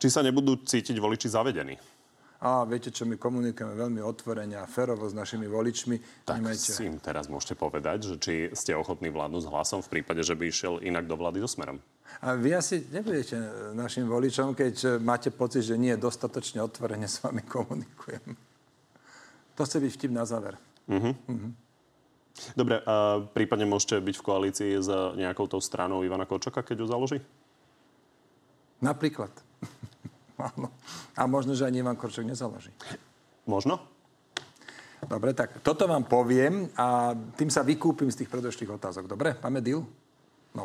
Či 0.00 0.08
sa 0.08 0.24
nebudú 0.24 0.64
cítiť 0.64 0.96
voliči 0.96 1.28
zavedení? 1.28 1.76
A 2.42 2.66
viete 2.66 2.90
čo, 2.90 3.06
my 3.06 3.16
komunikujeme 3.16 3.72
veľmi 3.78 4.02
otvorene 4.04 4.58
a 4.58 4.66
ferovo 4.68 5.06
s 5.08 5.14
našimi 5.16 5.46
voličmi. 5.48 6.26
Tak 6.26 6.42
Nemajte... 6.42 6.70
si 6.74 6.84
im 6.84 6.98
teraz 7.00 7.30
môžete 7.30 7.56
povedať, 7.56 8.10
že 8.10 8.14
či 8.20 8.34
ste 8.52 8.76
ochotní 8.76 9.08
vládnuť 9.08 9.42
s 9.46 9.50
hlasom 9.50 9.80
v 9.80 9.98
prípade, 9.98 10.20
že 10.26 10.36
by 10.36 10.44
išiel 10.50 10.82
inak 10.84 11.08
do 11.08 11.16
vlády 11.16 11.40
so 11.40 11.48
smerom. 11.48 11.80
A 12.20 12.36
vy 12.36 12.52
asi 12.54 12.84
nebudete 12.92 13.36
našim 13.72 14.04
voličom, 14.04 14.52
keď 14.52 15.00
máte 15.00 15.32
pocit, 15.32 15.64
že 15.64 15.80
nie 15.80 15.96
dostatočne 15.96 16.60
otvorene 16.60 17.08
s 17.08 17.24
vami 17.24 17.42
komunikujem. 17.42 18.36
To 19.54 19.62
chce 19.64 19.78
byť 19.80 19.92
vtip 19.94 20.12
na 20.12 20.26
záver. 20.26 20.58
Uh-huh. 20.90 21.14
Uh-huh. 21.14 21.52
Dobre, 22.58 22.82
a 22.82 23.22
prípadne 23.22 23.64
môžete 23.64 24.02
byť 24.02 24.16
v 24.18 24.26
koalícii 24.26 24.72
s 24.82 24.90
nejakou 25.14 25.46
tou 25.46 25.62
stranou 25.62 26.02
Ivana 26.02 26.26
Kočoka, 26.26 26.66
keď 26.66 26.82
ju 26.82 26.86
založí? 26.90 27.18
Napríklad. 28.82 29.30
Áno. 30.52 30.68
A 31.14 31.26
možno, 31.30 31.54
že 31.54 31.66
ani 31.66 31.80
Ivan 31.80 31.98
Korčok 31.98 32.26
nezaloží. 32.26 32.74
Možno? 33.46 33.94
Dobre, 35.04 35.36
tak 35.36 35.60
toto 35.60 35.84
vám 35.84 36.08
poviem 36.08 36.72
a 36.80 37.12
tým 37.36 37.52
sa 37.52 37.60
vykúpim 37.60 38.08
z 38.08 38.24
tých 38.24 38.32
predošlých 38.32 38.72
otázok. 38.80 39.04
Dobre, 39.04 39.36
máme 39.44 39.60
deal? 39.60 39.84
No. 40.56 40.64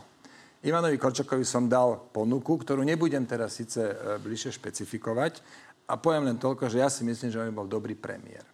Ivanovi 0.64 0.96
Korčokovi 0.96 1.44
som 1.44 1.68
dal 1.68 2.00
ponuku, 2.16 2.56
ktorú 2.56 2.88
nebudem 2.88 3.28
teraz 3.28 3.60
síce 3.60 3.84
e, 3.84 3.94
bližšie 4.16 4.56
špecifikovať 4.56 5.44
a 5.92 6.00
poviem 6.00 6.32
len 6.32 6.38
toľko, 6.40 6.72
že 6.72 6.80
ja 6.80 6.88
si 6.88 7.04
myslím, 7.04 7.30
že 7.36 7.42
on 7.44 7.52
bol 7.52 7.68
dobrý 7.68 8.00
premiér. 8.00 8.48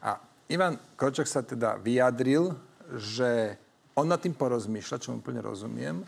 A 0.00 0.16
Ivan 0.48 0.80
Korčok 0.96 1.28
sa 1.28 1.44
teda 1.44 1.76
vyjadril, 1.76 2.56
že 2.96 3.60
on 3.92 4.08
nad 4.08 4.20
tým 4.20 4.32
porozmýšľa, 4.32 5.00
čo 5.00 5.12
mu 5.12 5.20
úplne 5.20 5.44
rozumiem, 5.44 6.00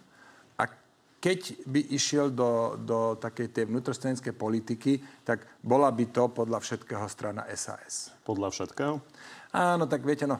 keď 1.19 1.67
by 1.67 1.81
išiel 1.91 2.31
do, 2.31 2.79
do 2.79 3.19
takej 3.19 3.51
tej 3.51 3.65
vnútrostranickej 3.67 4.35
politiky, 4.39 5.03
tak 5.27 5.47
bola 5.63 5.91
by 5.91 6.07
to 6.15 6.31
podľa 6.31 6.63
všetkého 6.63 7.07
strana 7.11 7.43
SAS. 7.59 8.15
Podľa 8.23 8.55
všetkého? 8.55 9.03
Áno, 9.51 9.85
tak 9.91 10.07
viete, 10.07 10.29
no... 10.29 10.39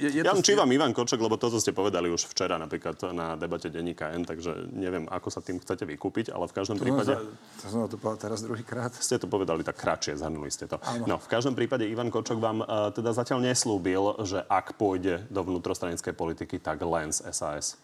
Je, 0.00 0.08
je 0.08 0.24
ja 0.24 0.32
to... 0.32 0.40
čívam 0.40 0.64
Ivan 0.72 0.96
Koček, 0.96 1.20
lebo 1.20 1.36
toto 1.36 1.60
ste 1.60 1.76
povedali 1.76 2.08
už 2.08 2.24
včera 2.24 2.56
napríklad 2.56 2.96
na 3.12 3.36
debate 3.36 3.68
denníka 3.68 4.08
N, 4.16 4.24
takže 4.24 4.72
neviem, 4.72 5.04
ako 5.12 5.28
sa 5.28 5.44
tým 5.44 5.60
chcete 5.60 5.84
vykúpiť, 5.84 6.32
ale 6.32 6.48
v 6.48 6.56
každom 6.56 6.80
to 6.80 6.88
prípade... 6.88 7.12
To 7.60 7.66
som 7.68 7.84
to 7.84 8.00
povedal 8.00 8.16
teraz 8.16 8.40
druhýkrát. 8.40 8.96
Ste 8.96 9.20
to 9.20 9.28
povedali 9.28 9.60
tak 9.60 9.76
kratšie, 9.76 10.16
zhrnuli 10.16 10.48
ste 10.48 10.64
to. 10.64 10.80
Áno. 10.80 11.04
No, 11.04 11.16
v 11.20 11.28
každom 11.28 11.52
prípade 11.52 11.84
Ivan 11.84 12.08
Kočok 12.08 12.40
vám 12.40 12.64
uh, 12.64 12.88
teda 12.96 13.12
zatiaľ 13.12 13.44
neslúbil, 13.44 14.24
že 14.24 14.40
ak 14.48 14.80
pôjde 14.80 15.28
do 15.28 15.44
vnútrostranickej 15.44 16.16
politiky, 16.16 16.56
tak 16.56 16.80
len 16.80 17.12
z 17.12 17.28
SAS. 17.36 17.76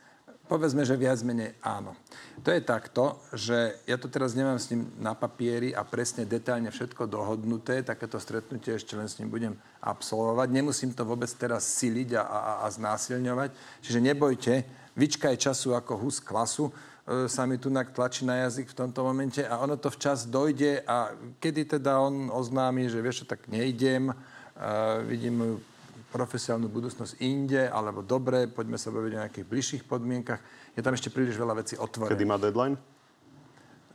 Povedzme, 0.49 0.81
že 0.81 0.97
viac 0.97 1.21
menej 1.21 1.53
áno. 1.61 1.93
To 2.41 2.49
je 2.49 2.65
takto, 2.65 3.21
že 3.37 3.77
ja 3.85 4.01
to 4.01 4.09
teraz 4.09 4.33
nemám 4.33 4.57
s 4.57 4.73
ním 4.73 4.89
na 4.97 5.13
papieri 5.13 5.77
a 5.77 5.85
presne 5.85 6.25
detailne 6.25 6.73
všetko 6.73 7.05
dohodnuté. 7.05 7.85
Takéto 7.85 8.17
stretnutie 8.17 8.73
ešte 8.73 8.97
len 8.97 9.05
s 9.13 9.21
ním 9.21 9.29
budem 9.29 9.53
absolvovať. 9.85 10.49
Nemusím 10.49 10.97
to 10.97 11.05
vôbec 11.05 11.29
teraz 11.37 11.69
siliť 11.77 12.17
a, 12.17 12.23
a, 12.25 12.53
a 12.65 12.67
znásilňovať. 12.73 13.53
Čiže 13.85 14.01
nebojte, 14.01 14.53
vyčkaj 14.97 15.37
času 15.37 15.77
ako 15.77 16.01
hus 16.01 16.17
klasu 16.17 16.73
e, 16.73 17.29
sa 17.29 17.45
mi 17.45 17.61
tu 17.61 17.69
tlačí 17.69 18.25
na 18.25 18.49
jazyk 18.49 18.73
v 18.73 18.79
tomto 18.89 19.05
momente 19.05 19.45
a 19.45 19.61
ono 19.61 19.77
to 19.77 19.93
včas 19.93 20.25
dojde 20.25 20.81
a 20.89 21.13
kedy 21.45 21.77
teda 21.77 22.01
on 22.01 22.33
oznámi, 22.33 22.89
že 22.89 23.05
vieš, 23.05 23.29
tak 23.29 23.53
nejdem, 23.53 24.11
uh, 24.11 25.05
vidím 25.05 25.61
profesionálnu 26.09 26.73
budúcnosť 26.73 27.21
inde, 27.21 27.69
alebo 27.69 28.01
dobre, 28.01 28.49
poďme 28.49 28.81
sa 28.81 28.89
baviť 28.89 29.13
o 29.13 29.21
nejakých 29.25 29.47
bližších 29.47 29.83
podmienkach. 29.85 30.41
Je 30.73 30.81
tam 30.81 30.97
ešte 30.97 31.13
príliš 31.13 31.37
veľa 31.37 31.61
vecí 31.61 31.77
otvorených. 31.77 32.17
Kedy 32.17 32.29
má 32.29 32.41
deadline? 32.41 32.77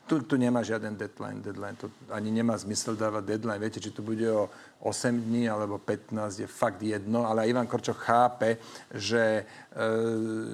Tu, 0.03 0.19
tu 0.27 0.35
nemá 0.35 0.59
žiaden 0.59 0.99
deadline. 0.99 1.39
deadline. 1.39 1.79
To 1.79 1.87
ani 2.11 2.27
nemá 2.27 2.59
zmysel 2.59 2.99
dávať 2.99 3.23
deadline. 3.23 3.63
Viete, 3.63 3.79
či 3.79 3.87
to 3.95 4.03
bude 4.03 4.27
o 4.27 4.51
8 4.83 5.15
dní 5.15 5.47
alebo 5.47 5.79
15, 5.79 6.43
je 6.43 6.47
fakt 6.47 6.83
jedno. 6.83 7.23
Ale 7.23 7.47
Ivan 7.47 7.71
Korčok 7.71 8.03
chápe, 8.03 8.59
že 8.91 9.23
e, 9.39 9.43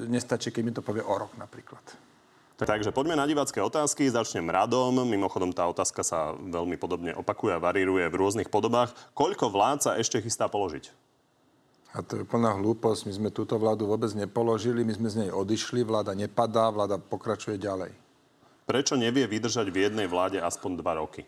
nestačí, 0.06 0.54
keď 0.54 0.62
mi 0.62 0.70
to 0.70 0.86
povie 0.86 1.02
o 1.02 1.16
rok 1.18 1.34
napríklad. 1.42 1.82
Takže 2.62 2.94
poďme 2.94 3.18
na 3.18 3.26
divácké 3.26 3.58
otázky. 3.58 4.06
Začnem 4.06 4.46
radom. 4.52 4.94
Mimochodom, 5.08 5.50
tá 5.50 5.66
otázka 5.66 6.06
sa 6.06 6.38
veľmi 6.38 6.78
podobne 6.78 7.16
opakuje 7.18 7.56
a 7.58 7.64
varíruje 7.64 8.06
v 8.06 8.20
rôznych 8.20 8.54
podobách. 8.54 8.94
Koľko 9.18 9.50
vlád 9.50 9.80
sa 9.82 9.92
ešte 9.98 10.22
chystá 10.22 10.46
položiť? 10.46 11.09
A 11.90 12.06
to 12.06 12.22
je 12.22 12.26
plná 12.26 12.54
hlúposť. 12.62 13.10
My 13.10 13.14
sme 13.18 13.30
túto 13.34 13.58
vládu 13.58 13.90
vôbec 13.90 14.14
nepoložili, 14.14 14.86
my 14.86 14.94
sme 14.94 15.10
z 15.10 15.16
nej 15.26 15.32
odišli, 15.34 15.82
vláda 15.82 16.14
nepadá, 16.14 16.70
vláda 16.70 17.02
pokračuje 17.02 17.58
ďalej. 17.58 17.90
Prečo 18.70 18.94
nevie 18.94 19.26
vydržať 19.26 19.74
v 19.74 19.90
jednej 19.90 20.06
vláde 20.06 20.38
aspoň 20.38 20.72
dva 20.78 21.02
roky? 21.02 21.26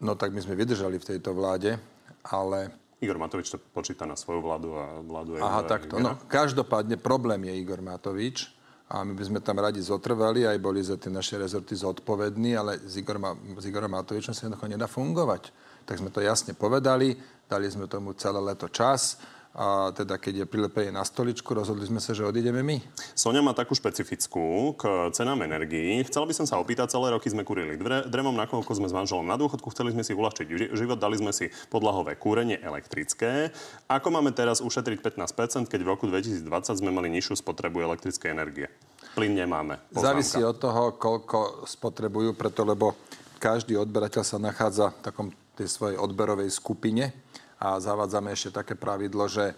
No 0.00 0.16
tak 0.16 0.32
my 0.32 0.40
sme 0.40 0.56
vydržali 0.56 0.96
v 0.96 1.08
tejto 1.12 1.36
vláde, 1.36 1.76
ale... 2.24 2.72
Igor 3.04 3.20
Matovič 3.20 3.52
to 3.52 3.60
počíta 3.60 4.08
na 4.08 4.16
svoju 4.16 4.40
vládu 4.40 4.72
a 4.76 5.04
vládu 5.04 5.36
Aha, 5.36 5.60
takto. 5.68 6.00
No, 6.00 6.16
každopádne 6.28 6.96
problém 6.96 7.52
je 7.52 7.60
Igor 7.60 7.84
Matovič 7.84 8.48
a 8.88 9.04
my 9.04 9.12
by 9.12 9.24
sme 9.28 9.40
tam 9.44 9.60
radi 9.60 9.84
zotrvali, 9.84 10.48
aj 10.48 10.56
boli 10.56 10.80
za 10.80 10.96
tie 10.96 11.12
naše 11.12 11.36
rezorty 11.36 11.76
zodpovední, 11.76 12.56
ale 12.56 12.80
s, 12.80 12.96
Igor, 12.96 13.20
s 13.60 13.64
Igorom 13.68 13.92
Matovičom 13.92 14.32
sa 14.32 14.48
jednoducho 14.48 14.72
nedá 14.72 14.88
fungovať. 14.88 15.52
Tak 15.88 16.00
sme 16.00 16.10
to 16.12 16.22
jasne 16.22 16.54
povedali, 16.54 17.18
Dali 17.50 17.66
sme 17.66 17.90
tomu 17.90 18.14
celé 18.14 18.38
leto 18.38 18.70
čas. 18.70 19.18
A 19.50 19.90
teda 19.90 20.14
keď 20.14 20.46
je 20.46 20.46
prilepenie 20.46 20.94
na 20.94 21.02
stoličku, 21.02 21.50
rozhodli 21.50 21.82
sme 21.82 21.98
sa, 21.98 22.14
že 22.14 22.22
odídeme 22.22 22.62
my. 22.62 22.78
Sonia 23.18 23.42
má 23.42 23.50
takú 23.50 23.74
špecifickú 23.74 24.78
k 24.78 25.10
cenám 25.10 25.42
energií. 25.42 25.98
Chcela 26.06 26.30
by 26.30 26.34
som 26.38 26.46
sa 26.46 26.62
opýtať, 26.62 26.94
celé 26.94 27.10
roky 27.10 27.26
sme 27.26 27.42
kurili 27.42 27.74
dremom, 28.06 28.38
nakoľko 28.38 28.78
sme 28.78 28.86
s 28.86 28.94
manželom 28.94 29.26
na 29.26 29.34
dôchodku, 29.34 29.66
chceli 29.74 29.90
sme 29.90 30.06
si 30.06 30.14
uľahčiť 30.14 30.46
život, 30.70 31.02
dali 31.02 31.18
sme 31.18 31.34
si 31.34 31.50
podlahové 31.66 32.14
kúrenie 32.14 32.62
elektrické. 32.62 33.50
Ako 33.90 34.14
máme 34.14 34.30
teraz 34.30 34.62
ušetriť 34.62 35.02
15%, 35.18 35.66
keď 35.66 35.80
v 35.82 35.88
roku 35.90 36.06
2020 36.06 36.46
sme 36.78 36.94
mali 36.94 37.10
nižšiu 37.10 37.42
spotrebu 37.42 37.82
elektrickej 37.82 38.30
energie? 38.30 38.70
Plyn 39.18 39.34
nemáme. 39.34 39.82
Poznámka. 39.90 40.06
Závisí 40.14 40.38
od 40.46 40.62
toho, 40.62 40.94
koľko 40.94 41.66
spotrebujú, 41.66 42.38
preto 42.38 42.62
lebo 42.62 42.94
každý 43.42 43.74
odberateľ 43.74 44.22
sa 44.22 44.38
nachádza 44.38 44.94
v 44.94 45.02
takom 45.02 45.28
tej 45.60 45.68
svojej 45.68 46.00
odberovej 46.00 46.48
skupine 46.48 47.12
a 47.60 47.76
zavádzame 47.76 48.32
ešte 48.32 48.56
také 48.56 48.72
pravidlo, 48.72 49.28
že 49.28 49.52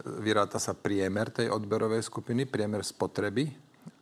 vyráta 0.00 0.56
sa 0.56 0.72
priemer 0.72 1.28
tej 1.28 1.52
odberovej 1.52 2.00
skupiny, 2.00 2.48
priemer 2.48 2.80
spotreby, 2.80 3.52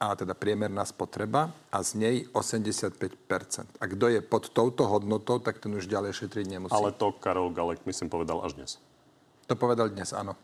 a 0.00 0.12
teda 0.16 0.36
priemerná 0.36 0.84
spotreba 0.84 1.52
a 1.72 1.78
z 1.80 1.90
nej 1.96 2.16
85%. 2.32 3.80
A 3.80 3.84
kto 3.88 4.06
je 4.12 4.20
pod 4.20 4.52
touto 4.52 4.84
hodnotou, 4.88 5.40
tak 5.40 5.60
ten 5.60 5.72
už 5.72 5.88
ďalej 5.88 6.16
šetriť 6.20 6.46
nemusí. 6.56 6.72
Ale 6.72 6.92
to 6.92 7.12
Karol 7.16 7.52
Galek, 7.52 7.84
myslím, 7.84 8.12
povedal 8.12 8.40
až 8.44 8.56
dnes. 8.56 8.70
To 9.48 9.56
povedal 9.56 9.92
dnes, 9.92 10.12
áno. 10.12 10.36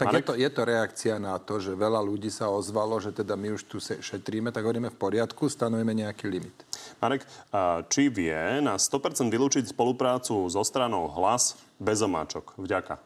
Tak 0.00 0.16
je 0.16 0.24
to, 0.24 0.32
je 0.32 0.48
to 0.48 0.62
reakcia 0.64 1.20
na 1.20 1.36
to, 1.36 1.60
že 1.60 1.76
veľa 1.76 2.00
ľudí 2.00 2.32
sa 2.32 2.48
ozvalo, 2.48 2.96
že 2.96 3.12
teda 3.12 3.36
my 3.36 3.52
už 3.52 3.68
tu 3.68 3.76
šetríme, 3.76 4.48
tak 4.48 4.64
hovoríme 4.64 4.88
v 4.88 4.96
poriadku, 4.96 5.44
stanovíme 5.52 5.92
nejaký 5.92 6.24
limit. 6.24 6.56
Marek, 7.04 7.28
či 7.92 8.08
vie 8.08 8.64
na 8.64 8.80
100% 8.80 9.28
vylúčiť 9.28 9.76
spoluprácu 9.76 10.48
so 10.48 10.64
stranou 10.64 11.04
hlas 11.12 11.60
bez 11.76 12.00
omáčok? 12.00 12.56
Vďaka. 12.56 12.96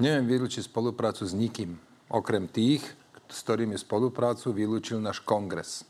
Neviem 0.00 0.24
vylúčiť 0.32 0.64
spoluprácu 0.64 1.28
s 1.28 1.36
nikým, 1.36 1.76
okrem 2.08 2.48
tých, 2.48 2.80
s 3.28 3.44
ktorými 3.44 3.76
spoluprácu 3.76 4.56
vylúčil 4.56 4.96
náš 4.96 5.20
kongres. 5.20 5.84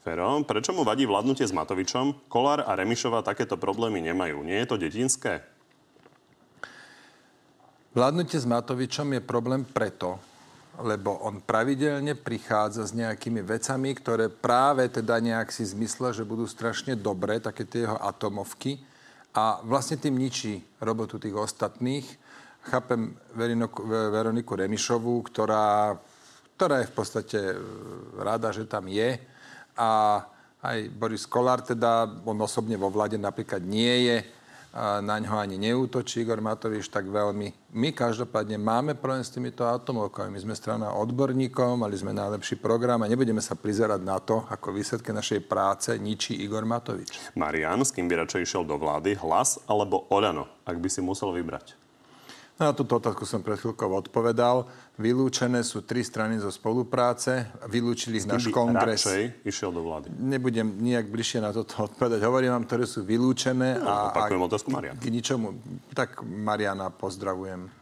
Fero, 0.00 0.40
prečo 0.48 0.72
mu 0.72 0.82
vadí 0.82 1.04
vládnutie 1.04 1.44
s 1.44 1.52
Matovičom? 1.52 2.26
Kolár 2.32 2.64
a 2.64 2.72
Remišova 2.72 3.20
takéto 3.20 3.60
problémy 3.60 4.00
nemajú. 4.00 4.40
Nie 4.42 4.64
je 4.64 4.68
to 4.72 4.80
detinské? 4.80 5.44
Vládnutie 7.90 8.38
s 8.38 8.46
Matovičom 8.46 9.18
je 9.18 9.22
problém 9.26 9.66
preto, 9.66 10.14
lebo 10.78 11.10
on 11.26 11.42
pravidelne 11.42 12.14
prichádza 12.14 12.86
s 12.86 12.94
nejakými 12.94 13.42
vecami, 13.42 13.90
ktoré 13.98 14.30
práve 14.30 14.86
teda 14.86 15.18
nejak 15.18 15.50
si 15.50 15.66
zmysle, 15.66 16.14
že 16.14 16.22
budú 16.22 16.46
strašne 16.46 16.94
dobré, 16.94 17.42
také 17.42 17.66
tie 17.66 17.90
jeho 17.90 17.98
atomovky. 17.98 18.78
A 19.34 19.58
vlastne 19.66 19.98
tým 19.98 20.22
ničí 20.22 20.62
robotu 20.78 21.18
tých 21.18 21.34
ostatných. 21.34 22.06
Chápem 22.70 23.10
Veroniku, 23.34 24.54
Remišovú, 24.54 25.26
ktorá, 25.26 25.98
ktorá 26.54 26.86
je 26.86 26.90
v 26.90 26.94
podstate 26.94 27.38
e, 27.42 27.56
rada, 28.22 28.54
že 28.54 28.70
tam 28.70 28.86
je. 28.86 29.18
A 29.74 30.22
aj 30.62 30.78
Boris 30.94 31.26
Kolár, 31.26 31.66
teda 31.66 32.06
on 32.22 32.38
osobne 32.38 32.78
vo 32.78 32.86
vlade 32.86 33.18
napríklad 33.18 33.66
nie 33.66 34.06
je, 34.06 34.16
na 34.76 35.16
ňo 35.18 35.34
ani 35.34 35.58
neútočí 35.58 36.22
Igor 36.22 36.38
Matovič 36.38 36.86
tak 36.86 37.10
veľmi. 37.10 37.74
My 37.74 37.90
každopádne 37.90 38.54
máme 38.58 38.94
problém 38.94 39.26
s 39.26 39.34
týmito 39.34 39.66
atomovkami. 39.66 40.30
My 40.30 40.40
sme 40.42 40.54
strana 40.54 40.94
odborníkov, 40.94 41.74
mali 41.74 41.98
sme 41.98 42.14
najlepší 42.14 42.62
program 42.62 43.02
a 43.02 43.10
nebudeme 43.10 43.42
sa 43.42 43.58
prizerať 43.58 43.98
na 44.02 44.22
to, 44.22 44.46
ako 44.46 44.70
výsledky 44.70 45.10
našej 45.10 45.46
práce 45.46 45.90
ničí 45.98 46.38
Igor 46.38 46.62
Matovič. 46.62 47.34
Marian, 47.34 47.82
s 47.82 47.90
kým 47.90 48.06
by 48.06 48.22
radšej 48.26 48.46
išiel 48.46 48.62
do 48.62 48.78
vlády, 48.78 49.18
hlas 49.18 49.58
alebo 49.66 50.06
Oľano, 50.10 50.46
ak 50.62 50.78
by 50.78 50.88
si 50.92 51.02
musel 51.02 51.34
vybrať? 51.34 51.79
Na 52.60 52.76
túto 52.76 53.00
otázku 53.00 53.24
som 53.24 53.40
pred 53.40 53.56
chvíľkou 53.56 53.88
odpovedal. 53.88 54.68
Vylúčené 55.00 55.64
sú 55.64 55.80
tri 55.80 56.04
strany 56.04 56.36
zo 56.36 56.52
spolupráce. 56.52 57.48
Vylúčili 57.64 58.20
ich 58.20 58.28
náš 58.28 58.52
kongres. 58.52 59.08
radšej 59.08 59.48
išiel 59.48 59.72
do 59.72 59.80
vlády? 59.80 60.12
Nebudem 60.12 60.68
nejak 60.76 61.08
bližšie 61.08 61.40
na 61.40 61.56
toto 61.56 61.88
odpovedať. 61.88 62.20
Hovorím 62.20 62.52
vám, 62.52 62.68
ktoré 62.68 62.84
sú 62.84 63.00
vylúčené. 63.00 63.80
No, 63.80 63.88
a, 63.88 64.12
opakujem 64.12 64.44
otázku 64.44 64.68
Mariana. 64.68 65.00
K 65.00 65.08
ničomu. 65.08 65.56
Tak 65.96 66.20
Mariana 66.20 66.92
pozdravujem. 66.92 67.72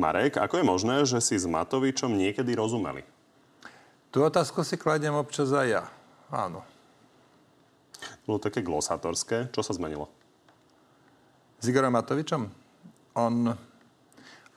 Marek, 0.00 0.40
ako 0.40 0.54
je 0.56 0.64
možné, 0.64 0.94
že 1.04 1.20
si 1.20 1.36
s 1.36 1.44
Matovičom 1.44 2.16
niekedy 2.16 2.56
rozumeli? 2.56 3.04
Tu 4.08 4.16
otázku 4.24 4.64
si 4.64 4.80
kladiem 4.80 5.12
občas 5.12 5.52
aj 5.52 5.66
ja. 5.68 5.84
Áno. 6.32 6.64
Bolo 8.24 8.40
také 8.40 8.64
glosátorské. 8.64 9.52
Čo 9.52 9.60
sa 9.60 9.76
zmenilo? 9.76 10.08
S 11.60 11.68
Igorom 11.68 11.92
Matovičom? 11.92 12.48
On 13.12 13.68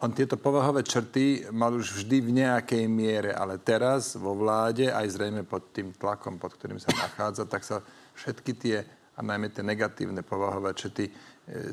on 0.03 0.11
tieto 0.11 0.35
povahové 0.35 0.83
črty 0.83 1.47
mal 1.55 1.71
už 1.71 2.03
vždy 2.03 2.17
v 2.19 2.35
nejakej 2.43 2.83
miere, 2.91 3.31
ale 3.31 3.55
teraz 3.55 4.19
vo 4.19 4.35
vláde, 4.35 4.91
aj 4.91 5.15
zrejme 5.15 5.47
pod 5.47 5.71
tým 5.71 5.95
tlakom, 5.95 6.35
pod 6.35 6.59
ktorým 6.59 6.75
sa 6.75 6.91
nachádza, 6.91 7.47
tak 7.47 7.63
sa 7.63 7.79
všetky 8.19 8.51
tie, 8.59 8.83
a 9.15 9.23
najmä 9.23 9.47
tie 9.55 9.63
negatívne 9.63 10.19
povahové 10.19 10.75
črty, 10.75 11.07
e, 11.07 11.11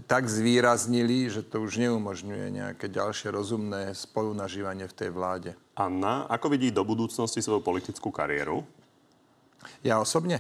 tak 0.07 0.31
zvýraznili, 0.31 1.27
že 1.27 1.43
to 1.43 1.59
už 1.59 1.83
neumožňuje 1.83 2.47
nejaké 2.55 2.87
ďalšie 2.87 3.35
rozumné 3.35 3.91
spolunažívanie 3.99 4.87
v 4.87 4.95
tej 4.95 5.11
vláde. 5.11 5.51
Anna, 5.75 6.31
ako 6.31 6.55
vidí 6.55 6.71
do 6.71 6.87
budúcnosti 6.87 7.43
svoju 7.43 7.67
politickú 7.67 8.15
kariéru? 8.15 8.63
Ja 9.83 9.99
osobne? 9.99 10.39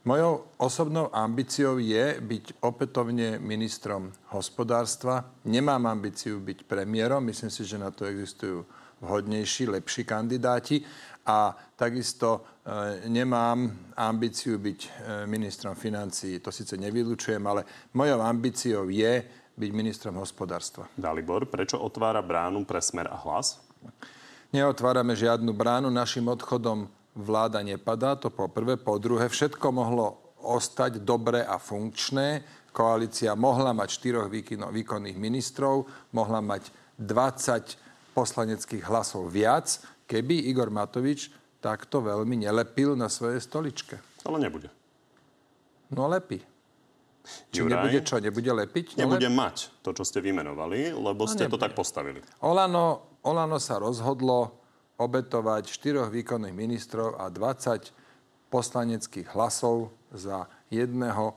Mojou 0.00 0.48
osobnou 0.56 1.12
ambíciou 1.12 1.76
je 1.76 2.16
byť 2.24 2.64
opätovne 2.64 3.36
ministrom 3.36 4.08
hospodárstva. 4.32 5.28
Nemám 5.44 5.92
ambíciu 5.92 6.40
byť 6.40 6.64
premiérom. 6.64 7.20
Myslím 7.20 7.52
si, 7.52 7.68
že 7.68 7.76
na 7.76 7.92
to 7.92 8.08
existujú 8.08 8.64
vhodnejší, 9.04 9.68
lepší 9.68 10.08
kandidáti. 10.08 10.80
A 11.28 11.52
takisto 11.76 12.40
e, 12.64 13.12
nemám 13.12 13.92
ambíciu 13.92 14.56
byť 14.56 14.80
e, 14.80 14.88
ministrom 15.28 15.76
financií. 15.76 16.40
To 16.40 16.48
síce 16.48 16.80
nevylučujem, 16.80 17.44
ale 17.44 17.68
mojou 17.92 18.24
ambíciou 18.24 18.88
je 18.88 19.20
byť 19.52 19.70
ministrom 19.76 20.16
hospodárstva. 20.16 20.88
Dalibor, 20.96 21.44
prečo 21.44 21.76
otvára 21.76 22.24
bránu 22.24 22.64
pre 22.64 22.80
smer 22.80 23.12
a 23.12 23.20
hlas? 23.20 23.60
Neotvárame 24.48 25.12
žiadnu 25.12 25.52
bránu. 25.52 25.92
Našim 25.92 26.24
odchodom 26.24 26.88
vláda 27.14 27.62
nepadá, 27.62 28.16
to 28.16 28.30
po 28.30 28.46
prvé. 28.46 28.78
Po 28.78 28.98
druhé, 28.98 29.26
všetko 29.28 29.66
mohlo 29.74 30.34
ostať 30.40 31.02
dobre 31.04 31.44
a 31.44 31.60
funkčné. 31.60 32.42
Koalícia 32.70 33.34
mohla 33.34 33.74
mať 33.74 33.88
štyroch 33.98 34.28
výkonných 34.70 35.18
ministrov, 35.18 35.84
mohla 36.14 36.38
mať 36.38 36.70
20 36.96 38.14
poslaneckých 38.14 38.86
hlasov 38.86 39.26
viac, 39.30 39.82
keby 40.06 40.50
Igor 40.50 40.70
Matovič 40.70 41.34
takto 41.58 42.00
veľmi 42.00 42.46
nelepil 42.46 42.94
na 42.94 43.10
svojej 43.10 43.42
stoličke. 43.42 43.98
Ale 44.24 44.38
nebude. 44.38 44.70
No 45.90 46.06
lepí. 46.06 46.40
Či 47.52 47.62
Juraj, 47.62 47.70
nebude 47.76 48.00
čo, 48.00 48.16
nebude 48.16 48.50
lepiť? 48.64 48.86
No 48.96 49.06
nebude 49.06 49.28
lep... 49.28 49.36
mať 49.36 49.56
to, 49.84 49.92
čo 49.92 50.02
ste 50.08 50.24
vymenovali, 50.24 50.96
lebo 50.96 51.28
no, 51.28 51.30
ste 51.30 51.46
nebude. 51.46 51.60
to 51.60 51.64
tak 51.68 51.72
postavili. 51.76 52.24
Olano, 52.40 53.18
Olano 53.28 53.60
sa 53.60 53.76
rozhodlo 53.76 54.59
obetovať 55.00 55.72
štyroch 55.72 56.12
výkonných 56.12 56.52
ministrov 56.52 57.16
a 57.16 57.32
20 57.32 58.52
poslaneckých 58.52 59.32
hlasov 59.32 59.96
za 60.12 60.44
jedného 60.68 61.32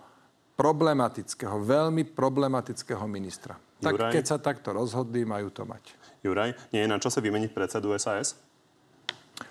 problematického, 0.60 1.64
veľmi 1.64 2.04
problematického 2.12 3.08
ministra. 3.08 3.56
Tak 3.80 3.96
Juraj, 3.96 4.12
keď 4.12 4.24
sa 4.28 4.38
takto 4.38 4.76
rozhodli, 4.76 5.24
majú 5.24 5.50
to 5.50 5.64
mať. 5.64 5.96
Juraj, 6.22 6.56
nie 6.76 6.84
je 6.84 6.92
na 6.92 7.00
čase 7.00 7.20
vymeniť 7.20 7.52
predsedu 7.52 7.92
SAS? 8.00 8.38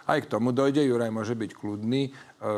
Aj 0.07 0.19
k 0.19 0.31
tomu 0.31 0.55
dojde, 0.55 0.81
Juraj 0.87 1.11
môže 1.11 1.35
byť 1.35 1.51
kľudný. 1.59 2.09
E, 2.09 2.11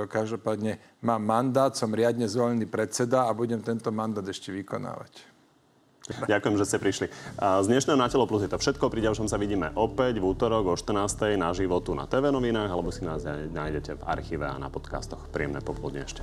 každopádne 0.06 0.78
mám 1.02 1.24
mandát, 1.24 1.72
som 1.72 1.90
riadne 1.90 2.28
zvolený 2.28 2.68
predseda 2.68 3.26
a 3.26 3.32
budem 3.32 3.64
tento 3.64 3.88
mandát 3.90 4.24
ešte 4.24 4.52
vykonávať. 4.52 5.33
Ďakujem, 6.32 6.54
že 6.60 6.64
ste 6.68 6.78
prišli. 6.80 7.06
Z 7.40 7.66
dnešného 7.66 7.96
Na 7.96 8.12
telo 8.12 8.28
plus 8.28 8.44
je 8.44 8.50
to 8.52 8.60
všetko. 8.60 8.92
Pri 8.92 9.00
ďalšom 9.00 9.24
sa 9.24 9.40
vidíme 9.40 9.72
opäť 9.72 10.20
v 10.20 10.28
útorok 10.36 10.64
o 10.68 10.74
14. 10.76 11.40
na 11.40 11.48
životu 11.56 11.96
na 11.96 12.04
TV 12.04 12.28
novinách 12.28 12.68
alebo 12.68 12.92
si 12.92 13.08
nás 13.08 13.24
nájdete 13.24 13.96
v 13.96 14.02
archíve 14.04 14.44
a 14.44 14.56
na 14.60 14.68
podcastoch. 14.68 15.32
Príjemné 15.32 15.64
popoludne 15.64 16.04
ešte. 16.04 16.20